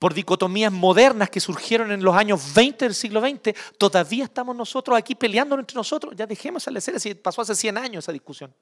por 0.00 0.14
dicotomías 0.14 0.72
modernas 0.72 1.28
que 1.28 1.40
surgieron 1.40 1.92
en 1.92 2.02
los 2.02 2.16
años 2.16 2.54
20 2.54 2.86
del 2.86 2.94
siglo 2.94 3.20
XX, 3.20 3.54
todavía 3.76 4.24
estamos 4.24 4.56
nosotros 4.56 4.96
aquí 4.96 5.14
peleando 5.14 5.58
entre 5.58 5.74
nosotros. 5.74 6.14
Ya 6.16 6.26
dejemos 6.26 6.66
a 6.66 6.70
la 6.70 6.80
serie, 6.80 7.14
pasó 7.16 7.42
hace 7.42 7.54
100 7.54 7.76
años 7.76 8.04
esa 8.04 8.10
discusión. 8.10 8.52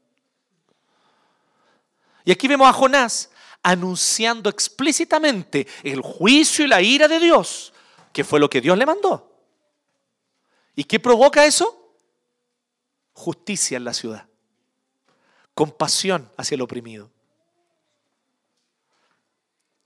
Y 2.24 2.32
aquí 2.32 2.48
vemos 2.48 2.68
a 2.68 2.72
Jonás 2.72 3.30
anunciando 3.62 4.50
explícitamente 4.50 5.68
el 5.84 6.00
juicio 6.00 6.64
y 6.64 6.68
la 6.68 6.82
ira 6.82 7.06
de 7.06 7.20
Dios, 7.20 7.72
que 8.12 8.24
fue 8.24 8.40
lo 8.40 8.50
que 8.50 8.60
Dios 8.60 8.76
le 8.76 8.84
mandó. 8.84 9.32
¿Y 10.74 10.82
qué 10.82 10.98
provoca 10.98 11.46
eso? 11.46 11.77
Justicia 13.18 13.76
en 13.76 13.82
la 13.82 13.92
ciudad, 13.94 14.28
compasión 15.52 16.30
hacia 16.36 16.54
el 16.54 16.60
oprimido. 16.60 17.10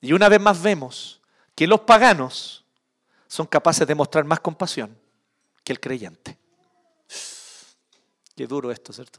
Y 0.03 0.12
una 0.12 0.28
vez 0.28 0.39
más 0.39 0.62
vemos 0.62 1.22
que 1.55 1.66
los 1.66 1.80
paganos 1.80 2.66
son 3.26 3.47
capaces 3.47 3.87
de 3.87 3.95
mostrar 3.95 4.26
más 4.26 4.39
compasión 4.41 4.95
que 5.64 5.72
el 5.72 5.80
creyente. 5.80 6.37
Qué 8.37 8.47
duro 8.47 8.70
esto, 8.70 8.93
¿cierto? 8.93 9.18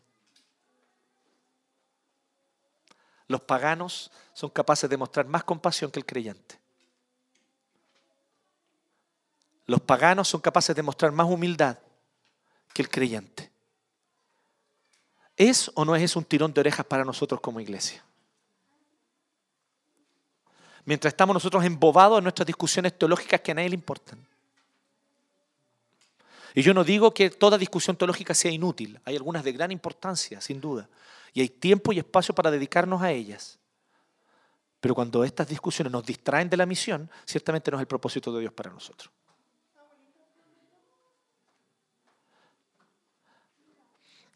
Los 3.27 3.41
paganos 3.41 4.11
son 4.33 4.51
capaces 4.51 4.87
de 4.87 4.97
mostrar 4.97 5.25
más 5.25 5.43
compasión 5.43 5.89
que 5.89 5.97
el 5.97 6.05
creyente. 6.05 6.59
Los 9.65 9.81
paganos 9.81 10.27
son 10.27 10.39
capaces 10.39 10.75
de 10.75 10.83
mostrar 10.83 11.11
más 11.11 11.25
humildad 11.25 11.79
que 12.75 12.83
el 12.83 12.89
creyente. 12.89 13.52
¿Es 15.35 15.71
o 15.75 15.85
no 15.85 15.95
es 15.95 16.15
un 16.15 16.23
tirón 16.23 16.53
de 16.53 16.61
orejas 16.61 16.85
para 16.85 17.03
nosotros 17.03 17.41
como 17.41 17.59
iglesia? 17.59 18.03
mientras 20.85 21.13
estamos 21.13 21.33
nosotros 21.33 21.63
embobados 21.63 22.17
en 22.17 22.23
nuestras 22.23 22.45
discusiones 22.45 22.97
teológicas 22.97 23.41
que 23.41 23.51
a 23.51 23.55
nadie 23.55 23.69
le 23.69 23.75
importan. 23.75 24.25
Y 26.55 26.61
yo 26.61 26.73
no 26.73 26.83
digo 26.83 27.13
que 27.13 27.29
toda 27.31 27.57
discusión 27.57 27.95
teológica 27.95 28.33
sea 28.33 28.51
inútil, 28.51 28.99
hay 29.05 29.15
algunas 29.15 29.43
de 29.43 29.51
gran 29.51 29.71
importancia, 29.71 30.39
sin 30.39 30.61
duda, 30.61 30.87
y 31.33 31.41
hay 31.41 31.49
tiempo 31.49 31.91
y 31.91 31.99
espacio 31.99 32.35
para 32.35 32.51
dedicarnos 32.51 33.01
a 33.01 33.11
ellas. 33.11 33.57
Pero 34.79 34.93
cuando 34.93 35.23
estas 35.23 35.47
discusiones 35.47 35.91
nos 35.91 36.05
distraen 36.05 36.49
de 36.49 36.57
la 36.57 36.65
misión, 36.65 37.09
ciertamente 37.25 37.71
no 37.71 37.77
es 37.77 37.81
el 37.81 37.87
propósito 37.87 38.31
de 38.33 38.41
Dios 38.41 38.53
para 38.53 38.69
nosotros. 38.69 39.09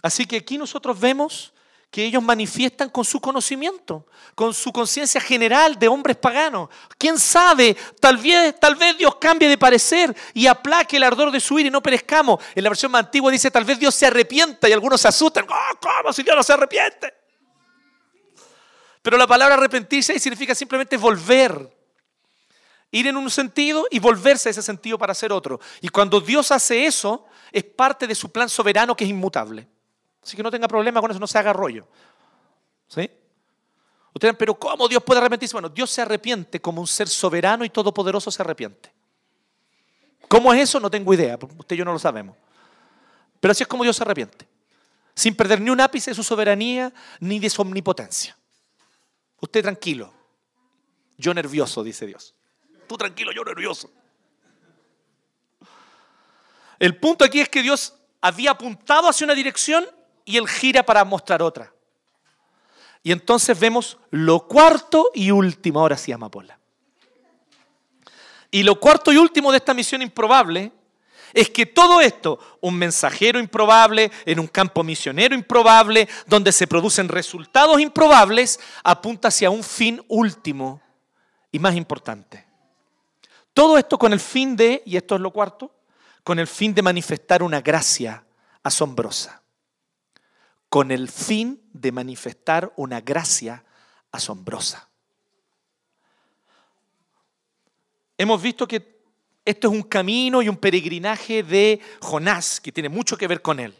Así 0.01 0.25
que 0.25 0.37
aquí 0.37 0.57
nosotros 0.57 0.99
vemos 0.99 1.53
que 1.89 2.03
ellos 2.03 2.21
manifiestan 2.21 2.89
con 2.89 3.05
su 3.05 3.19
conocimiento, 3.19 4.05
con 4.35 4.53
su 4.53 4.71
conciencia 4.71 5.21
general 5.21 5.79
de 5.79 5.87
hombres 5.87 6.17
paganos. 6.17 6.69
¿Quién 6.97 7.17
sabe? 7.17 7.75
Tal 7.99 8.17
vez, 8.17 8.59
tal 8.59 8.75
vez 8.75 8.97
Dios 8.97 9.15
cambie 9.15 9.47
de 9.47 9.57
parecer 9.57 10.15
y 10.33 10.47
aplaque 10.47 10.97
el 10.97 11.03
ardor 11.03 11.31
de 11.31 11.39
su 11.39 11.57
ira 11.57 11.69
y 11.69 11.71
no 11.71 11.81
perezcamos. 11.81 12.43
En 12.53 12.63
la 12.63 12.69
versión 12.69 12.91
más 12.91 13.05
antigua 13.05 13.31
dice, 13.31 13.49
tal 13.49 13.63
vez 13.63 13.79
Dios 13.79 13.95
se 13.95 14.05
arrepienta 14.05 14.67
y 14.67 14.73
algunos 14.73 15.01
se 15.01 15.07
asustan. 15.07 15.45
Oh, 15.49 15.77
¿Cómo 15.79 16.11
si 16.13 16.23
Dios 16.23 16.35
no 16.35 16.43
se 16.43 16.53
arrepiente? 16.53 17.13
Pero 19.01 19.17
la 19.17 19.25
palabra 19.25 19.55
arrepentirse 19.55 20.19
significa 20.19 20.53
simplemente 20.53 20.97
volver. 20.97 21.73
Ir 22.91 23.07
en 23.07 23.17
un 23.17 23.29
sentido 23.29 23.87
y 23.89 23.99
volverse 23.99 24.49
a 24.49 24.51
ese 24.51 24.61
sentido 24.61 24.97
para 24.97 25.11
hacer 25.11 25.31
otro. 25.31 25.59
Y 25.81 25.89
cuando 25.89 26.19
Dios 26.19 26.51
hace 26.51 26.85
eso, 26.85 27.25
es 27.51 27.63
parte 27.63 28.07
de 28.07 28.15
su 28.15 28.31
plan 28.31 28.49
soberano 28.49 28.95
que 28.95 29.05
es 29.05 29.09
inmutable. 29.09 29.67
Así 30.28 30.36
que 30.36 30.43
no 30.43 30.51
tenga 30.51 30.67
problema 30.67 30.99
con 30.99 31.09
eso, 31.09 31.21
no 31.21 31.25
se 31.25 31.38
haga 31.38 31.53
rollo. 31.53 31.88
¿Sí? 32.89 33.09
Ustedes, 34.13 34.36
pero 34.38 34.59
¿cómo 34.59 34.86
Dios 34.89 35.01
puede 35.01 35.21
arrepentirse? 35.21 35.53
Bueno, 35.53 35.69
Dios 35.69 35.89
se 35.89 36.01
arrepiente 36.01 36.59
como 36.59 36.82
un 36.82 36.88
ser 36.88 37.07
soberano 37.07 37.63
y 37.63 37.69
todopoderoso 37.69 38.30
se 38.30 38.41
arrepiente. 38.41 38.91
¿Cómo 40.28 40.53
es 40.53 40.63
eso? 40.63 40.82
No 40.82 40.91
tengo 40.91 41.13
idea, 41.13 41.39
usted 41.57 41.75
y 41.78 41.80
yo 41.80 41.86
no 41.86 41.93
lo 41.93 41.99
sabemos. 41.99 42.36
Pero 43.39 43.53
así 43.53 43.63
es 43.63 43.69
como 43.69 43.84
Dios 43.84 43.95
se 43.95 44.03
arrepiente. 44.03 44.45
Sin 45.15 45.34
perder 45.34 45.61
ni 45.61 45.69
un 45.69 45.80
ápice 45.80 46.11
de 46.11 46.15
su 46.15 46.23
soberanía 46.23 46.93
ni 47.21 47.39
de 47.39 47.49
su 47.49 47.61
omnipotencia. 47.61 48.38
Usted 49.39 49.61
tranquilo. 49.61 50.13
Yo 51.17 51.34
nervioso, 51.34 51.86
dice 51.86 52.05
Dios. 52.05 52.36
Tú 52.86 52.97
tranquilo, 52.97 53.32
yo 53.32 53.45
nervioso. 53.45 53.89
El 56.80 56.97
punto 56.97 57.23
aquí 57.23 57.39
es 57.39 57.47
que 57.47 57.61
Dios 57.61 57.93
había 58.19 58.51
apuntado 58.51 59.07
hacia 59.07 59.23
una 59.23 59.34
dirección 59.34 59.86
y 60.28 60.36
él 60.36 60.47
gira 60.47 60.84
para 60.84 61.05
mostrar 61.05 61.41
otra. 61.41 61.73
Y 63.01 63.13
entonces 63.13 63.57
vemos 63.57 63.97
lo 64.11 64.45
cuarto 64.45 65.09
y 65.15 65.32
último, 65.32 65.80
ahora 65.80 65.97
sí, 65.97 66.11
Amapola. 66.11 66.59
Y 68.51 68.63
lo 68.63 68.78
cuarto 68.78 69.13
y 69.13 69.17
último 69.17 69.51
de 69.51 69.57
esta 69.57 69.73
misión 69.73 70.01
improbable 70.01 70.73
es 71.34 71.49
que 71.49 71.65
todo 71.65 72.01
esto, 72.01 72.39
un 72.59 72.75
mensajero 72.75 73.39
improbable, 73.39 74.11
en 74.25 74.39
un 74.39 74.47
campo 74.47 74.84
misionero 74.84 75.34
improbable, 75.34 76.09
donde 76.25 76.51
se 76.51 76.67
producen 76.67 77.07
resultados 77.07 77.80
improbables, 77.80 78.59
apunta 78.84 79.30
hacia 79.30 79.49
un 79.49 79.63
fin 79.63 80.03
último 80.09 80.82
y 81.53 81.59
más 81.59 81.75
importante. 81.75 82.45
Todo 83.53 83.78
esto 83.78 83.97
con 83.97 84.11
el 84.11 84.19
fin 84.19 84.57
de, 84.57 84.84
y 84.86 84.97
esto 84.97 85.15
es 85.15 85.21
lo 85.21 85.32
cuarto, 85.32 85.71
con 86.21 86.38
el 86.38 86.47
fin 86.47 86.73
de 86.73 86.82
manifestar 86.82 87.41
una 87.41 87.61
gracia 87.61 88.25
asombrosa. 88.61 89.36
Con 90.70 90.91
el 90.91 91.09
fin 91.09 91.61
de 91.74 91.91
manifestar 91.91 92.74
una 92.76 93.01
gracia 93.01 93.63
asombrosa. 94.11 94.89
Hemos 98.18 98.41
visto 98.41 98.68
que 98.68 98.97
esto 99.45 99.70
es 99.70 99.74
un 99.74 99.84
camino 99.84 100.41
y 100.41 100.49
un 100.49 100.57
peregrinaje 100.57 101.43
de 101.43 101.80
Jonás, 102.01 102.59
que 102.59 102.72
tiene 102.72 102.89
mucho 102.89 103.15
que 103.18 103.28
ver 103.28 103.41
con 103.41 103.59
él. 103.59 103.74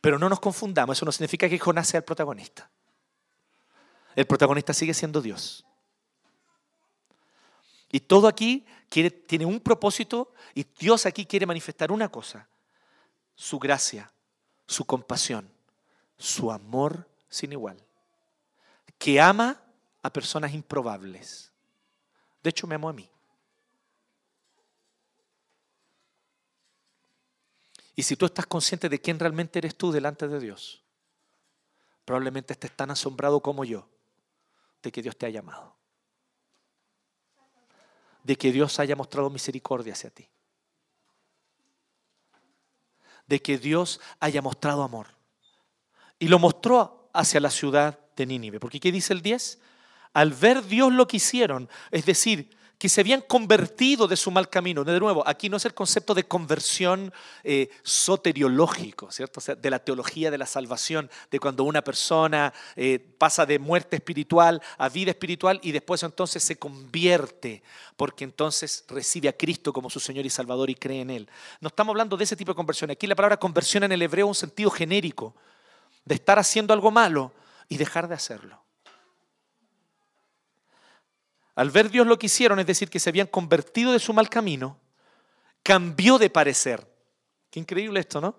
Pero 0.00 0.18
no 0.18 0.28
nos 0.28 0.38
confundamos, 0.38 0.96
eso 0.96 1.04
no 1.04 1.12
significa 1.12 1.48
que 1.48 1.58
Jonás 1.58 1.88
sea 1.88 1.98
el 1.98 2.04
protagonista. 2.04 2.70
El 4.14 4.26
protagonista 4.26 4.72
sigue 4.72 4.94
siendo 4.94 5.20
Dios. 5.20 5.64
Y 7.90 8.00
todo 8.00 8.28
aquí 8.28 8.64
tiene 9.26 9.44
un 9.44 9.60
propósito 9.60 10.32
y 10.54 10.64
Dios 10.78 11.06
aquí 11.06 11.26
quiere 11.26 11.46
manifestar 11.46 11.90
una 11.90 12.08
cosa, 12.08 12.48
su 13.34 13.58
gracia, 13.58 14.12
su 14.66 14.84
compasión, 14.84 15.50
su 16.18 16.50
amor 16.50 17.08
sin 17.28 17.52
igual, 17.52 17.82
que 18.98 19.20
ama 19.20 19.62
a 20.02 20.12
personas 20.12 20.52
improbables. 20.52 21.52
De 22.42 22.50
hecho, 22.50 22.66
me 22.66 22.74
amó 22.74 22.88
a 22.88 22.92
mí. 22.92 23.08
Y 27.94 28.02
si 28.04 28.16
tú 28.16 28.26
estás 28.26 28.46
consciente 28.46 28.88
de 28.88 29.00
quién 29.00 29.18
realmente 29.18 29.58
eres 29.58 29.76
tú 29.76 29.90
delante 29.90 30.28
de 30.28 30.38
Dios, 30.38 30.84
probablemente 32.04 32.52
estés 32.52 32.70
tan 32.74 32.92
asombrado 32.92 33.40
como 33.40 33.64
yo 33.64 33.88
de 34.82 34.92
que 34.92 35.02
Dios 35.02 35.16
te 35.16 35.26
ha 35.26 35.30
llamado. 35.30 35.76
De 38.22 38.36
que 38.36 38.52
Dios 38.52 38.78
haya 38.78 38.94
mostrado 38.94 39.30
misericordia 39.30 39.94
hacia 39.94 40.10
ti. 40.10 40.28
De 43.26 43.42
que 43.42 43.58
Dios 43.58 44.00
haya 44.20 44.42
mostrado 44.42 44.84
amor. 44.84 45.17
Y 46.18 46.28
lo 46.28 46.38
mostró 46.38 47.10
hacia 47.12 47.40
la 47.40 47.50
ciudad 47.50 47.98
de 48.16 48.26
Nínive. 48.26 48.60
Porque 48.60 48.80
¿qué 48.80 48.92
dice 48.92 49.12
el 49.12 49.22
10? 49.22 49.58
Al 50.14 50.32
ver 50.32 50.64
Dios 50.64 50.92
lo 50.92 51.06
que 51.06 51.18
hicieron, 51.18 51.68
es 51.90 52.06
decir, 52.06 52.50
que 52.78 52.88
se 52.88 53.00
habían 53.00 53.22
convertido 53.22 54.06
de 54.06 54.16
su 54.16 54.30
mal 54.30 54.48
camino. 54.48 54.84
De 54.84 54.98
nuevo, 55.00 55.26
aquí 55.26 55.48
no 55.48 55.56
es 55.56 55.64
el 55.64 55.74
concepto 55.74 56.14
de 56.14 56.24
conversión 56.24 57.12
eh, 57.42 57.70
soteriológico, 57.82 59.10
¿cierto? 59.10 59.40
de 59.56 59.70
la 59.70 59.80
teología 59.80 60.30
de 60.30 60.38
la 60.38 60.46
salvación, 60.46 61.10
de 61.30 61.40
cuando 61.40 61.64
una 61.64 61.82
persona 61.82 62.54
eh, 62.76 63.00
pasa 63.18 63.44
de 63.44 63.58
muerte 63.58 63.96
espiritual 63.96 64.62
a 64.78 64.88
vida 64.88 65.10
espiritual 65.10 65.58
y 65.62 65.72
después 65.72 66.04
entonces 66.04 66.42
se 66.42 66.56
convierte, 66.56 67.64
porque 67.96 68.22
entonces 68.22 68.84
recibe 68.88 69.28
a 69.28 69.36
Cristo 69.36 69.72
como 69.72 69.90
su 69.90 69.98
Señor 69.98 70.24
y 70.24 70.30
Salvador 70.30 70.70
y 70.70 70.76
cree 70.76 71.00
en 71.00 71.10
Él. 71.10 71.28
No 71.60 71.68
estamos 71.68 71.92
hablando 71.92 72.16
de 72.16 72.24
ese 72.24 72.36
tipo 72.36 72.52
de 72.52 72.56
conversión. 72.56 72.92
Aquí 72.92 73.08
la 73.08 73.16
palabra 73.16 73.38
conversión 73.38 73.82
en 73.82 73.92
el 73.92 74.02
hebreo 74.02 74.26
es 74.26 74.28
un 74.28 74.34
sentido 74.36 74.70
genérico, 74.70 75.34
de 76.08 76.14
estar 76.14 76.38
haciendo 76.38 76.72
algo 76.72 76.90
malo 76.90 77.32
y 77.68 77.76
dejar 77.76 78.08
de 78.08 78.14
hacerlo. 78.14 78.64
Al 81.54 81.70
ver 81.70 81.90
Dios 81.90 82.06
lo 82.06 82.18
que 82.18 82.26
hicieron, 82.26 82.58
es 82.58 82.66
decir, 82.66 82.88
que 82.88 82.98
se 82.98 83.10
habían 83.10 83.26
convertido 83.26 83.92
de 83.92 83.98
su 83.98 84.14
mal 84.14 84.30
camino, 84.30 84.78
cambió 85.62 86.16
de 86.16 86.30
parecer. 86.30 86.90
Qué 87.50 87.60
increíble 87.60 88.00
esto, 88.00 88.22
¿no? 88.22 88.34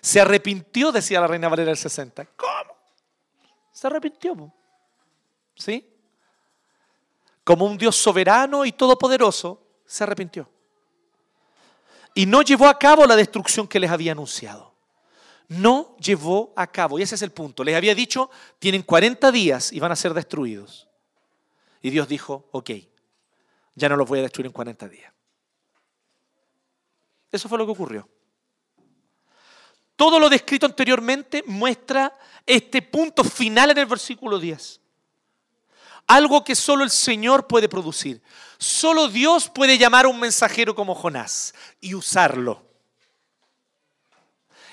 Se 0.00 0.18
arrepintió, 0.20 0.92
decía 0.92 1.20
la 1.20 1.26
reina 1.26 1.48
Valera 1.48 1.68
del 1.68 1.76
60. 1.76 2.24
¿Cómo? 2.36 2.76
Se 3.70 3.86
arrepintió. 3.86 4.52
¿Sí? 5.56 5.94
Como 7.44 7.66
un 7.66 7.76
Dios 7.76 7.96
soberano 7.96 8.64
y 8.64 8.72
todopoderoso, 8.72 9.62
se 9.84 10.04
arrepintió. 10.04 10.48
Y 12.14 12.24
no 12.24 12.40
llevó 12.40 12.66
a 12.66 12.78
cabo 12.78 13.04
la 13.04 13.16
destrucción 13.16 13.68
que 13.68 13.80
les 13.80 13.90
había 13.90 14.12
anunciado. 14.12 14.77
No 15.48 15.96
llevó 15.96 16.52
a 16.56 16.66
cabo. 16.66 16.98
Y 16.98 17.02
ese 17.02 17.14
es 17.14 17.22
el 17.22 17.32
punto. 17.32 17.64
Les 17.64 17.74
había 17.74 17.94
dicho, 17.94 18.30
tienen 18.58 18.82
40 18.82 19.32
días 19.32 19.72
y 19.72 19.80
van 19.80 19.92
a 19.92 19.96
ser 19.96 20.12
destruidos. 20.14 20.88
Y 21.80 21.90
Dios 21.90 22.08
dijo, 22.08 22.48
ok, 22.52 22.70
ya 23.74 23.88
no 23.88 23.96
los 23.96 24.08
voy 24.08 24.18
a 24.18 24.22
destruir 24.22 24.46
en 24.46 24.52
40 24.52 24.88
días. 24.88 25.12
Eso 27.32 27.48
fue 27.48 27.58
lo 27.58 27.66
que 27.66 27.72
ocurrió. 27.72 28.08
Todo 29.96 30.20
lo 30.20 30.28
descrito 30.28 30.66
anteriormente 30.66 31.42
muestra 31.46 32.16
este 32.46 32.82
punto 32.82 33.24
final 33.24 33.70
en 33.70 33.78
el 33.78 33.86
versículo 33.86 34.38
10. 34.38 34.80
Algo 36.06 36.44
que 36.44 36.54
solo 36.54 36.84
el 36.84 36.90
Señor 36.90 37.46
puede 37.46 37.68
producir. 37.68 38.22
Solo 38.58 39.08
Dios 39.08 39.48
puede 39.48 39.76
llamar 39.76 40.04
a 40.04 40.08
un 40.08 40.20
mensajero 40.20 40.74
como 40.74 40.94
Jonás 40.94 41.54
y 41.80 41.94
usarlo. 41.94 42.67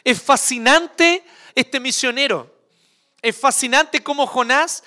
Es 0.06 0.22
fascinante 0.22 1.26
este 1.54 1.82
misionero 1.82 2.56
es 3.26 3.36
fascinante 3.36 4.04
cómo 4.04 4.28
Jonás 4.28 4.84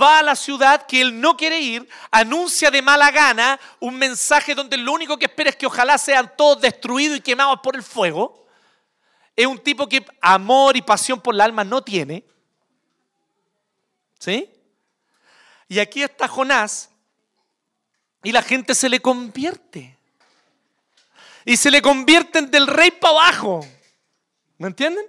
va 0.00 0.20
a 0.20 0.22
la 0.22 0.34
ciudad 0.34 0.86
que 0.86 1.02
él 1.02 1.20
no 1.20 1.36
quiere 1.36 1.60
ir, 1.60 1.86
anuncia 2.10 2.70
de 2.70 2.80
mala 2.80 3.10
gana 3.10 3.60
un 3.80 3.98
mensaje 3.98 4.54
donde 4.54 4.78
lo 4.78 4.92
único 4.92 5.18
que 5.18 5.26
espera 5.26 5.50
es 5.50 5.56
que 5.56 5.66
ojalá 5.66 5.98
sean 5.98 6.32
todos 6.34 6.62
destruidos 6.62 7.18
y 7.18 7.20
quemados 7.20 7.60
por 7.62 7.76
el 7.76 7.82
fuego. 7.82 8.46
Es 9.36 9.46
un 9.46 9.58
tipo 9.58 9.86
que 9.90 10.06
amor 10.22 10.74
y 10.74 10.80
pasión 10.80 11.20
por 11.20 11.34
la 11.34 11.44
alma 11.44 11.64
no 11.64 11.82
tiene. 11.82 12.24
¿Sí? 14.18 14.48
Y 15.68 15.78
aquí 15.78 16.02
está 16.02 16.26
Jonás 16.28 16.88
y 18.22 18.32
la 18.32 18.40
gente 18.40 18.74
se 18.74 18.88
le 18.88 19.00
convierte. 19.00 19.98
Y 21.44 21.58
se 21.58 21.70
le 21.70 21.82
convierten 21.82 22.50
del 22.50 22.68
rey 22.68 22.90
para 22.90 23.18
abajo. 23.18 23.66
¿Me 24.62 24.68
entienden? 24.68 25.04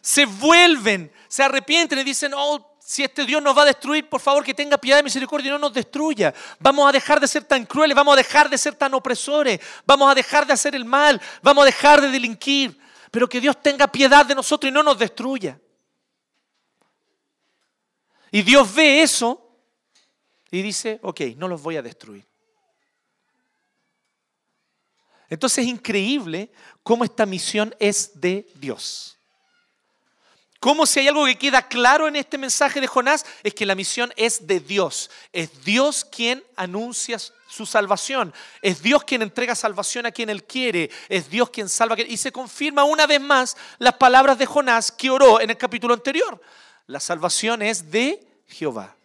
se 0.00 0.24
vuelven, 0.26 1.12
se 1.28 1.42
arrepienten 1.42 1.98
y 1.98 2.04
dicen, 2.04 2.32
oh, 2.34 2.76
si 2.80 3.04
este 3.04 3.24
Dios 3.24 3.42
nos 3.42 3.56
va 3.56 3.62
a 3.62 3.66
destruir, 3.66 4.08
por 4.08 4.20
favor 4.20 4.42
que 4.42 4.54
tenga 4.54 4.78
piedad 4.78 4.98
y 4.98 5.02
misericordia 5.02 5.48
y 5.48 5.52
no 5.52 5.58
nos 5.58 5.72
destruya. 5.72 6.34
Vamos 6.58 6.88
a 6.88 6.92
dejar 6.92 7.20
de 7.20 7.28
ser 7.28 7.44
tan 7.44 7.66
crueles, 7.66 7.94
vamos 7.94 8.14
a 8.14 8.16
dejar 8.16 8.48
de 8.48 8.58
ser 8.58 8.74
tan 8.74 8.94
opresores, 8.94 9.60
vamos 9.86 10.10
a 10.10 10.14
dejar 10.14 10.46
de 10.46 10.54
hacer 10.54 10.74
el 10.74 10.84
mal, 10.84 11.20
vamos 11.42 11.62
a 11.62 11.66
dejar 11.66 12.00
de 12.00 12.08
delinquir. 12.08 12.78
Pero 13.10 13.28
que 13.28 13.40
Dios 13.40 13.60
tenga 13.60 13.86
piedad 13.88 14.24
de 14.24 14.34
nosotros 14.34 14.70
y 14.70 14.72
no 14.72 14.82
nos 14.82 14.98
destruya. 14.98 15.60
Y 18.32 18.42
Dios 18.42 18.72
ve 18.72 19.02
eso 19.02 19.56
y 20.50 20.62
dice, 20.62 20.98
ok, 21.02 21.20
no 21.36 21.48
los 21.48 21.60
voy 21.60 21.76
a 21.76 21.82
destruir. 21.82 22.29
Entonces 25.30 25.64
es 25.64 25.70
increíble 25.70 26.50
cómo 26.82 27.04
esta 27.04 27.24
misión 27.24 27.74
es 27.78 28.20
de 28.20 28.46
Dios. 28.56 29.16
Como 30.58 30.84
si 30.84 31.00
hay 31.00 31.08
algo 31.08 31.24
que 31.24 31.38
queda 31.38 31.66
claro 31.66 32.06
en 32.06 32.16
este 32.16 32.36
mensaje 32.36 32.82
de 32.82 32.86
Jonás? 32.86 33.24
Es 33.42 33.54
que 33.54 33.64
la 33.64 33.74
misión 33.74 34.12
es 34.16 34.46
de 34.46 34.60
Dios. 34.60 35.10
Es 35.32 35.64
Dios 35.64 36.04
quien 36.04 36.44
anuncia 36.54 37.18
su 37.48 37.64
salvación. 37.64 38.34
Es 38.60 38.82
Dios 38.82 39.02
quien 39.04 39.22
entrega 39.22 39.54
salvación 39.54 40.04
a 40.04 40.10
quien 40.10 40.28
Él 40.28 40.44
quiere. 40.44 40.90
Es 41.08 41.30
Dios 41.30 41.48
quien 41.48 41.70
salva. 41.70 41.96
Y 41.98 42.18
se 42.18 42.30
confirma 42.30 42.84
una 42.84 43.06
vez 43.06 43.22
más 43.22 43.56
las 43.78 43.94
palabras 43.94 44.36
de 44.36 44.44
Jonás 44.44 44.92
que 44.92 45.08
oró 45.08 45.40
en 45.40 45.48
el 45.48 45.56
capítulo 45.56 45.94
anterior. 45.94 46.38
La 46.86 47.00
salvación 47.00 47.62
es 47.62 47.90
de 47.90 48.20
Jehová. 48.46 48.96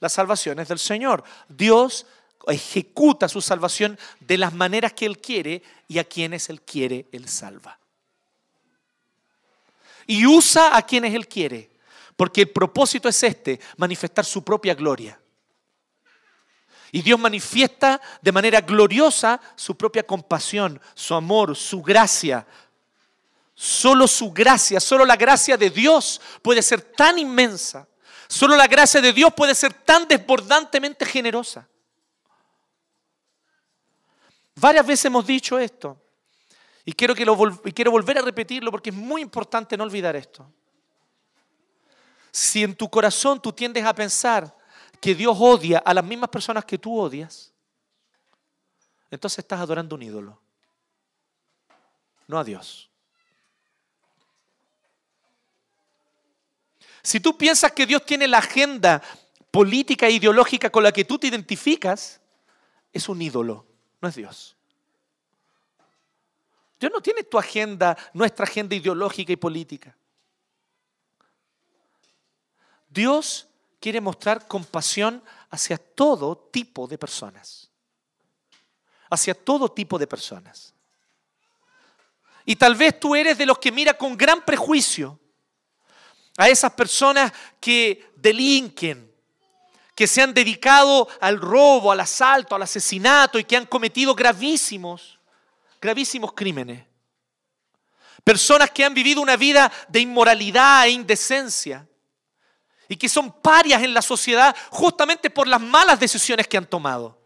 La 0.00 0.08
salvación 0.08 0.58
es 0.58 0.66
del 0.66 0.80
Señor. 0.80 1.22
Dios 1.48 2.04
ejecuta 2.46 3.28
su 3.28 3.40
salvación 3.40 3.98
de 4.20 4.38
las 4.38 4.52
maneras 4.52 4.92
que 4.92 5.06
Él 5.06 5.18
quiere 5.18 5.62
y 5.88 5.98
a 5.98 6.04
quienes 6.04 6.48
Él 6.48 6.62
quiere, 6.62 7.06
Él 7.12 7.28
salva 7.28 7.78
y 10.06 10.26
usa 10.26 10.76
a 10.76 10.82
quienes 10.82 11.14
Él 11.14 11.26
quiere. 11.26 11.70
Porque 12.16 12.42
el 12.42 12.50
propósito 12.50 13.08
es 13.08 13.22
este, 13.22 13.60
manifestar 13.76 14.24
su 14.24 14.42
propia 14.42 14.74
gloria. 14.74 15.18
Y 16.92 17.02
Dios 17.02 17.18
manifiesta 17.18 18.00
de 18.22 18.32
manera 18.32 18.60
gloriosa 18.60 19.40
su 19.54 19.76
propia 19.76 20.04
compasión, 20.04 20.80
su 20.94 21.14
amor, 21.14 21.54
su 21.54 21.82
gracia. 21.82 22.46
Solo 23.54 24.06
su 24.06 24.32
gracia, 24.32 24.80
solo 24.80 25.04
la 25.04 25.16
gracia 25.16 25.56
de 25.56 25.70
Dios 25.70 26.20
puede 26.40 26.62
ser 26.62 26.80
tan 26.80 27.18
inmensa. 27.18 27.86
Solo 28.28 28.56
la 28.56 28.66
gracia 28.66 29.00
de 29.00 29.12
Dios 29.12 29.32
puede 29.34 29.54
ser 29.54 29.72
tan 29.72 30.08
desbordantemente 30.08 31.04
generosa. 31.04 31.68
Varias 34.56 34.86
veces 34.86 35.04
hemos 35.04 35.26
dicho 35.26 35.58
esto. 35.58 36.00
Y 36.84 36.92
quiero, 36.92 37.14
que 37.14 37.24
lo, 37.24 37.36
quiero 37.74 37.90
volver 37.90 38.18
a 38.18 38.22
repetirlo 38.22 38.70
porque 38.70 38.90
es 38.90 38.96
muy 38.96 39.20
importante 39.20 39.76
no 39.76 39.84
olvidar 39.84 40.16
esto. 40.16 40.50
Si 42.30 42.62
en 42.62 42.74
tu 42.74 42.88
corazón 42.88 43.40
tú 43.40 43.52
tiendes 43.52 43.84
a 43.84 43.94
pensar 43.94 44.56
que 45.00 45.14
Dios 45.14 45.36
odia 45.38 45.78
a 45.78 45.92
las 45.92 46.04
mismas 46.04 46.30
personas 46.30 46.64
que 46.64 46.78
tú 46.78 46.98
odias, 46.98 47.52
entonces 49.10 49.40
estás 49.40 49.60
adorando 49.60 49.94
un 49.94 50.02
ídolo, 50.02 50.40
no 52.26 52.38
a 52.38 52.44
Dios. 52.44 52.90
Si 57.02 57.20
tú 57.20 57.36
piensas 57.36 57.72
que 57.72 57.86
Dios 57.86 58.04
tiene 58.04 58.26
la 58.26 58.38
agenda 58.38 59.02
política 59.50 60.06
e 60.06 60.12
ideológica 60.12 60.70
con 60.70 60.82
la 60.82 60.92
que 60.92 61.04
tú 61.04 61.18
te 61.18 61.26
identificas, 61.26 62.20
es 62.92 63.08
un 63.08 63.20
ídolo, 63.22 63.66
no 64.00 64.08
es 64.08 64.14
Dios. 64.14 64.56
Dios 66.78 66.92
no 66.92 67.00
tiene 67.00 67.22
tu 67.24 67.38
agenda, 67.38 67.96
nuestra 68.12 68.44
agenda 68.44 68.74
ideológica 68.74 69.32
y 69.32 69.36
política. 69.36 69.96
Dios 72.88 73.48
quiere 73.80 74.00
mostrar 74.00 74.46
compasión 74.46 75.22
hacia 75.50 75.78
todo 75.78 76.36
tipo 76.36 76.86
de 76.86 76.98
personas. 76.98 77.70
Hacia 79.10 79.34
todo 79.34 79.70
tipo 79.70 79.98
de 79.98 80.06
personas. 80.06 80.74
Y 82.44 82.56
tal 82.56 82.74
vez 82.74 82.98
tú 83.00 83.14
eres 83.14 83.38
de 83.38 83.46
los 83.46 83.58
que 83.58 83.72
mira 83.72 83.94
con 83.94 84.16
gran 84.16 84.44
prejuicio 84.44 85.18
a 86.36 86.48
esas 86.48 86.72
personas 86.72 87.32
que 87.58 88.12
delinquen, 88.16 89.12
que 89.96 90.06
se 90.06 90.20
han 90.20 90.34
dedicado 90.34 91.08
al 91.22 91.40
robo, 91.40 91.90
al 91.90 92.00
asalto, 92.00 92.54
al 92.54 92.62
asesinato 92.62 93.38
y 93.38 93.44
que 93.44 93.56
han 93.56 93.64
cometido 93.64 94.14
gravísimos, 94.14 95.18
gravísimos 95.80 96.34
crímenes. 96.34 96.84
Personas 98.22 98.70
que 98.70 98.84
han 98.84 98.92
vivido 98.92 99.22
una 99.22 99.36
vida 99.36 99.72
de 99.88 100.00
inmoralidad 100.00 100.84
e 100.84 100.90
indecencia 100.90 101.88
y 102.88 102.96
que 102.96 103.08
son 103.08 103.40
parias 103.40 103.82
en 103.82 103.94
la 103.94 104.02
sociedad 104.02 104.54
justamente 104.68 105.30
por 105.30 105.48
las 105.48 105.62
malas 105.62 105.98
decisiones 105.98 106.46
que 106.46 106.58
han 106.58 106.66
tomado, 106.66 107.18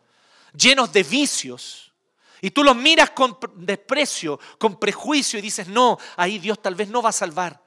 llenos 0.54 0.92
de 0.92 1.02
vicios. 1.02 1.92
Y 2.40 2.52
tú 2.52 2.62
los 2.62 2.76
miras 2.76 3.10
con 3.10 3.36
desprecio, 3.56 4.38
con 4.58 4.78
prejuicio 4.78 5.40
y 5.40 5.42
dices, 5.42 5.66
no, 5.66 5.98
ahí 6.16 6.38
Dios 6.38 6.62
tal 6.62 6.76
vez 6.76 6.88
no 6.88 7.02
va 7.02 7.10
a 7.10 7.12
salvar. 7.12 7.60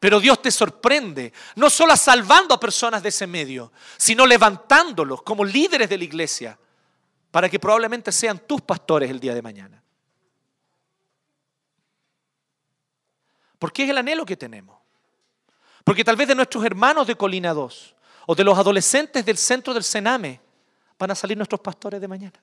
Pero 0.00 0.20
Dios 0.20 0.40
te 0.40 0.50
sorprende, 0.50 1.32
no 1.56 1.68
solo 1.68 1.96
salvando 1.96 2.54
a 2.54 2.60
personas 2.60 3.02
de 3.02 3.08
ese 3.08 3.26
medio, 3.26 3.72
sino 3.96 4.26
levantándolos 4.26 5.22
como 5.22 5.44
líderes 5.44 5.88
de 5.88 5.98
la 5.98 6.04
iglesia, 6.04 6.58
para 7.30 7.48
que 7.48 7.58
probablemente 7.58 8.12
sean 8.12 8.38
tus 8.46 8.60
pastores 8.62 9.10
el 9.10 9.18
día 9.18 9.34
de 9.34 9.42
mañana. 9.42 9.82
Porque 13.58 13.84
es 13.84 13.90
el 13.90 13.98
anhelo 13.98 14.24
que 14.24 14.36
tenemos. 14.36 14.78
Porque 15.82 16.04
tal 16.04 16.16
vez 16.16 16.28
de 16.28 16.34
nuestros 16.34 16.64
hermanos 16.64 17.06
de 17.06 17.16
Colina 17.16 17.52
2 17.52 17.96
o 18.26 18.34
de 18.34 18.44
los 18.44 18.56
adolescentes 18.56 19.24
del 19.24 19.36
centro 19.36 19.74
del 19.74 19.82
Sename 19.82 20.40
van 20.98 21.10
a 21.10 21.14
salir 21.14 21.36
nuestros 21.36 21.60
pastores 21.60 22.00
de 22.00 22.06
mañana, 22.06 22.40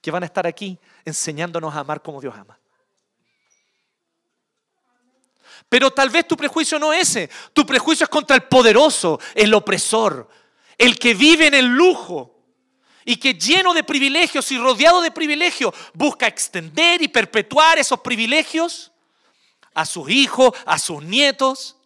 que 0.00 0.10
van 0.10 0.22
a 0.22 0.26
estar 0.26 0.46
aquí 0.46 0.78
enseñándonos 1.04 1.74
a 1.74 1.80
amar 1.80 2.02
como 2.02 2.20
Dios 2.20 2.34
ama. 2.36 2.58
Pero 5.68 5.90
tal 5.90 6.10
vez 6.10 6.28
tu 6.28 6.36
prejuicio 6.36 6.78
no 6.78 6.92
es 6.92 7.10
ese, 7.10 7.30
tu 7.52 7.64
prejuicio 7.64 8.04
es 8.04 8.10
contra 8.10 8.36
el 8.36 8.42
poderoso, 8.44 9.18
el 9.34 9.54
opresor, 9.54 10.28
el 10.76 10.98
que 10.98 11.14
vive 11.14 11.46
en 11.46 11.54
el 11.54 11.66
lujo 11.66 12.32
y 13.04 13.16
que 13.16 13.34
lleno 13.34 13.74
de 13.74 13.82
privilegios 13.82 14.50
y 14.52 14.58
rodeado 14.58 15.00
de 15.00 15.10
privilegios 15.10 15.74
busca 15.94 16.26
extender 16.26 17.02
y 17.02 17.08
perpetuar 17.08 17.78
esos 17.78 18.00
privilegios 18.00 18.92
a 19.74 19.86
sus 19.86 20.10
hijos, 20.10 20.52
a 20.66 20.78
sus 20.78 21.02
nietos. 21.02 21.76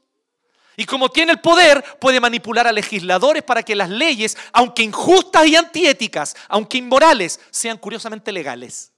Y 0.76 0.84
como 0.84 1.08
tiene 1.08 1.32
el 1.32 1.40
poder, 1.40 1.82
puede 2.00 2.20
manipular 2.20 2.66
a 2.66 2.72
legisladores 2.72 3.42
para 3.42 3.62
que 3.62 3.74
las 3.74 3.88
leyes, 3.88 4.36
aunque 4.52 4.82
injustas 4.82 5.46
y 5.46 5.56
antiéticas, 5.56 6.36
aunque 6.48 6.78
inmorales, 6.78 7.40
sean 7.50 7.78
curiosamente 7.78 8.30
legales. 8.30 8.92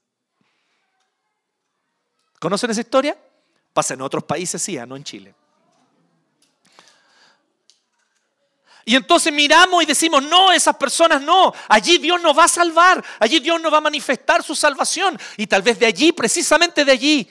¿Conocen 2.41 2.71
esa 2.71 2.81
historia? 2.81 3.17
Pasa 3.79 3.95
en 3.95 4.03
otros 4.03 4.25
países, 4.25 4.61
sí, 4.61 4.77
¿ah? 4.77 4.85
no 4.85 4.97
en 4.97 5.05
Chile. 5.05 5.33
Y 8.85 8.97
entonces 8.97 9.33
miramos 9.33 9.85
y 9.85 9.87
decimos, 9.87 10.21
no, 10.25 10.51
esas 10.51 10.75
personas 10.75 11.23
no, 11.23 11.55
allí 11.69 11.99
Dios 11.99 12.21
nos 12.21 12.37
va 12.37 12.43
a 12.43 12.49
salvar, 12.49 13.05
allí 13.21 13.39
Dios 13.39 13.61
nos 13.61 13.73
va 13.73 13.79
a 13.79 13.83
manifestar 13.83 14.43
su 14.43 14.57
salvación. 14.57 15.17
Y 15.37 15.47
tal 15.47 15.63
vez 15.63 15.79
de 15.79 15.87
allí, 15.87 16.11
precisamente 16.11 16.85
de 16.85 16.91
allí, 16.91 17.31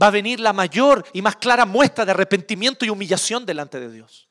va 0.00 0.06
a 0.06 0.10
venir 0.10 0.38
la 0.38 0.52
mayor 0.52 1.04
y 1.12 1.20
más 1.20 1.34
clara 1.34 1.66
muestra 1.66 2.04
de 2.04 2.12
arrepentimiento 2.12 2.84
y 2.84 2.90
humillación 2.90 3.44
delante 3.44 3.80
de 3.80 3.90
Dios. 3.90 4.28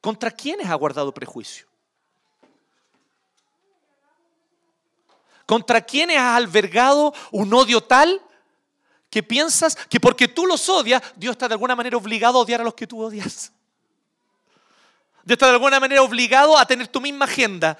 ¿Contra 0.00 0.30
quiénes 0.30 0.70
ha 0.70 0.74
guardado 0.74 1.12
prejuicio? 1.12 1.66
¿Contra 5.46 5.80
quiénes 5.80 6.18
has 6.18 6.36
albergado 6.36 7.14
un 7.30 7.52
odio 7.52 7.82
tal 7.82 8.20
que 9.10 9.22
piensas 9.22 9.76
que 9.76 10.00
porque 10.00 10.28
tú 10.28 10.46
los 10.46 10.68
odias, 10.68 11.02
Dios 11.16 11.32
está 11.32 11.48
de 11.48 11.54
alguna 11.54 11.76
manera 11.76 11.96
obligado 11.96 12.38
a 12.38 12.42
odiar 12.42 12.60
a 12.60 12.64
los 12.64 12.74
que 12.74 12.86
tú 12.86 13.02
odias? 13.02 13.52
Dios 15.24 15.36
está 15.36 15.46
de 15.46 15.52
alguna 15.52 15.78
manera 15.78 16.02
obligado 16.02 16.58
a 16.58 16.66
tener 16.66 16.88
tu 16.88 17.00
misma 17.00 17.26
agenda, 17.26 17.78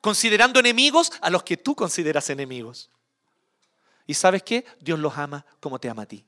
considerando 0.00 0.60
enemigos 0.60 1.12
a 1.20 1.30
los 1.30 1.42
que 1.42 1.56
tú 1.56 1.74
consideras 1.74 2.30
enemigos. 2.30 2.90
¿Y 4.06 4.14
sabes 4.14 4.42
qué? 4.42 4.64
Dios 4.80 4.98
los 4.98 5.16
ama 5.18 5.44
como 5.60 5.78
te 5.78 5.88
ama 5.90 6.02
a 6.02 6.06
ti. 6.06 6.24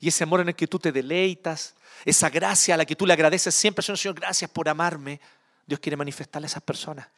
Y 0.00 0.08
ese 0.08 0.24
amor 0.24 0.40
en 0.40 0.48
el 0.48 0.54
que 0.54 0.66
tú 0.66 0.78
te 0.78 0.92
deleitas, 0.92 1.74
esa 2.04 2.28
gracia 2.28 2.74
a 2.74 2.76
la 2.76 2.84
que 2.84 2.96
tú 2.96 3.06
le 3.06 3.14
agradeces 3.14 3.54
siempre, 3.54 3.82
Señor, 3.82 3.98
Señor, 3.98 4.14
gracias 4.16 4.50
por 4.50 4.68
amarme, 4.68 5.20
Dios 5.66 5.80
quiere 5.80 5.96
manifestarle 5.96 6.46
a 6.46 6.50
esas 6.50 6.62
personas 6.62 7.08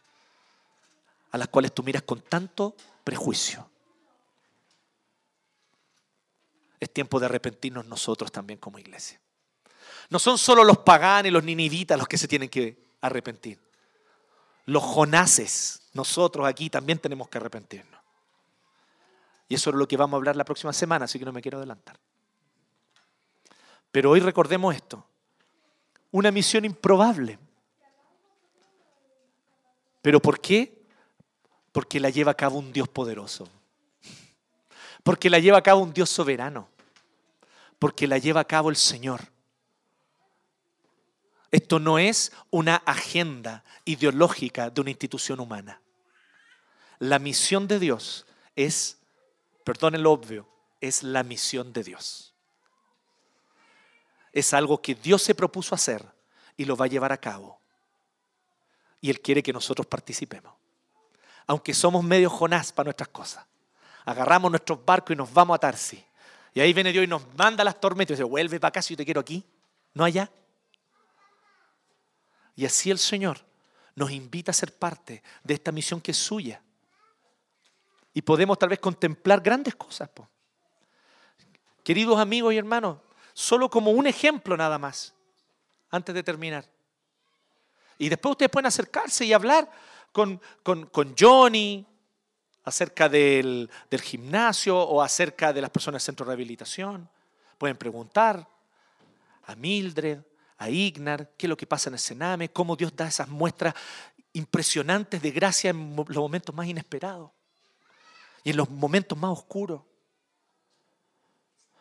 a 1.31 1.39
las 1.39 1.49
cuales 1.49 1.73
tú 1.73 1.83
miras 1.83 2.03
con 2.03 2.21
tanto 2.21 2.77
prejuicio. 3.05 3.69
Es 6.81 6.93
tiempo 6.93 7.19
de 7.19 7.27
arrepentirnos 7.27 7.87
nosotros 7.87 8.31
también 8.31 8.59
como 8.59 8.79
iglesia. 8.79 9.21
No 10.11 10.19
son 10.19 10.39
solo 10.39 10.65
los 10.65 10.79
paganos 10.79 11.29
y 11.29 11.33
los 11.33 11.45
ninivitas 11.45 11.99
los 11.99 12.09
que 12.09 12.19
se 12.19 12.29
tienen 12.29 12.49
que 12.49 12.79
arrepentir 13.01 13.59
los 14.69 14.83
Jonases, 14.83 15.81
nosotros 15.95 16.47
aquí 16.47 16.69
también 16.69 16.99
tenemos 16.99 17.31
que 17.31 17.39
arrepentirnos. 17.39 17.99
Y 19.49 19.55
eso 19.55 19.71
es 19.71 19.77
lo 19.77 19.89
que 19.89 19.97
vamos 19.97 20.13
a 20.13 20.19
hablar 20.19 20.37
la 20.37 20.45
próxima 20.45 20.75
semana, 20.75 21.07
así 21.07 21.19
que 21.19 21.25
no 21.25 21.33
me 21.33 21.41
quiero 21.41 21.57
adelantar. 21.57 21.99
Pero 23.91 24.11
hoy 24.11 24.21
recordemos 24.21 24.75
esto, 24.75 25.07
una 26.11 26.31
misión 26.31 26.67
improbable. 26.67 27.39
¿Pero 30.03 30.21
por 30.21 30.39
qué? 30.39 30.78
Porque 31.73 32.01
la 32.01 32.11
lleva 32.11 32.33
a 32.33 32.37
cabo 32.37 32.59
un 32.59 32.73
Dios 32.73 32.89
poderoso. 32.89 33.49
Porque 35.03 35.31
la 35.31 35.39
lleva 35.39 35.59
a 35.59 35.63
cabo 35.63 35.81
un 35.81 35.93
Dios 35.93 36.11
soberano. 36.11 36.69
Porque 37.79 38.07
la 38.07 38.19
lleva 38.19 38.41
a 38.41 38.47
cabo 38.47 38.71
el 38.71 38.77
Señor. 38.77 39.21
Esto 41.51 41.79
no 41.79 41.99
es 41.99 42.33
una 42.51 42.77
agenda 42.77 43.65
ideológica 43.85 44.71
de 44.71 44.81
una 44.81 44.91
institución 44.91 45.41
humana. 45.41 45.81
La 46.99 47.19
misión 47.19 47.69
de 47.69 47.79
Dios 47.79 48.27
es, 48.55 48.99
perdonen 49.65 50.03
lo 50.03 50.13
obvio, 50.13 50.49
es 50.81 51.03
la 51.03 51.23
misión 51.23 51.73
de 51.73 51.85
Dios. 51.85 52.35
Es 54.33 54.53
algo 54.53 54.83
que 54.83 54.95
Dios 54.95 55.23
se 55.23 55.35
propuso 55.35 55.75
hacer 55.75 56.05
y 56.57 56.65
lo 56.65 56.77
va 56.77 56.85
a 56.85 56.89
llevar 56.89 57.13
a 57.13 57.19
cabo. 57.19 57.61
Y 59.01 59.11
Él 59.11 59.21
quiere 59.21 59.43
que 59.43 59.53
nosotros 59.53 59.87
participemos. 59.87 60.53
Aunque 61.49 61.75
somos 61.75 62.05
medio 62.05 62.31
Jonás 62.31 62.73
para 62.73 62.87
nuestras 62.87 63.09
cosas. 63.09 63.45
Agarramos 64.05 64.51
nuestros 64.51 64.85
barcos 64.85 65.15
y 65.15 65.17
nos 65.17 65.33
vamos 65.33 65.57
a 65.57 65.59
Tarsi. 65.59 66.03
Y 66.55 66.61
ahí 66.61 66.73
viene 66.73 66.93
Dios 66.93 67.05
y 67.05 67.09
nos 67.09 67.23
manda 67.37 67.65
las 67.65 67.81
tormentas 67.81 68.13
y 68.13 68.15
dice, 68.15 68.25
vuelve 68.25 68.61
para 68.61 68.69
acá 68.69 68.83
si 68.83 68.95
yo 68.95 68.99
te 68.99 69.05
quiero 69.05 69.21
aquí, 69.21 69.45
no 69.95 70.05
allá. 70.05 70.31
Y 72.55 72.65
así 72.65 72.91
el 72.91 72.99
Señor 72.99 73.39
nos 73.95 74.11
invita 74.11 74.51
a 74.51 74.55
ser 74.55 74.77
parte 74.77 75.23
de 75.43 75.55
esta 75.55 75.73
misión 75.73 76.01
que 76.01 76.13
es 76.13 76.17
suya. 76.17 76.63
Y 78.15 78.23
podemos 78.23 78.59
tal 78.59 78.69
vez 78.69 78.79
contemplar 78.79 79.41
grandes 79.41 79.75
cosas. 79.75 80.09
Queridos 81.83 82.19
amigos 82.19 82.53
y 82.53 82.59
hermanos, 82.59 82.99
solo 83.33 83.71
como 83.71 83.91
un 83.91 84.07
ejemplo 84.07 84.57
nada 84.57 84.79
más, 84.79 85.15
antes 85.91 86.15
de 86.15 86.23
terminar. 86.23 86.65
Y 87.97 88.09
después 88.09 88.33
ustedes 88.33 88.51
pueden 88.51 88.67
acercarse 88.67 89.25
y 89.25 89.33
hablar 89.33 89.71
con, 90.13 90.41
con, 90.63 91.15
Johnny 91.19 91.87
acerca 92.65 93.09
del, 93.09 93.71
del, 93.91 94.01
gimnasio 94.01 94.79
o 94.79 95.03
acerca 95.03 95.53
de 95.53 95.61
las 95.61 95.71
personas 95.71 96.03
del 96.03 96.07
centro 96.07 96.25
de 96.25 96.31
rehabilitación. 96.31 97.09
Pueden 97.57 97.77
preguntar 97.77 98.49
a 99.45 99.55
Mildred, 99.55 100.21
a 100.59 100.69
Ignar, 100.69 101.31
qué 101.37 101.47
es 101.47 101.49
lo 101.49 101.57
que 101.57 101.67
pasa 101.67 101.89
en 101.89 101.95
el 101.95 102.01
Sename, 102.01 102.51
cómo 102.51 102.77
Dios 102.77 102.95
da 102.95 103.07
esas 103.07 103.29
muestras 103.29 103.75
impresionantes 104.33 105.23
de 105.23 105.31
gracia 105.31 105.71
en 105.71 105.97
los 105.97 106.17
momentos 106.17 106.55
más 106.55 106.67
inesperados 106.67 107.31
y 108.45 108.51
en 108.51 108.57
los 108.57 108.69
momentos 108.69 109.17
más 109.17 109.31
oscuros. 109.31 109.83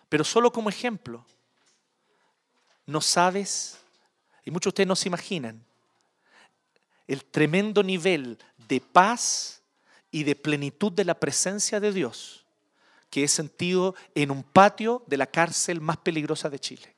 Pero 0.09 0.23
solo 0.23 0.51
como 0.51 0.69
ejemplo, 0.69 1.25
no 2.85 3.01
sabes, 3.01 3.79
y 4.45 4.51
muchos 4.51 4.65
de 4.65 4.69
ustedes 4.69 4.87
no 4.87 4.95
se 4.95 5.09
imaginan, 5.09 5.65
el 7.07 7.25
tremendo 7.25 7.83
nivel 7.83 8.37
de 8.67 8.81
paz 8.81 9.61
y 10.11 10.23
de 10.23 10.35
plenitud 10.35 10.91
de 10.91 11.05
la 11.05 11.19
presencia 11.19 11.79
de 11.79 11.91
Dios 11.91 12.45
que 13.09 13.23
he 13.23 13.27
sentido 13.27 13.95
en 14.15 14.31
un 14.31 14.43
patio 14.43 15.03
de 15.07 15.17
la 15.17 15.27
cárcel 15.27 15.79
más 15.79 15.97
peligrosa 15.97 16.49
de 16.49 16.59
Chile 16.59 16.97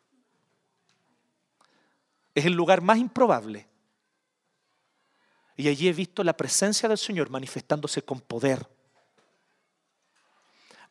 es 2.39 2.45
el 2.45 2.53
lugar 2.53 2.81
más 2.81 2.97
improbable. 2.97 3.67
Y 5.55 5.67
allí 5.67 5.87
he 5.87 5.93
visto 5.93 6.23
la 6.23 6.35
presencia 6.35 6.87
del 6.87 6.97
Señor 6.97 7.29
manifestándose 7.29 8.01
con 8.01 8.21
poder. 8.21 8.67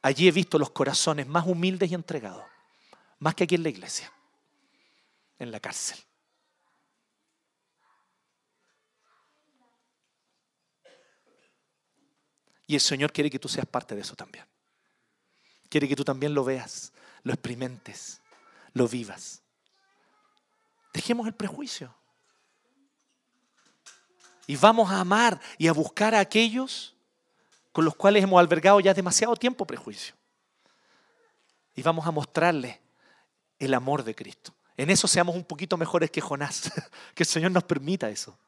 Allí 0.02 0.28
he 0.28 0.32
visto 0.32 0.58
los 0.58 0.70
corazones 0.70 1.26
más 1.26 1.46
humildes 1.46 1.90
y 1.90 1.94
entregados, 1.94 2.44
más 3.18 3.34
que 3.34 3.44
aquí 3.44 3.54
en 3.54 3.62
la 3.62 3.70
iglesia, 3.70 4.12
en 5.38 5.50
la 5.50 5.58
cárcel. 5.58 5.98
Y 12.68 12.74
el 12.74 12.82
Señor 12.82 13.12
quiere 13.12 13.30
que 13.30 13.38
tú 13.38 13.48
seas 13.48 13.66
parte 13.66 13.94
de 13.94 14.02
eso 14.02 14.14
también. 14.14 14.44
Quiere 15.70 15.88
que 15.88 15.96
tú 15.96 16.04
también 16.04 16.34
lo 16.34 16.44
veas, 16.44 16.92
lo 17.22 17.32
experimentes, 17.32 18.20
lo 18.74 18.86
vivas. 18.86 19.40
Dejemos 20.92 21.26
el 21.26 21.32
prejuicio. 21.32 21.94
Y 24.46 24.56
vamos 24.56 24.90
a 24.90 25.00
amar 25.00 25.40
y 25.56 25.66
a 25.66 25.72
buscar 25.72 26.14
a 26.14 26.20
aquellos 26.20 26.94
con 27.72 27.86
los 27.86 27.94
cuales 27.94 28.22
hemos 28.22 28.38
albergado 28.38 28.80
ya 28.80 28.92
demasiado 28.92 29.34
tiempo 29.34 29.66
prejuicio. 29.66 30.14
Y 31.74 31.82
vamos 31.82 32.06
a 32.06 32.10
mostrarles 32.10 32.78
el 33.58 33.72
amor 33.72 34.04
de 34.04 34.14
Cristo. 34.14 34.54
En 34.76 34.90
eso 34.90 35.08
seamos 35.08 35.34
un 35.34 35.44
poquito 35.44 35.78
mejores 35.78 36.10
que 36.10 36.20
Jonás. 36.20 36.70
Que 37.14 37.22
el 37.22 37.28
Señor 37.28 37.50
nos 37.50 37.64
permita 37.64 38.10
eso. 38.10 38.38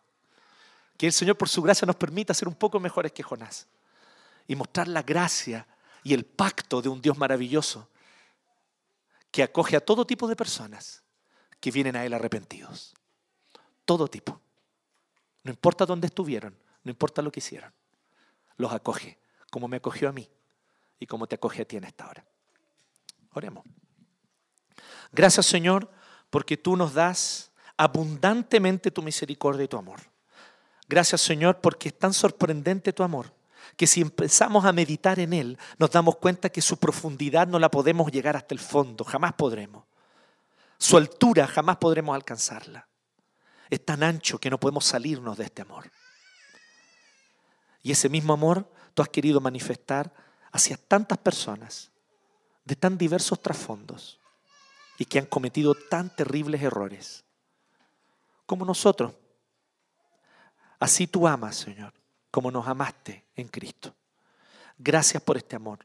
Que 0.99 1.07
el 1.07 1.13
Señor 1.13 1.39
por 1.39 1.49
su 1.49 1.63
gracia 1.63 1.87
nos 1.87 1.97
permita 1.97 2.35
ser 2.35 2.49
un 2.49 2.55
poco 2.55 2.79
mejores 2.79 3.13
que 3.13 3.23
Jonás 3.23 3.67
y 4.47 4.57
mostrar 4.57 4.89
la 4.89 5.03
gracia 5.03 5.67
y 6.03 6.15
el 6.15 6.25
pacto 6.25 6.83
de 6.83 6.89
un 6.89 7.01
Dios 7.01 7.17
maravilloso 7.19 7.89
que 9.31 9.43
acoge 9.43 9.77
a 9.77 9.85
todo 9.85 10.07
tipo 10.07 10.27
de 10.27 10.37
personas 10.37 11.03
que 11.61 11.71
vienen 11.71 11.97
a 11.97 12.05
Él 12.05 12.15
arrepentidos. 12.15 12.95
Todo 13.85 14.09
tipo. 14.09 14.41
No 15.43 15.51
importa 15.51 15.87
dónde 15.87 16.07
estuvieron, 16.07 16.57
no 16.85 16.91
importa 16.91 17.23
lo 17.23 17.31
que 17.31 17.41
hicieron. 17.41 17.73
Los 18.57 18.73
acoge 18.73 19.19
como 19.51 19.69
me 19.69 19.77
acogió 19.77 20.09
a 20.09 20.13
mí 20.13 20.29
y 20.99 21.07
como 21.07 21.27
te 21.27 21.35
acoge 21.35 21.63
a 21.63 21.65
ti 21.65 21.77
en 21.77 21.85
esta 21.85 22.09
hora. 22.09 22.25
Oremos. 23.33 23.65
Gracias 25.13 25.47
Señor 25.47 25.91
porque 26.31 26.57
tú 26.57 26.77
nos 26.77 26.95
das 26.95 27.51
abundantemente 27.77 28.91
tu 28.91 29.03
misericordia 29.03 29.65
y 29.65 29.69
tu 29.69 29.77
amor. 29.77 30.01
Gracias 30.89 31.21
Señor 31.21 31.61
porque 31.61 31.89
es 31.89 31.99
tan 31.99 32.13
sorprendente 32.13 32.93
tu 32.93 33.03
amor 33.03 33.33
que 33.77 33.87
si 33.87 34.01
empezamos 34.01 34.65
a 34.65 34.73
meditar 34.73 35.19
en 35.19 35.33
Él, 35.33 35.59
nos 35.79 35.91
damos 35.91 36.17
cuenta 36.17 36.51
que 36.51 36.61
su 36.61 36.79
profundidad 36.79 37.47
no 37.47 37.59
la 37.59 37.71
podemos 37.71 38.11
llegar 38.11 38.37
hasta 38.37 38.55
el 38.55 38.61
fondo, 38.61 39.05
jamás 39.05 39.33
podremos. 39.35 39.85
Su 40.79 40.97
altura 40.97 41.47
jamás 41.47 41.77
podremos 41.77 42.15
alcanzarla. 42.15 42.87
Es 43.69 43.85
tan 43.85 44.03
ancho 44.03 44.39
que 44.39 44.51
no 44.51 44.59
podemos 44.59 44.85
salirnos 44.85 45.37
de 45.39 45.45
este 45.45 45.63
amor. 45.63 45.91
Y 47.83 47.93
ese 47.93 48.09
mismo 48.09 48.33
amor 48.33 48.71
tú 48.95 49.03
has 49.03 49.09
querido 49.09 49.41
manifestar 49.41 50.13
hacia 50.53 50.77
tantas 50.77 51.19
personas 51.19 51.91
de 52.65 52.77
tan 52.77 52.99
diversos 52.99 53.41
trasfondos 53.41 54.19
y 54.99 55.05
que 55.05 55.19
han 55.19 55.27
cometido 55.27 55.75
tan 55.75 56.15
terribles 56.15 56.63
errores 56.63 57.25
como 58.45 58.65
nosotros. 58.65 59.15
Así 60.79 61.07
tú 61.07 61.27
amas, 61.27 61.57
Señor 61.57 62.00
como 62.31 62.51
nos 62.51 62.67
amaste 62.67 63.25
en 63.37 63.49
Cristo. 63.49 63.95
Gracias 64.79 65.23
por 65.23 65.37
este 65.37 65.57
amor. 65.57 65.81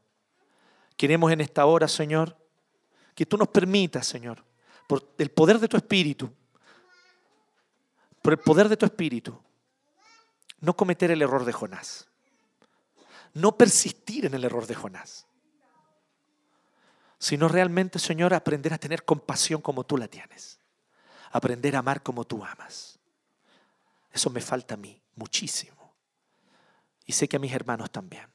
Queremos 0.95 1.31
en 1.31 1.41
esta 1.41 1.65
hora, 1.65 1.87
Señor, 1.87 2.37
que 3.13 3.25
tú 3.25 3.37
nos 3.37 3.49
permitas, 3.49 4.07
Señor, 4.07 4.43
por 4.87 5.13
el 5.17 5.31
poder 5.31 5.59
de 5.59 5.67
tu 5.67 5.77
Espíritu, 5.77 6.31
por 8.21 8.33
el 8.33 8.39
poder 8.39 8.69
de 8.69 8.77
tu 8.77 8.85
Espíritu, 8.85 9.37
no 10.61 10.75
cometer 10.75 11.11
el 11.11 11.21
error 11.21 11.45
de 11.45 11.53
Jonás, 11.53 12.07
no 13.33 13.57
persistir 13.57 14.25
en 14.25 14.33
el 14.33 14.43
error 14.43 14.65
de 14.67 14.75
Jonás, 14.75 15.27
sino 17.19 17.47
realmente, 17.47 17.99
Señor, 17.99 18.33
aprender 18.33 18.73
a 18.73 18.77
tener 18.77 19.03
compasión 19.03 19.61
como 19.61 19.83
tú 19.83 19.97
la 19.97 20.07
tienes, 20.07 20.59
aprender 21.31 21.75
a 21.75 21.79
amar 21.79 22.03
como 22.03 22.23
tú 22.23 22.43
amas. 22.43 22.99
Eso 24.11 24.29
me 24.29 24.41
falta 24.41 24.75
a 24.75 24.77
mí 24.77 25.01
muchísimo. 25.15 25.74
Y 27.05 27.13
sé 27.13 27.27
que 27.27 27.37
a 27.37 27.39
mis 27.39 27.53
hermanos 27.53 27.91
también. 27.91 28.27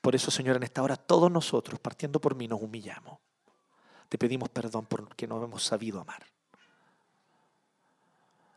Por 0.00 0.14
eso, 0.14 0.30
Señor, 0.30 0.56
en 0.56 0.62
esta 0.62 0.82
hora 0.82 0.96
todos 0.96 1.30
nosotros, 1.30 1.80
partiendo 1.80 2.20
por 2.20 2.34
mí, 2.34 2.48
nos 2.48 2.60
humillamos. 2.60 3.20
Te 4.08 4.18
pedimos 4.18 4.48
perdón 4.48 4.86
porque 4.86 5.26
no 5.26 5.42
hemos 5.42 5.62
sabido 5.62 6.00
amar. 6.00 6.26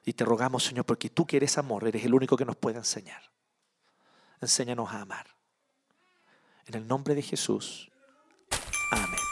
Y 0.06 0.14
te 0.14 0.24
rogamos, 0.24 0.64
Señor, 0.64 0.86
porque 0.86 1.10
tú 1.10 1.26
que 1.26 1.38
eres 1.38 1.58
amor, 1.58 1.88
eres 1.88 2.06
el 2.06 2.14
único 2.14 2.38
que 2.38 2.46
nos 2.46 2.56
puede 2.56 2.78
enseñar. 2.78 3.22
Enséñanos 4.40 4.92
a 4.92 5.02
amar. 5.02 5.28
En 6.66 6.76
el 6.76 6.88
nombre 6.88 7.16
de 7.16 7.22
Jesús. 7.22 7.92
Amén. 8.92 9.27